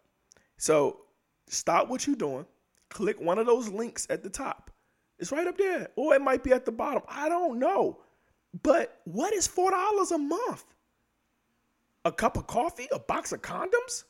So 0.56 1.00
stop 1.48 1.88
what 1.88 2.06
you're 2.06 2.16
doing, 2.16 2.46
click 2.88 3.20
one 3.20 3.38
of 3.38 3.46
those 3.46 3.68
links 3.68 4.06
at 4.10 4.22
the 4.22 4.30
top. 4.30 4.70
It's 5.18 5.32
right 5.32 5.46
up 5.46 5.58
there, 5.58 5.88
or 5.96 6.14
it 6.14 6.22
might 6.22 6.44
be 6.44 6.52
at 6.52 6.64
the 6.64 6.72
bottom. 6.72 7.02
I 7.08 7.28
don't 7.28 7.58
know. 7.58 7.98
But 8.62 9.00
what 9.04 9.32
is 9.34 9.48
$4 9.48 10.12
a 10.12 10.18
month? 10.18 10.64
A 12.04 12.12
cup 12.12 12.36
of 12.36 12.46
coffee? 12.46 12.86
A 12.92 12.98
box 12.98 13.32
of 13.32 13.42
condoms? 13.42 14.04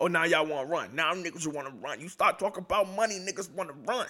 Oh, 0.00 0.06
now 0.06 0.24
y'all 0.24 0.46
want 0.46 0.66
to 0.66 0.72
run. 0.72 0.94
Now 0.94 1.12
niggas 1.12 1.46
want 1.52 1.68
to 1.68 1.74
run. 1.80 2.00
You 2.00 2.08
start 2.08 2.38
talking 2.38 2.64
about 2.64 2.90
money, 2.94 3.18
niggas 3.18 3.52
want 3.52 3.68
to 3.68 3.74
run. 3.86 4.06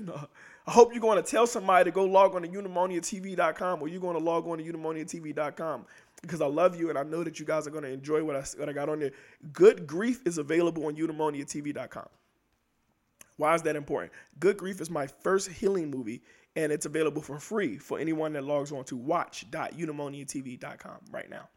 no. 0.06 0.28
I 0.66 0.70
hope 0.70 0.92
you're 0.92 1.00
going 1.00 1.22
to 1.22 1.28
tell 1.28 1.46
somebody 1.46 1.84
to 1.84 1.90
go 1.90 2.04
log 2.04 2.34
on 2.34 2.42
to 2.42 2.48
eudaimoniatv.com 2.48 3.82
or 3.82 3.88
you're 3.88 4.00
going 4.00 4.18
to 4.18 4.22
log 4.22 4.46
on 4.46 4.58
to 4.58 4.64
eudaimoniatv.com 4.64 5.86
because 6.22 6.40
I 6.40 6.46
love 6.46 6.78
you 6.78 6.88
and 6.88 6.98
I 6.98 7.02
know 7.02 7.24
that 7.24 7.38
you 7.38 7.46
guys 7.46 7.66
are 7.66 7.70
going 7.70 7.84
to 7.84 7.90
enjoy 7.90 8.24
what 8.24 8.36
I, 8.36 8.44
what 8.56 8.68
I 8.68 8.72
got 8.72 8.88
on 8.88 9.00
there. 9.00 9.12
Good 9.52 9.86
Grief 9.86 10.22
is 10.26 10.38
available 10.38 10.86
on 10.86 10.96
eudaimoniatv.com. 10.96 12.08
Why 13.36 13.54
is 13.54 13.62
that 13.62 13.76
important? 13.76 14.12
Good 14.40 14.56
Grief 14.56 14.80
is 14.80 14.90
my 14.90 15.06
first 15.06 15.48
healing 15.48 15.90
movie 15.90 16.22
and 16.56 16.72
it's 16.72 16.86
available 16.86 17.22
for 17.22 17.38
free 17.38 17.78
for 17.78 18.00
anyone 18.00 18.32
that 18.32 18.42
logs 18.42 18.72
on 18.72 18.82
to 18.84 18.96
watch.eudaimoniatv.com 18.96 20.98
right 21.12 21.30
now. 21.30 21.48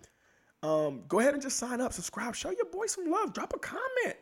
Um, 0.64 1.02
go 1.08 1.20
ahead 1.20 1.34
and 1.34 1.42
just 1.42 1.58
sign 1.58 1.82
up, 1.82 1.92
subscribe, 1.92 2.36
show 2.36 2.52
your 2.52 2.66
boy 2.66 2.86
some 2.86 3.10
love, 3.10 3.34
drop 3.34 3.52
a 3.56 3.60
comment. 3.60 4.16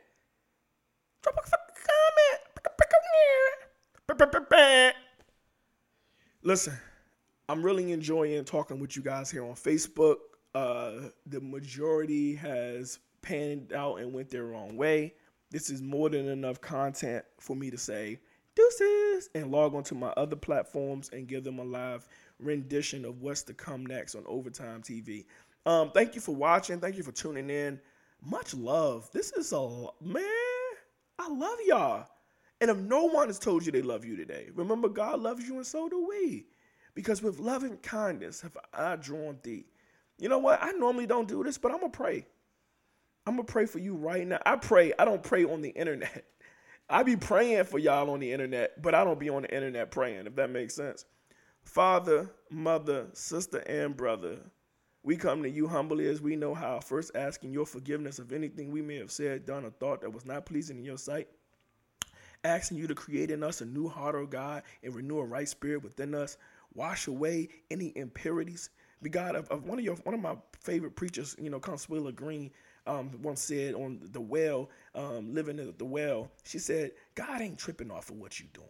Drop 1.21 1.35
a 1.35 1.41
comment. 1.41 1.59
Listen, 6.41 6.73
I'm 7.49 7.61
really 7.61 7.91
enjoying 7.91 8.45
talking 8.45 8.79
with 8.79 8.95
you 8.95 9.01
guys 9.01 9.29
here 9.29 9.43
on 9.43 9.55
Facebook. 9.55 10.15
Uh, 10.55 11.09
the 11.27 11.39
majority 11.41 12.35
has 12.35 12.99
panned 13.21 13.73
out 13.73 13.99
and 13.99 14.13
went 14.13 14.29
their 14.29 14.53
own 14.53 14.75
way. 14.75 15.13
This 15.51 15.69
is 15.69 15.81
more 15.81 16.09
than 16.09 16.27
enough 16.27 16.61
content 16.61 17.25
for 17.39 17.55
me 17.55 17.71
to 17.71 17.77
say 17.77 18.19
deuces 18.55 19.29
and 19.35 19.51
log 19.51 19.73
onto 19.73 19.95
my 19.95 20.09
other 20.09 20.35
platforms 20.35 21.09
and 21.13 21.27
give 21.27 21.43
them 21.43 21.59
a 21.59 21.63
live 21.63 22.07
rendition 22.39 23.05
of 23.05 23.21
what's 23.21 23.43
to 23.43 23.53
come 23.53 23.85
next 23.85 24.15
on 24.15 24.23
OverTyme 24.23 24.81
TV. 24.83 25.25
Um, 25.65 25.91
thank 25.91 26.15
you 26.15 26.21
for 26.21 26.35
watching. 26.35 26.79
Thank 26.79 26.97
you 26.97 27.03
for 27.03 27.11
tuning 27.11 27.49
in. 27.49 27.79
Much 28.23 28.53
love. 28.53 29.09
This 29.11 29.31
is 29.33 29.53
a 29.53 29.87
man. 30.01 30.23
I 31.17 31.29
love 31.29 31.57
y'all. 31.65 32.07
And 32.61 32.69
if 32.69 32.77
no 32.77 33.05
one 33.05 33.27
has 33.27 33.39
told 33.39 33.65
you 33.65 33.71
they 33.71 33.81
love 33.81 34.03
you 34.03 34.15
today, 34.17 34.49
remember 34.53 34.89
God 34.89 35.21
loves 35.21 35.47
you 35.47 35.55
and 35.55 35.65
so 35.65 35.87
do 35.87 36.07
we. 36.07 36.45
Because 36.95 37.21
with 37.21 37.39
loving 37.39 37.77
kindness 37.77 38.41
have 38.41 38.57
I 38.73 38.97
drawn 38.97 39.37
thee. 39.43 39.65
You 40.19 40.29
know 40.29 40.37
what? 40.37 40.61
I 40.61 40.71
normally 40.71 41.07
don't 41.07 41.27
do 41.27 41.43
this, 41.43 41.57
but 41.57 41.71
I'm 41.71 41.79
going 41.79 41.91
to 41.91 41.97
pray. 41.97 42.27
I'm 43.25 43.35
going 43.35 43.45
to 43.45 43.51
pray 43.51 43.65
for 43.65 43.79
you 43.79 43.95
right 43.95 44.27
now. 44.27 44.39
I 44.45 44.55
pray. 44.55 44.93
I 44.99 45.05
don't 45.05 45.23
pray 45.23 45.45
on 45.45 45.61
the 45.61 45.69
internet. 45.69 46.25
I 46.89 47.03
be 47.03 47.15
praying 47.15 47.65
for 47.65 47.77
y'all 47.77 48.09
on 48.09 48.19
the 48.19 48.31
internet, 48.31 48.81
but 48.81 48.95
I 48.95 49.03
don't 49.03 49.19
be 49.19 49.29
on 49.29 49.43
the 49.43 49.53
internet 49.53 49.91
praying, 49.91 50.25
if 50.25 50.35
that 50.35 50.49
makes 50.49 50.75
sense. 50.75 51.05
Father, 51.63 52.31
mother, 52.49 53.07
sister, 53.13 53.59
and 53.59 53.95
brother, 53.95 54.39
we 55.03 55.15
come 55.15 55.43
to 55.43 55.49
you 55.49 55.67
humbly 55.67 56.07
as 56.07 56.19
we 56.19 56.35
know 56.35 56.55
how, 56.55 56.79
first 56.79 57.11
asking 57.13 57.53
your 57.53 57.67
forgiveness 57.67 58.17
of 58.17 58.33
anything 58.33 58.71
we 58.71 58.81
may 58.81 58.97
have 58.97 59.11
said, 59.11 59.45
done, 59.45 59.65
or 59.65 59.69
thought 59.69 60.01
that 60.01 60.11
was 60.11 60.25
not 60.25 60.47
pleasing 60.47 60.79
in 60.79 60.83
your 60.83 60.97
sight 60.97 61.27
asking 62.43 62.77
you 62.77 62.87
to 62.87 62.95
create 62.95 63.31
in 63.31 63.43
us 63.43 63.61
a 63.61 63.65
new 63.65 63.87
heart, 63.87 64.15
oh 64.15 64.25
God, 64.25 64.63
and 64.83 64.95
renew 64.95 65.19
a 65.19 65.25
right 65.25 65.47
spirit 65.47 65.83
within 65.83 66.15
us. 66.15 66.37
Wash 66.73 67.07
away 67.07 67.49
any 67.71 67.91
impurities. 67.95 68.69
Be 69.01 69.09
God, 69.09 69.35
of, 69.35 69.47
of, 69.49 69.65
one 69.65 69.79
of 69.79 69.85
your 69.85 69.95
one 69.97 70.13
of 70.13 70.21
my 70.21 70.35
favorite 70.59 70.95
preachers, 70.95 71.35
you 71.39 71.49
know, 71.49 71.59
Consuela 71.59 72.13
Green, 72.13 72.51
um, 72.85 73.11
once 73.21 73.41
said 73.41 73.75
on 73.75 73.99
the 74.11 74.19
well, 74.19 74.69
um, 74.95 75.33
living 75.33 75.59
at 75.59 75.77
the 75.77 75.85
well, 75.85 76.29
she 76.43 76.59
said, 76.59 76.91
God 77.15 77.41
ain't 77.41 77.57
tripping 77.57 77.91
off 77.91 78.09
of 78.09 78.17
what 78.17 78.39
you're 78.39 78.49
doing. 78.53 78.67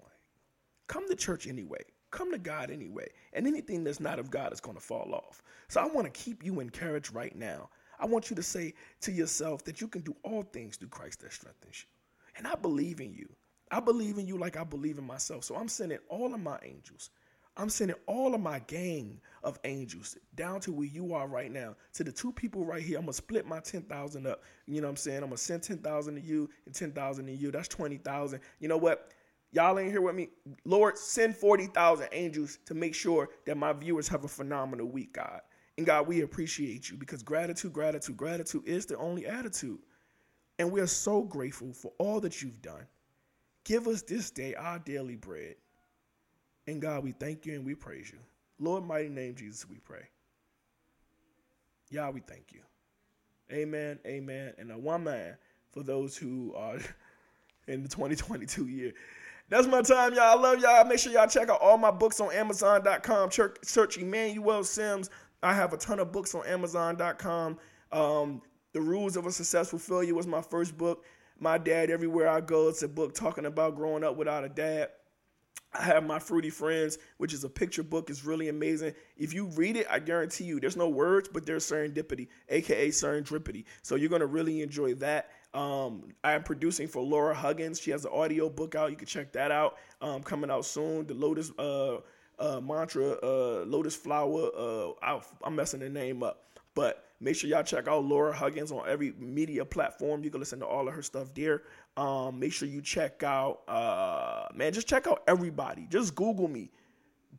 Come 0.88 1.08
to 1.08 1.16
church 1.16 1.48
anyway. 1.48 1.82
Come 2.12 2.32
to 2.32 2.38
God 2.38 2.72
anyway. 2.72 3.08
And 3.34 3.48
anything 3.48 3.84
that's 3.84 4.00
not 4.00 4.20
of 4.20 4.32
God 4.32 4.52
is 4.52 4.60
going 4.60 4.76
to 4.76 4.84
fall 4.84 5.14
off. 5.14 5.44
So 5.68 5.82
I 5.82 5.86
want 5.86 6.12
to 6.12 6.20
keep 6.20 6.44
you 6.44 6.60
encouraged 6.60 7.14
right 7.14 7.36
now. 7.36 7.70
I 8.00 8.06
want 8.06 8.30
you 8.30 8.36
to 8.36 8.44
say 8.44 8.74
to 9.02 9.12
yourself 9.12 9.64
that 9.66 9.82
you 9.82 9.88
can 9.88 10.02
do 10.02 10.16
all 10.24 10.44
things 10.44 10.78
through 10.78 10.90
Christ 10.90 11.22
that 11.22 11.34
strengthens 11.34 11.86
you. 11.86 11.90
And 12.38 12.48
I 12.48 12.56
believe 12.56 13.02
in 13.02 13.14
you. 13.14 13.30
I 13.72 13.80
believe 13.80 14.18
in 14.18 14.28
you 14.28 14.38
like 14.38 14.58
I 14.58 14.64
believe 14.64 14.98
in 14.98 15.06
myself. 15.06 15.44
So 15.44 15.56
I'm 15.56 15.68
sending 15.68 16.00
all 16.08 16.34
of 16.34 16.40
my 16.40 16.58
angels. 16.64 17.12
I'm 17.60 17.70
sending 17.70 17.98
all 18.08 18.34
of 18.34 18.40
my 18.40 18.60
gang 18.60 19.20
of 19.44 19.60
angels 19.66 20.18
down 20.36 20.62
to 20.62 20.72
where 20.72 20.88
you 20.88 21.14
are 21.14 21.28
right 21.28 21.52
now. 21.52 21.76
To 21.94 22.06
the 22.06 22.12
two 22.12 22.32
people 22.32 22.64
right 22.64 22.82
here, 22.82 22.98
I'm 22.98 23.04
gonna 23.04 23.14
split 23.14 23.46
my 23.46 23.60
ten 23.60 23.82
thousand 23.82 24.26
up. 24.28 24.44
You 24.66 24.80
know 24.80 24.88
what 24.88 24.92
I'm 24.92 24.96
saying? 24.96 25.18
I'm 25.18 25.26
gonna 25.26 25.38
send 25.38 25.64
ten 25.64 25.80
thousand 25.80 26.16
to 26.16 26.22
you 26.22 26.50
and 26.66 26.74
ten 26.74 26.94
thousand 26.94 27.26
to 27.26 27.34
you. 27.34 27.52
That's 27.52 27.68
twenty 27.68 27.98
thousand. 27.98 28.40
You 28.60 28.70
know 28.70 28.78
what? 28.78 29.12
Y'all 29.52 29.78
ain't 29.78 29.92
here 29.92 30.02
with 30.02 30.16
me. 30.16 30.30
Lord, 30.64 30.96
send 30.96 31.36
40,000 31.36 32.08
angels 32.12 32.60
to 32.68 32.76
make 32.76 32.94
sure 32.94 33.30
that 33.48 33.58
my 33.58 33.74
viewers 33.74 34.08
have 34.08 34.24
a 34.24 34.28
phenomenal 34.28 34.86
week, 34.86 35.14
God. 35.14 35.42
And 35.76 35.88
God, 35.88 36.08
we 36.08 36.22
appreciate 36.22 36.88
you 36.92 36.98
because 36.98 37.24
gratitude, 37.24 37.74
gratitude, 37.74 38.16
gratitude 38.16 38.64
is 38.68 38.86
the 38.86 38.96
only 38.98 39.26
attitude. 39.26 39.80
And 40.60 40.72
we 40.72 40.82
are 40.82 40.88
so 40.88 41.24
grateful 41.24 41.74
for 41.74 41.92
all 41.98 42.20
that 42.20 42.44
you've 42.44 42.62
done. 42.62 42.86
Give 43.64 43.88
us 43.88 44.04
this 44.04 44.30
day 44.30 44.54
our 44.54 44.78
daily 44.78 45.16
bread. 45.16 45.56
And 46.70 46.80
God, 46.80 47.04
we 47.04 47.14
thank 47.14 47.48
you 47.48 47.56
and 47.56 47.66
we 47.66 47.74
praise 47.74 48.12
you. 48.12 48.20
Lord, 48.60 48.86
mighty 48.86 49.10
name 49.10 49.34
Jesus, 49.34 49.68
we 49.68 49.78
pray. 49.78 50.04
Y'all, 51.90 52.12
we 52.12 52.20
thank 52.20 52.54
you. 52.54 52.60
Amen, 53.52 53.98
amen, 54.06 54.54
and 54.60 54.72
a 54.72 54.78
one 54.78 55.04
man 55.04 55.36
for 55.72 55.82
those 55.82 56.16
who 56.16 56.54
are 56.56 56.78
in 57.68 57.82
the 57.82 57.90
2022 57.90 58.68
year. 58.68 58.94
That's 59.50 59.66
my 59.66 59.82
time, 59.82 60.14
y'all. 60.14 60.38
I 60.38 60.40
love 60.40 60.60
y'all. 60.60 60.86
Make 60.86 61.00
sure 61.00 61.12
y'all 61.12 61.26
check 61.26 61.50
out 61.50 61.60
all 61.60 61.80
my 61.80 61.90
books 61.90 62.20
on 62.20 62.32
Amazon.com. 62.32 63.32
Search 63.64 63.98
Emmanuel 63.98 64.64
Simms. 64.64 65.10
I 65.42 65.56
have 65.56 65.74
a 65.74 65.78
ton 65.78 65.98
of 65.98 66.12
books 66.12 66.36
on 66.36 66.46
Amazon.com. 66.46 67.58
Um, 67.92 68.44
the 68.74 68.82
Rules 68.82 69.18
of 69.18 69.26
a 69.26 69.32
Successful 69.32 69.80
Failure 69.80 70.14
was 70.14 70.28
my 70.28 70.44
first 70.44 70.78
book. 70.78 71.04
My 71.40 71.58
Dad 71.58 71.90
Everywhere 71.90 72.30
I 72.30 72.42
Go. 72.42 72.70
It's 72.70 72.84
a 72.84 72.88
book 72.88 73.16
talking 73.16 73.48
about 73.48 73.76
growing 73.76 74.04
up 74.04 74.18
without 74.18 74.44
a 74.44 74.50
dad. 74.50 74.90
I 75.74 75.84
have 75.84 76.04
my 76.04 76.18
Fruity 76.18 76.50
Friends, 76.50 76.98
which 77.18 77.34
is 77.34 77.44
a 77.44 77.50
picture 77.50 77.84
book. 77.84 78.10
It's 78.10 78.26
really 78.26 78.50
amazing. 78.50 78.94
If 79.18 79.34
you 79.34 79.46
read 79.46 79.78
it, 79.78 79.86
I 79.90 80.00
guarantee 80.00 80.46
you, 80.46 80.60
there's 80.60 80.76
no 80.76 80.90
words, 80.90 81.30
but 81.32 81.46
there's 81.46 81.70
serendipity, 81.70 82.28
aka 82.50 82.90
serendipity. 82.90 83.66
So 83.84 83.96
you're 83.96 84.10
gonna 84.10 84.26
really 84.26 84.62
enjoy 84.62 84.96
that. 84.96 85.30
Um, 85.54 86.14
I'm 86.24 86.44
producing 86.44 86.88
for 86.88 87.02
Laura 87.02 87.34
Huggins. 87.34 87.80
She 87.80 87.92
has 87.92 88.06
an 88.06 88.12
audio 88.14 88.50
book 88.50 88.76
out. 88.76 88.92
You 88.92 88.98
can 88.98 89.08
check 89.08 89.32
that 89.34 89.52
out. 89.52 89.78
Um, 90.02 90.24
coming 90.24 90.50
out 90.50 90.66
soon. 90.66 91.06
The 91.06 91.14
Lotus 91.14 91.52
uh, 91.60 91.98
uh, 92.40 92.60
mantra, 92.62 93.12
uh, 93.24 93.64
Lotus 93.66 93.96
Flower. 93.96 94.50
Uh, 94.58 95.20
I'm 95.44 95.56
messing 95.56 95.82
the 95.82 95.90
name 95.90 96.24
up, 96.24 96.46
but 96.74 97.06
make 97.20 97.36
sure 97.36 97.50
y'all 97.50 97.64
check 97.64 97.88
out 97.88 98.06
Laura 98.06 98.34
Huggins 98.34 98.72
on 98.72 98.88
every 98.88 99.14
media 99.20 99.66
platform. 99.66 100.24
You 100.24 100.30
can 100.30 100.40
listen 100.40 100.60
to 100.60 100.66
all 100.66 100.88
of 100.88 100.94
her 100.94 101.02
stuff 101.02 101.34
there. 101.34 101.64
Um, 102.00 102.40
make 102.40 102.54
sure 102.54 102.66
you 102.66 102.82
check 102.82 103.24
out, 103.24 103.60
uh, 103.68 104.48
man, 104.56 104.72
just 104.72 104.88
check 104.88 105.06
out 105.06 105.22
everybody. 105.28 105.86
Just 105.90 106.16
Google 106.16 106.48
me. 106.48 106.72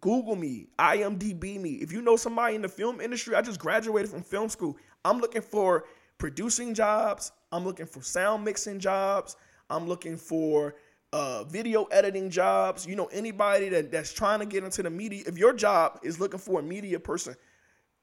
Google 0.03 0.37
me, 0.37 0.67
IMDb 0.79 1.59
me. 1.59 1.77
If 1.77 1.93
you 1.93 2.03
know 2.03 2.17
somebody 2.17 2.57
in 2.57 2.63
the 2.63 2.69
film 2.69 3.01
industry, 3.01 3.35
I 3.35 3.41
just 3.41 3.59
graduated 3.59 4.11
from 4.11 4.23
film 4.23 4.51
school. 4.51 4.77
I'm 5.03 5.19
looking 5.19 5.41
for 5.41 5.85
producing 6.19 6.75
jobs. 6.75 7.33
I'm 7.51 7.65
looking 7.65 7.87
for 7.87 8.03
sound 8.03 8.45
mixing 8.45 8.81
jobs. 8.81 9.37
I'm 9.71 9.89
looking 9.89 10.19
for 10.19 10.75
uh, 11.15 11.45
video 11.45 11.85
editing 11.85 12.29
jobs. 12.29 12.87
You 12.87 12.97
know, 12.97 13.07
anybody 13.07 13.71
that, 13.71 13.91
that's 13.91 14.13
trying 14.13 14.41
to 14.41 14.47
get 14.47 14.63
into 14.63 14.83
the 14.83 14.91
media. 14.91 15.25
If 15.27 15.39
your 15.39 15.55
job 15.55 16.01
is 16.03 16.21
looking 16.21 16.39
for 16.39 16.61
a 16.61 16.63
media 16.63 17.01
person, 17.01 17.35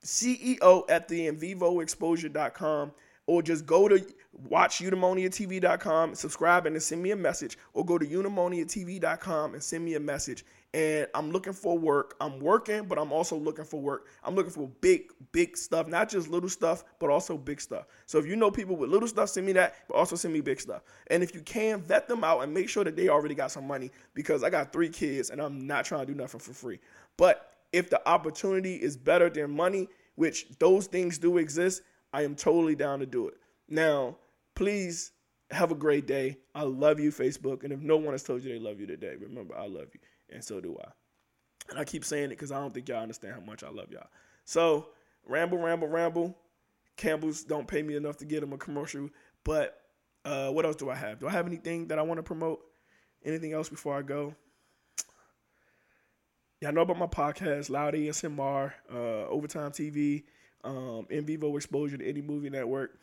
CEO 0.03 0.89
at 0.89 1.07
the 1.07 1.29
invivoexposure.com 1.29 2.93
or 3.27 3.41
just 3.41 3.65
go 3.65 3.87
to 3.87 4.03
watch 4.49 4.79
eudaimoniatv.com, 4.79 6.15
subscribe, 6.15 6.65
and 6.65 6.75
then 6.75 6.81
send 6.81 7.03
me 7.03 7.11
a 7.11 7.15
message, 7.15 7.57
or 7.73 7.85
go 7.85 7.97
to 7.97 8.05
eudaimoniatv.com 8.05 9.53
and 9.53 9.63
send 9.63 9.85
me 9.85 9.95
a 9.95 9.99
message. 9.99 10.45
And 10.73 11.07
I'm 11.15 11.31
looking 11.31 11.53
for 11.53 11.77
work. 11.77 12.15
I'm 12.19 12.39
working, 12.39 12.85
but 12.85 12.99
I'm 12.99 13.11
also 13.11 13.35
looking 13.37 13.65
for 13.65 13.81
work. 13.81 14.07
I'm 14.23 14.35
looking 14.35 14.51
for 14.51 14.67
big, 14.81 15.11
big 15.31 15.57
stuff, 15.57 15.87
not 15.87 16.09
just 16.09 16.29
little 16.29 16.49
stuff, 16.49 16.83
but 16.99 17.09
also 17.09 17.37
big 17.37 17.61
stuff. 17.61 17.85
So 18.05 18.19
if 18.19 18.25
you 18.25 18.35
know 18.35 18.51
people 18.51 18.75
with 18.75 18.89
little 18.89 19.07
stuff, 19.07 19.29
send 19.29 19.45
me 19.45 19.53
that, 19.53 19.75
but 19.87 19.95
also 19.95 20.15
send 20.15 20.33
me 20.33 20.41
big 20.41 20.59
stuff. 20.59 20.83
And 21.07 21.23
if 21.23 21.33
you 21.33 21.41
can, 21.41 21.81
vet 21.81 22.07
them 22.07 22.23
out 22.23 22.41
and 22.43 22.53
make 22.53 22.69
sure 22.69 22.83
that 22.83 22.95
they 22.95 23.09
already 23.09 23.35
got 23.35 23.51
some 23.51 23.65
money 23.65 23.91
because 24.13 24.43
I 24.43 24.49
got 24.49 24.71
three 24.73 24.89
kids 24.89 25.29
and 25.29 25.41
I'm 25.41 25.65
not 25.65 25.85
trying 25.85 26.05
to 26.05 26.13
do 26.13 26.17
nothing 26.17 26.39
for 26.39 26.53
free. 26.53 26.79
But 27.15 27.53
if 27.71 27.89
the 27.89 28.07
opportunity 28.07 28.75
is 28.75 28.97
better 28.97 29.29
than 29.29 29.51
money, 29.51 29.87
which 30.15 30.47
those 30.59 30.87
things 30.87 31.17
do 31.17 31.37
exist, 31.37 31.81
I 32.13 32.23
am 32.23 32.35
totally 32.35 32.75
down 32.75 32.99
to 32.99 33.05
do 33.05 33.27
it. 33.27 33.35
Now, 33.67 34.17
please 34.55 35.11
have 35.51 35.71
a 35.71 35.75
great 35.75 36.07
day. 36.07 36.37
I 36.55 36.63
love 36.63 36.99
you, 36.99 37.11
Facebook. 37.11 37.63
And 37.63 37.71
if 37.71 37.79
no 37.79 37.97
one 37.97 38.13
has 38.13 38.23
told 38.23 38.43
you 38.43 38.51
they 38.51 38.59
love 38.59 38.79
you 38.79 38.87
today, 38.87 39.15
remember, 39.19 39.55
I 39.57 39.67
love 39.67 39.87
you. 39.93 39.99
And 40.29 40.43
so 40.43 40.59
do 40.59 40.77
I. 40.81 40.89
And 41.69 41.79
I 41.79 41.83
keep 41.83 42.05
saying 42.05 42.25
it 42.25 42.29
because 42.29 42.51
I 42.51 42.59
don't 42.59 42.73
think 42.73 42.87
y'all 42.87 43.01
understand 43.01 43.33
how 43.33 43.41
much 43.41 43.63
I 43.63 43.69
love 43.69 43.91
y'all. 43.91 44.07
So, 44.45 44.89
ramble, 45.25 45.57
ramble, 45.57 45.87
ramble. 45.87 46.37
Campbell's 46.95 47.43
don't 47.43 47.67
pay 47.67 47.83
me 47.83 47.95
enough 47.95 48.17
to 48.17 48.25
get 48.25 48.41
them 48.41 48.53
a 48.53 48.57
commercial. 48.57 49.09
But 49.43 49.79
uh, 50.25 50.49
what 50.49 50.65
else 50.65 50.75
do 50.75 50.89
I 50.89 50.95
have? 50.95 51.19
Do 51.19 51.27
I 51.27 51.31
have 51.31 51.47
anything 51.47 51.87
that 51.87 51.99
I 51.99 52.01
want 52.01 52.17
to 52.19 52.23
promote? 52.23 52.61
Anything 53.23 53.53
else 53.53 53.69
before 53.69 53.97
I 53.97 54.01
go? 54.01 54.35
Y'all 56.61 56.71
know 56.71 56.81
about 56.81 56.97
my 56.97 57.05
podcast, 57.05 57.69
Loud 57.69 57.93
ASMR, 57.93 58.71
uh, 58.89 58.93
OverTyme 59.29 59.71
TV 59.71 60.23
um, 60.63 61.07
in 61.09 61.25
vivo 61.25 61.55
exposure 61.55 61.97
Indie 61.97 62.23
Movie 62.23 62.49
Network. 62.49 62.99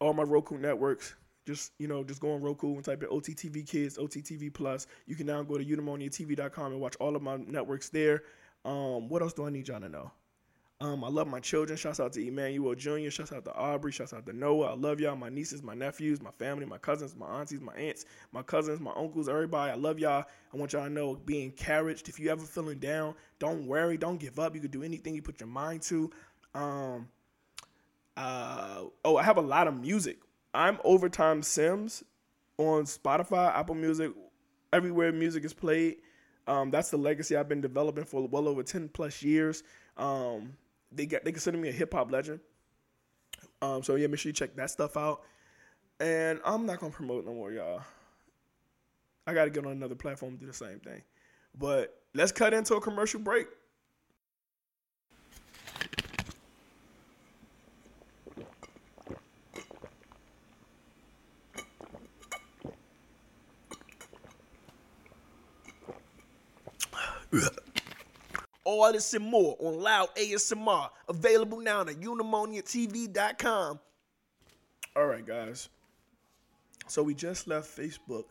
All 0.00 0.14
my 0.14 0.22
Roku 0.22 0.56
networks, 0.56 1.14
just 1.46 1.72
you 1.78 1.86
know, 1.86 2.02
just 2.02 2.20
go 2.20 2.32
on 2.32 2.40
Roku 2.40 2.74
and 2.74 2.84
type 2.84 3.02
in 3.02 3.08
OTTV 3.08 3.68
Kids, 3.68 3.98
OTTV 3.98 4.52
Plus. 4.52 4.86
You 5.06 5.14
can 5.14 5.26
now 5.26 5.42
go 5.42 5.58
to 5.58 5.64
eudaimoniatv.com 5.64 6.72
and 6.72 6.80
watch 6.80 6.96
all 7.00 7.16
of 7.16 7.22
my 7.22 7.36
networks 7.36 7.88
there. 7.90 8.22
Um, 8.64 9.08
what 9.08 9.22
else 9.22 9.32
do 9.32 9.46
I 9.46 9.50
need 9.50 9.68
y'all 9.68 9.80
to 9.80 9.88
know? 9.88 10.10
Um, 10.82 11.04
I 11.04 11.08
love 11.08 11.28
my 11.28 11.40
children. 11.40 11.76
Shouts 11.76 12.00
out 12.00 12.14
to 12.14 12.26
Emmanuel 12.26 12.74
Jr. 12.74 13.10
Shouts 13.10 13.32
out 13.32 13.44
to 13.44 13.54
Aubrey. 13.54 13.92
Shouts 13.92 14.14
out 14.14 14.24
to 14.24 14.32
Noah. 14.32 14.70
I 14.70 14.74
love 14.74 14.98
y'all. 14.98 15.14
My 15.14 15.28
nieces, 15.28 15.62
my 15.62 15.74
nephews, 15.74 16.22
my 16.22 16.30
family, 16.38 16.64
my 16.64 16.78
cousins, 16.78 17.14
my 17.14 17.26
aunties, 17.26 17.60
my 17.60 17.74
aunts, 17.74 18.06
my 18.32 18.40
cousins, 18.40 18.80
my 18.80 18.92
uncles, 18.96 19.28
everybody. 19.28 19.72
I 19.72 19.74
love 19.74 19.98
y'all. 19.98 20.24
I 20.54 20.56
want 20.56 20.72
y'all 20.72 20.84
to 20.84 20.90
know 20.90 21.16
be 21.16 21.44
encouraged. 21.44 22.08
If 22.08 22.18
you 22.18 22.30
ever 22.30 22.42
feeling 22.42 22.78
down, 22.78 23.14
don't 23.38 23.66
worry. 23.66 23.98
Don't 23.98 24.18
give 24.18 24.38
up. 24.38 24.54
You 24.54 24.62
can 24.62 24.70
do 24.70 24.82
anything 24.82 25.14
you 25.14 25.20
put 25.20 25.38
your 25.38 25.50
mind 25.50 25.82
to. 25.82 26.10
Um, 26.54 27.08
uh, 28.16 28.84
oh, 29.04 29.16
I 29.16 29.22
have 29.22 29.36
a 29.36 29.42
lot 29.42 29.68
of 29.68 29.78
music. 29.80 30.18
I'm 30.52 30.76
OverTyme 30.78 31.44
Simms 31.44 32.02
on 32.58 32.84
Spotify, 32.84 33.54
Apple 33.54 33.74
Music, 33.74 34.12
everywhere 34.72 35.12
music 35.12 35.44
is 35.44 35.52
played. 35.52 35.96
Um, 36.46 36.70
that's 36.70 36.90
the 36.90 36.96
legacy 36.96 37.36
I've 37.36 37.48
been 37.48 37.60
developing 37.60 38.04
for 38.04 38.26
well 38.26 38.48
over 38.48 38.62
ten 38.62 38.88
plus 38.88 39.22
years. 39.22 39.62
Um, 39.96 40.54
they 40.90 41.06
get 41.06 41.24
they 41.24 41.32
consider 41.32 41.58
me 41.58 41.68
a 41.68 41.72
hip 41.72 41.94
hop 41.94 42.10
legend. 42.10 42.40
Um, 43.62 43.82
so 43.82 43.94
yeah, 43.94 44.06
make 44.06 44.18
sure 44.18 44.30
you 44.30 44.34
check 44.34 44.56
that 44.56 44.70
stuff 44.70 44.96
out. 44.96 45.22
And 46.00 46.40
I'm 46.44 46.66
not 46.66 46.80
gonna 46.80 46.92
promote 46.92 47.24
no 47.26 47.34
more, 47.34 47.52
y'all. 47.52 47.82
I 49.26 49.34
gotta 49.34 49.50
get 49.50 49.64
on 49.64 49.72
another 49.72 49.94
platform 49.94 50.36
do 50.36 50.46
the 50.46 50.52
same 50.52 50.80
thing. 50.80 51.02
But 51.56 52.02
let's 52.14 52.32
cut 52.32 52.54
into 52.54 52.74
a 52.74 52.80
commercial 52.80 53.20
break. 53.20 53.46
All 68.64 68.92
this 68.92 69.14
and 69.14 69.24
more 69.24 69.56
on 69.58 69.80
Loud 69.80 70.08
ASMR. 70.16 70.90
Available 71.08 71.60
now 71.60 71.80
at 71.80 71.88
eudaimoniatv.com. 71.88 73.80
All 74.96 75.06
right, 75.06 75.26
guys. 75.26 75.68
So 76.86 77.02
we 77.02 77.14
just 77.14 77.46
left 77.46 77.76
Facebook, 77.76 78.24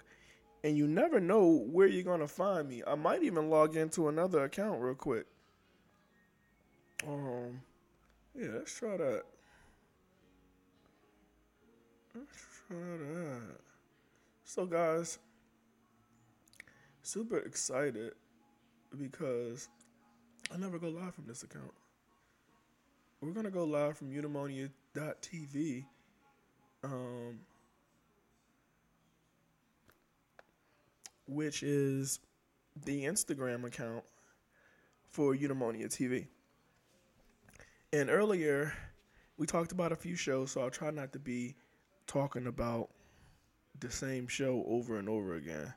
and 0.64 0.78
you 0.78 0.88
never 0.88 1.20
know 1.20 1.66
where 1.72 1.88
you're 1.88 2.04
going 2.04 2.20
to 2.20 2.28
find 2.28 2.68
me. 2.68 2.84
I 2.86 2.95
might 2.95 3.24
even 3.24 3.50
log 3.50 3.78
into 3.78 4.10
another 4.10 4.43
account 4.43 4.82
real 4.82 4.95
quick. 4.95 5.26
Um, 7.08 7.62
yeah, 8.38 8.50
let's 8.56 8.78
try 8.78 8.97
that. 8.97 9.24
Let's 12.14 12.45
try 12.68 12.78
that. 12.78 13.58
So, 14.43 14.66
guys, 14.66 15.20
super 17.02 17.38
excited 17.38 18.14
because 18.98 19.68
I 20.54 20.58
never 20.58 20.80
go 20.80 20.90
live 20.90 21.16
from 21.16 21.26
this 21.28 21.44
account. 21.44 21.74
We're 23.22 23.32
gonna 23.32 23.52
go 23.52 23.66
live 23.66 23.98
from 23.98 24.12
eudaimonia.tv. 24.12 25.86
Um, 26.82 27.40
which 31.28 31.62
is 31.64 32.20
the 32.86 33.06
Instagram 33.06 33.66
account 33.66 34.04
for 35.10 35.36
Eudaimonia 35.36 35.88
TV. 35.88 36.28
And 37.92 38.10
earlier, 38.10 38.74
we 39.38 39.46
talked 39.46 39.72
about 39.72 39.92
a 39.92 39.96
few 39.96 40.16
shows, 40.16 40.52
so 40.52 40.62
I'll 40.62 40.70
try 40.70 40.92
not 40.92 41.14
to 41.14 41.20
be 41.20 41.56
talking 42.08 42.48
about 42.48 42.90
the 43.80 43.92
same 43.92 44.28
show 44.28 44.64
over 44.68 44.98
and 44.98 45.08
over 45.10 45.36
again. 45.36 45.74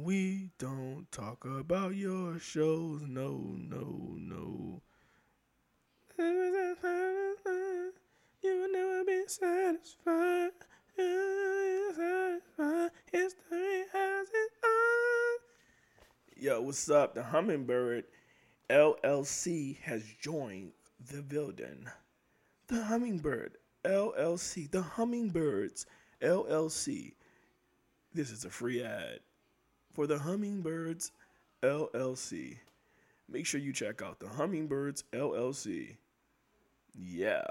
We 0.00 0.52
don't 0.58 1.10
talk 1.10 1.44
about 1.44 1.96
your 1.96 2.38
shows. 2.38 3.02
No, 3.08 3.56
no, 3.56 4.14
no. 4.16 4.80
You 8.40 8.60
will 8.60 8.72
never 8.72 9.04
be 9.04 9.24
satisfied. 9.26 10.52
History 13.10 13.84
has 13.92 14.28
it 14.28 14.52
on. 14.62 15.38
Yo, 16.36 16.60
what's 16.60 16.88
up? 16.88 17.16
The 17.16 17.24
Hummingbird 17.24 18.04
LLC 18.70 19.80
has 19.80 20.04
joined 20.20 20.74
the 21.10 21.22
building. 21.22 21.88
The 22.68 22.84
Hummingbird 22.84 23.56
LLC. 23.84 24.70
The 24.70 24.82
Hummingbirds 24.82 25.86
LLC. 26.22 27.14
This 28.14 28.30
is 28.30 28.44
a 28.44 28.50
free 28.50 28.84
ad 28.84 29.18
for 29.98 30.06
the 30.06 30.20
Hummingbirds 30.20 31.10
LLC. 31.60 32.58
Make 33.28 33.46
sure 33.46 33.58
you 33.58 33.72
check 33.72 34.00
out 34.00 34.20
the 34.20 34.28
Hummingbirds 34.28 35.02
LLC. 35.12 35.96
Yeah. 36.94 37.42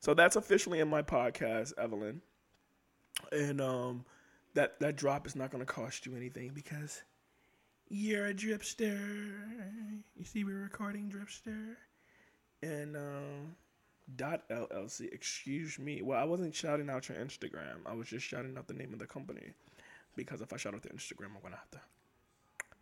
So 0.00 0.14
that's 0.14 0.36
officially 0.36 0.80
in 0.80 0.88
my 0.88 1.02
podcast, 1.02 1.74
Evelyn. 1.76 2.22
And 3.32 3.60
um 3.60 4.06
that 4.54 4.80
that 4.80 4.96
drop 4.96 5.26
is 5.26 5.36
not 5.36 5.50
going 5.50 5.62
to 5.62 5.70
cost 5.70 6.06
you 6.06 6.16
anything 6.16 6.52
because 6.54 7.02
you're 7.90 8.28
a 8.28 8.32
dripster. 8.34 8.98
You 10.16 10.24
see, 10.24 10.44
we're 10.44 10.62
recording 10.62 11.10
dripster, 11.10 11.76
and 12.62 12.96
um, 12.96 13.56
dot 14.16 14.48
LLC. 14.48 15.12
Excuse 15.12 15.78
me. 15.78 16.00
Well, 16.00 16.18
I 16.18 16.24
wasn't 16.24 16.54
shouting 16.54 16.88
out 16.88 17.10
your 17.10 17.18
Instagram. 17.18 17.80
I 17.84 17.92
was 17.92 18.08
just 18.08 18.24
shouting 18.24 18.56
out 18.56 18.68
the 18.68 18.74
name 18.74 18.94
of 18.94 18.98
the 18.98 19.06
company 19.06 19.52
because 20.16 20.40
if 20.40 20.52
I 20.52 20.56
shout 20.56 20.74
out 20.74 20.82
the 20.82 20.90
Instagram, 20.90 21.36
I'm 21.36 21.42
gonna 21.42 21.56
have 21.56 21.70
to 21.72 21.80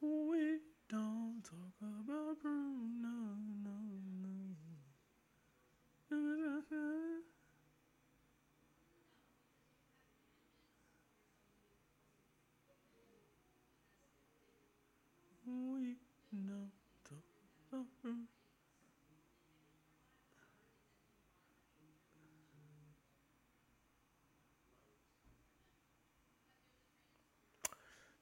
We 0.00 0.58
don't 0.88 1.42
talk 1.44 1.78
about 1.80 2.42
Bruno, 2.42 2.88
no, 3.00 3.36
no. 3.62 3.70
We 15.46 15.94
don't 16.32 16.70
talk 17.04 17.24
about 17.70 17.86
Bruno. 18.02 18.41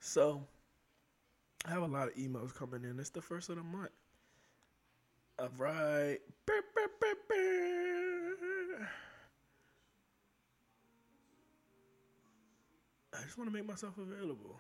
So, 0.01 0.43
I 1.67 1.71
have 1.71 1.83
a 1.83 1.87
lot 1.87 2.09
of 2.09 2.15
emails 2.15 2.55
coming 2.55 2.85
in. 2.85 2.99
It's 2.99 3.11
the 3.11 3.21
first 3.21 3.51
of 3.51 3.57
the 3.57 3.63
month. 3.63 3.91
All 5.39 5.51
right. 5.59 6.19
I 13.13 13.23
just 13.23 13.37
want 13.37 13.51
to 13.51 13.55
make 13.55 13.67
myself 13.67 13.99
available. 13.99 14.57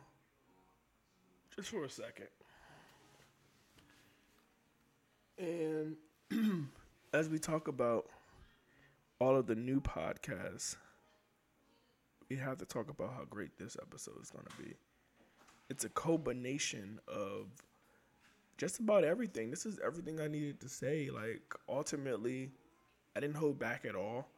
Just 1.56 1.70
for 1.70 1.84
a 1.84 1.90
second. 1.90 2.28
And 5.38 5.96
as 7.14 7.30
we 7.30 7.38
talk 7.38 7.66
about 7.66 8.06
all 9.18 9.36
of 9.36 9.46
the 9.46 9.54
new 9.54 9.80
podcasts, 9.80 10.76
we 12.28 12.36
have 12.36 12.58
to 12.58 12.66
talk 12.66 12.90
about 12.90 13.14
how 13.14 13.24
great 13.28 13.58
this 13.58 13.76
episode 13.80 14.20
is 14.22 14.30
going 14.30 14.44
to 14.44 14.62
be 14.62 14.74
it's 15.70 15.84
a 15.84 15.88
combination 15.88 17.00
of 17.08 17.46
just 18.58 18.80
about 18.80 19.04
everything. 19.04 19.50
This 19.50 19.64
is 19.64 19.78
everything 19.82 20.20
I 20.20 20.26
needed 20.26 20.60
to 20.60 20.68
say. 20.68 21.08
Like 21.10 21.54
ultimately, 21.68 22.50
I 23.16 23.20
didn't 23.20 23.36
hold 23.36 23.58
back 23.58 23.84
at 23.86 23.94
all, 23.94 24.28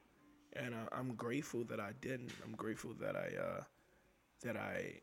and 0.53 0.75
uh, 0.75 0.89
I'm 0.93 1.15
grateful 1.15 1.65
that 1.65 1.81
I 1.81 1.93
didn't. 2.03 2.31
I'm 2.45 2.53
grateful 2.53 2.93
that 3.01 3.17
I 3.17 3.31
uh, 3.43 3.63
that 4.43 4.57
I 4.57 5.01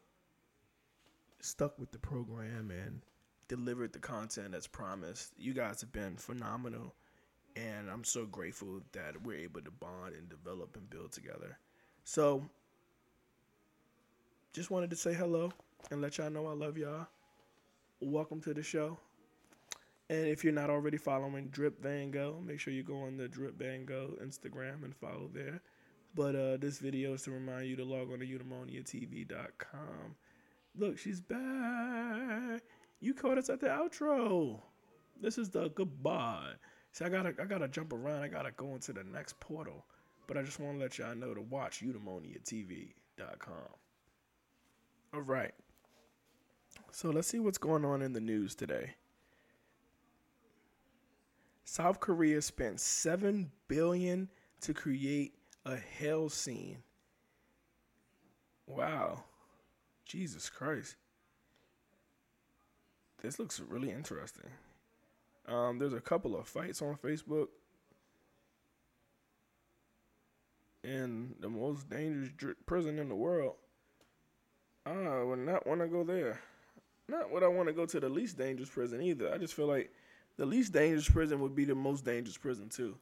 stuck 1.41 1.77
with 1.79 1.91
the 1.91 1.97
program 1.97 2.71
and 2.71 3.01
delivered 3.47 3.91
the 3.91 3.99
content 3.99 4.53
as 4.53 4.67
promised. 4.67 5.33
You 5.37 5.55
guys 5.55 5.81
have 5.81 5.91
been 5.91 6.15
phenomenal, 6.15 6.93
and 7.55 7.89
I'm 7.89 8.03
so 8.03 8.27
grateful 8.27 8.81
that 8.91 9.21
we're 9.23 9.39
able 9.39 9.61
to 9.61 9.71
bond 9.71 10.13
and 10.13 10.29
develop 10.29 10.77
and 10.77 10.87
build 10.91 11.11
together. 11.11 11.57
So, 12.03 12.45
just 14.53 14.69
wanted 14.69 14.91
to 14.91 14.95
say 14.95 15.13
hello 15.15 15.51
and 15.91 16.01
let 16.01 16.17
y'all 16.17 16.29
know 16.29 16.47
I 16.47 16.53
love 16.53 16.77
y'all. 16.77 17.07
Welcome 17.99 18.41
to 18.41 18.53
the 18.53 18.63
show. 18.63 18.97
And 20.09 20.27
if 20.27 20.43
you're 20.43 20.53
not 20.53 20.69
already 20.69 20.97
following 20.97 21.47
Drip 21.47 21.81
Van 21.81 22.11
Gogh, 22.11 22.41
make 22.45 22.59
sure 22.59 22.73
you 22.73 22.83
go 22.83 23.01
on 23.03 23.17
the 23.17 23.27
Drip 23.27 23.57
Van 23.57 23.85
Gogh 23.85 24.17
Instagram 24.23 24.83
and 24.83 24.95
follow 24.95 25.29
there. 25.33 25.61
But 26.15 26.35
uh, 26.35 26.57
this 26.57 26.79
video 26.79 27.13
is 27.13 27.23
to 27.23 27.31
remind 27.31 27.67
you 27.67 27.75
to 27.75 27.85
log 27.85 28.11
on 28.11 28.19
to 28.19 28.25
eudaimoniatv.com. 28.25 30.15
Look, 30.77 30.97
she's 30.97 31.21
back. 31.21 32.63
You 32.99 33.13
caught 33.13 33.37
us 33.37 33.49
at 33.49 33.59
the 33.59 33.67
outro. 33.67 34.59
This 35.21 35.37
is 35.37 35.49
the 35.49 35.69
goodbye. 35.69 36.53
See, 36.91 37.05
I 37.05 37.09
gotta, 37.09 37.33
I 37.39 37.45
gotta 37.45 37.67
jump 37.67 37.93
around. 37.93 38.23
I 38.23 38.27
gotta 38.27 38.51
go 38.51 38.73
into 38.73 38.93
the 38.93 39.03
next 39.03 39.39
portal. 39.39 39.85
But 40.27 40.37
I 40.37 40.43
just 40.43 40.59
want 40.59 40.77
to 40.77 40.79
let 40.79 40.97
y'all 40.97 41.15
know 41.15 41.33
to 41.33 41.41
watch 41.41 41.83
eudaimoniatv.com. 41.83 43.53
All 45.13 45.21
right. 45.21 45.53
So 46.91 47.09
let's 47.09 47.27
see 47.27 47.39
what's 47.39 47.57
going 47.57 47.85
on 47.85 48.01
in 48.01 48.13
the 48.13 48.19
news 48.19 48.55
today. 48.55 48.95
South 51.63 51.99
Korea 51.99 52.41
spent 52.41 52.79
7 52.79 53.51
billion 53.67 54.29
to 54.61 54.73
create 54.73 55.35
a 55.65 55.75
hell 55.75 56.29
scene. 56.29 56.79
Wow. 58.65 59.23
Jesus 60.05 60.49
Christ. 60.49 60.95
This 63.21 63.37
looks 63.37 63.59
really 63.59 63.91
interesting. 63.91 64.49
Um, 65.47 65.77
there's 65.77 65.93
a 65.93 66.01
couple 66.01 66.35
of 66.35 66.47
fights 66.47 66.81
on 66.81 66.95
Facebook. 66.95 67.47
In 70.83 71.35
the 71.39 71.49
most 71.49 71.89
dangerous 71.89 72.55
prison 72.65 72.97
in 72.97 73.09
the 73.09 73.15
world. 73.15 73.55
I 74.85 75.21
would 75.21 75.39
not 75.39 75.67
want 75.67 75.81
to 75.81 75.87
go 75.87 76.03
there. 76.03 76.39
Not 77.09 77.31
what 77.31 77.43
I 77.43 77.47
want 77.47 77.67
to 77.67 77.73
go 77.73 77.85
to 77.87 77.99
the 77.99 78.09
least 78.09 78.37
dangerous 78.37 78.69
prison 78.69 79.01
either. 79.01 79.33
I 79.33 79.37
just 79.37 79.55
feel 79.55 79.65
like 79.65 79.91
the 80.37 80.45
least 80.45 80.71
dangerous 80.73 81.09
prison 81.09 81.39
would 81.39 81.55
be 81.55 81.65
the 81.65 81.75
most 81.75 82.05
dangerous 82.05 82.37
prison 82.37 82.69
too. 82.69 82.95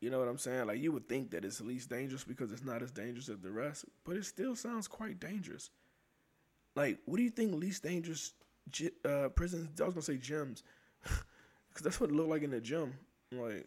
You 0.00 0.08
know 0.08 0.18
what 0.18 0.28
I'm 0.28 0.38
saying? 0.38 0.66
Like 0.66 0.78
you 0.78 0.90
would 0.92 1.08
think 1.08 1.30
that 1.32 1.44
it's 1.44 1.58
the 1.58 1.64
least 1.64 1.90
dangerous 1.90 2.24
because 2.24 2.50
it's 2.50 2.64
not 2.64 2.82
as 2.82 2.90
dangerous 2.90 3.28
as 3.28 3.38
the 3.40 3.50
rest, 3.50 3.84
but 4.04 4.16
it 4.16 4.24
still 4.24 4.56
sounds 4.56 4.88
quite 4.88 5.20
dangerous. 5.20 5.70
Like, 6.74 6.98
what 7.04 7.18
do 7.18 7.22
you 7.22 7.30
think 7.30 7.54
least 7.54 7.82
dangerous 7.82 8.32
uh, 9.04 9.28
prisons? 9.28 9.80
I 9.80 9.84
was 9.84 9.94
gonna 9.94 10.02
say 10.02 10.16
gyms, 10.16 10.62
because 11.02 11.82
that's 11.82 12.00
what 12.00 12.10
it 12.10 12.16
looked 12.16 12.30
like 12.30 12.42
in 12.42 12.50
the 12.50 12.60
gym. 12.60 12.94
Like, 13.32 13.66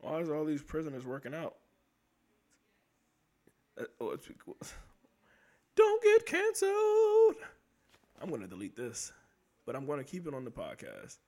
Why 0.00 0.18
is 0.18 0.28
all 0.28 0.44
these 0.44 0.62
prisoners 0.62 1.06
working 1.06 1.34
out? 1.34 1.54
Uh, 3.80 3.84
oh, 4.00 4.16
Don't 5.76 6.02
get 6.02 6.26
canceled. 6.26 7.36
I'm 8.20 8.30
gonna 8.30 8.46
delete 8.46 8.76
this, 8.76 9.12
but 9.66 9.76
I'm 9.76 9.86
gonna 9.86 10.04
keep 10.04 10.26
it 10.26 10.34
on 10.34 10.44
the 10.44 10.50
podcast 10.50 11.18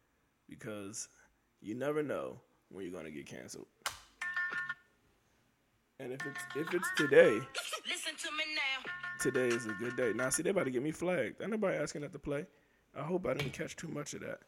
because 0.48 1.08
you 1.60 1.74
never 1.74 2.02
know 2.02 2.40
when 2.68 2.84
you're 2.84 2.92
gonna 2.92 3.10
get 3.10 3.26
canceled. 3.26 3.66
And 6.00 6.12
if 6.12 6.20
it's 6.26 6.40
if 6.56 6.74
it's 6.74 6.88
today, 6.96 7.30
listen 7.88 8.14
to 8.16 8.30
me 8.32 8.44
now. 8.54 8.92
Today 9.20 9.48
is 9.48 9.66
a 9.66 9.72
good 9.72 9.96
day. 9.96 10.12
Now 10.14 10.28
see 10.30 10.42
they 10.42 10.50
about 10.50 10.64
to 10.64 10.70
get 10.70 10.82
me 10.82 10.90
flagged. 10.90 11.40
Anybody 11.40 11.78
asking 11.78 12.02
that 12.02 12.12
to 12.12 12.18
play? 12.18 12.46
I 12.96 13.02
hope 13.02 13.26
I 13.26 13.34
didn't 13.34 13.52
catch 13.52 13.76
too 13.76 13.88
much 13.88 14.14
of 14.14 14.20
that. 14.20 14.40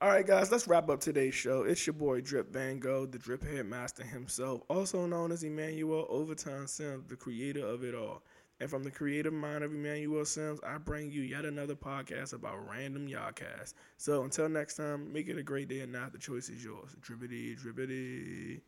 All 0.00 0.10
right, 0.10 0.26
guys, 0.26 0.50
let's 0.50 0.68
wrap 0.68 0.90
up 0.90 1.00
today's 1.00 1.34
show. 1.34 1.62
It's 1.62 1.86
your 1.86 1.94
boy 1.94 2.20
Drip 2.20 2.52
Van 2.52 2.78
Gogh, 2.78 3.06
the 3.06 3.18
drip 3.18 3.42
head 3.42 3.66
master 3.66 4.02
himself, 4.04 4.60
also 4.68 5.06
known 5.06 5.32
as 5.32 5.44
Emmanuel 5.44 6.06
OverTyme 6.12 6.68
Simms, 6.68 7.08
the 7.08 7.16
creator 7.16 7.64
of 7.64 7.84
it 7.84 7.94
all. 7.94 8.22
And 8.64 8.70
from 8.70 8.82
the 8.82 8.90
creative 8.90 9.34
mind 9.34 9.62
of 9.62 9.74
Emmanuel 9.74 10.24
Simms, 10.24 10.58
I 10.66 10.78
bring 10.78 11.10
you 11.10 11.20
yet 11.20 11.44
another 11.44 11.74
podcast 11.74 12.32
about 12.32 12.66
random 12.66 13.06
Yawcast. 13.06 13.74
So 13.98 14.24
until 14.24 14.48
next 14.48 14.76
time, 14.76 15.12
make 15.12 15.28
it 15.28 15.36
a 15.36 15.42
great 15.42 15.68
day 15.68 15.80
and 15.80 15.92
not 15.92 16.12
the 16.12 16.18
choice 16.18 16.48
is 16.48 16.64
yours. 16.64 16.96
Dribbity, 17.02 17.60
dribbity. 17.60 18.62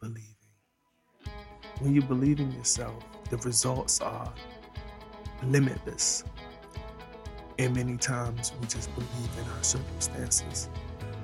Believing. 0.00 0.34
When 1.78 1.94
you 1.94 2.02
believe 2.02 2.40
in 2.40 2.50
yourself, 2.50 3.04
the 3.30 3.36
results 3.36 4.00
are 4.00 4.34
limitless. 5.44 6.24
And 7.60 7.76
many 7.76 7.96
times 7.96 8.52
we 8.60 8.66
just 8.66 8.92
believe 8.96 9.30
in 9.40 9.48
our 9.48 9.62
circumstances 9.62 10.68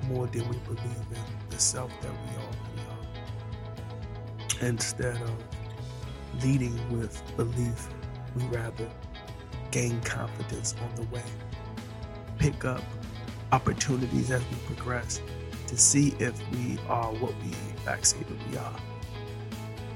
more 0.07 0.27
than 0.27 0.47
we 0.47 0.55
believe 0.59 0.81
in 0.85 1.49
the 1.49 1.59
self 1.59 1.91
that 1.99 2.09
we 2.09 2.29
already 2.37 2.87
are. 4.61 4.65
Instead 4.65 5.17
of 5.23 5.60
leading 6.43 6.75
with 6.97 7.21
belief, 7.37 7.87
we 8.35 8.43
rather 8.45 8.89
gain 9.71 10.01
confidence 10.01 10.75
on 10.81 10.95
the 10.95 11.03
way, 11.13 11.23
pick 12.37 12.65
up 12.65 12.83
opportunities 13.51 14.31
as 14.31 14.41
we 14.49 14.57
progress 14.65 15.21
to 15.67 15.77
see 15.77 16.13
if 16.19 16.39
we 16.51 16.77
are 16.87 17.13
what 17.13 17.33
we 17.43 17.51
that 17.85 18.49
we 18.49 18.57
are. 18.57 18.79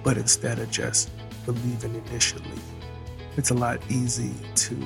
But 0.03 0.17
instead 0.17 0.59
of 0.59 0.69
just 0.71 1.11
believing 1.45 1.95
initially, 2.07 2.59
it's 3.37 3.49
a 3.49 3.53
lot 3.53 3.79
easy 3.89 4.31
to 4.55 4.77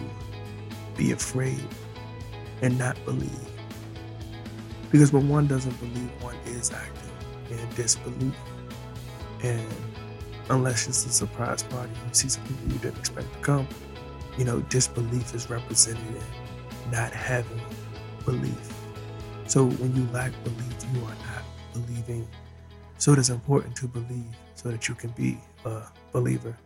be 0.98 1.12
afraid 1.12 1.64
and 2.62 2.78
not 2.78 2.98
believe. 3.06 3.32
Because 4.92 5.14
when 5.14 5.30
one 5.30 5.48
doesn't 5.48 5.78
believe, 5.80 6.10
one 6.22 6.36
is 6.46 6.72
acting 6.72 7.58
in 7.58 7.76
disbelief. 7.76 8.36
And 9.44 9.68
unless 10.50 10.88
it's 10.88 11.06
a 11.06 11.10
surprise 11.10 11.64
party, 11.64 11.92
you 11.92 12.14
see 12.14 12.30
some 12.30 12.44
people 12.44 12.74
you 12.74 12.80
didn't 12.80 12.98
expect 12.98 13.32
to 13.34 13.40
come, 13.40 13.68
you 14.38 14.46
know, 14.46 14.62
disbelief 14.62 15.34
is 15.34 15.50
represented 15.50 16.04
in 16.08 16.92
not 16.92 17.12
having 17.12 17.62
belief. 18.26 18.74
So 19.48 19.66
when 19.66 19.96
you 19.96 20.08
lack 20.12 20.32
belief, 20.44 20.76
you 20.94 21.02
are 21.02 21.10
not 21.10 21.44
believing. 21.74 22.28
So 22.98 23.14
it 23.14 23.20
is 23.20 23.30
important 23.30 23.76
to 23.78 23.88
believe 23.88 24.26
so 24.56 24.70
that 24.70 24.88
you 24.88 24.96
can 24.96 25.12
be 25.12 25.38
a 25.66 25.84
believer. 26.12 26.58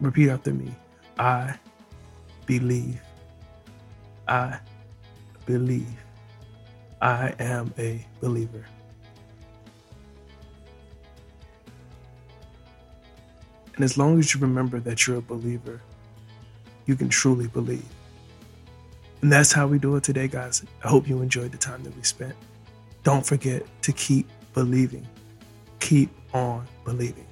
Repeat 0.00 0.30
after 0.30 0.52
me 0.52 0.74
I 1.20 1.58
believe. 2.46 3.00
I 4.26 4.58
believe. 5.44 5.86
I 7.02 7.34
am 7.38 7.74
a 7.78 8.06
believer. 8.20 8.64
And 13.80 13.84
as 13.86 13.96
long 13.96 14.18
as 14.18 14.34
you 14.34 14.40
remember 14.42 14.78
that 14.80 15.06
you're 15.06 15.16
a 15.16 15.22
believer, 15.22 15.80
you 16.84 16.96
can 16.96 17.08
truly 17.08 17.48
believe. 17.48 17.88
And 19.22 19.32
that's 19.32 19.52
how 19.52 19.66
we 19.66 19.78
do 19.78 19.96
it 19.96 20.04
today, 20.04 20.28
guys. 20.28 20.62
I 20.84 20.88
hope 20.88 21.08
you 21.08 21.22
enjoyed 21.22 21.50
the 21.50 21.56
time 21.56 21.82
that 21.84 21.96
we 21.96 22.02
spent. 22.02 22.34
Don't 23.04 23.24
forget 23.24 23.64
to 23.80 23.92
keep 23.92 24.28
believing. 24.52 25.08
Keep 25.78 26.10
on 26.34 26.68
believing. 26.84 27.24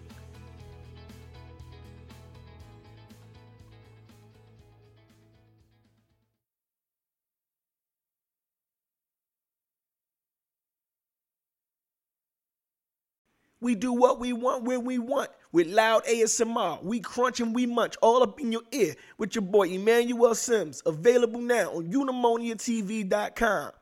We 13.68 13.74
do 13.74 13.92
what 13.92 14.18
we 14.18 14.32
want 14.32 14.64
when 14.64 14.86
we 14.86 14.98
want 14.98 15.28
with 15.52 15.66
loud 15.66 16.02
ASMR. 16.06 16.82
We 16.82 17.00
crunch 17.00 17.38
and 17.40 17.54
we 17.54 17.66
munch 17.66 17.96
all 18.00 18.22
up 18.22 18.40
in 18.40 18.50
your 18.50 18.62
ear 18.72 18.94
with 19.18 19.34
your 19.34 19.42
boy 19.42 19.68
Emmanuel 19.68 20.34
Simms. 20.34 20.82
Available 20.86 21.42
now 21.42 21.72
on 21.72 21.92
eudaimoniatv.com. 21.92 23.72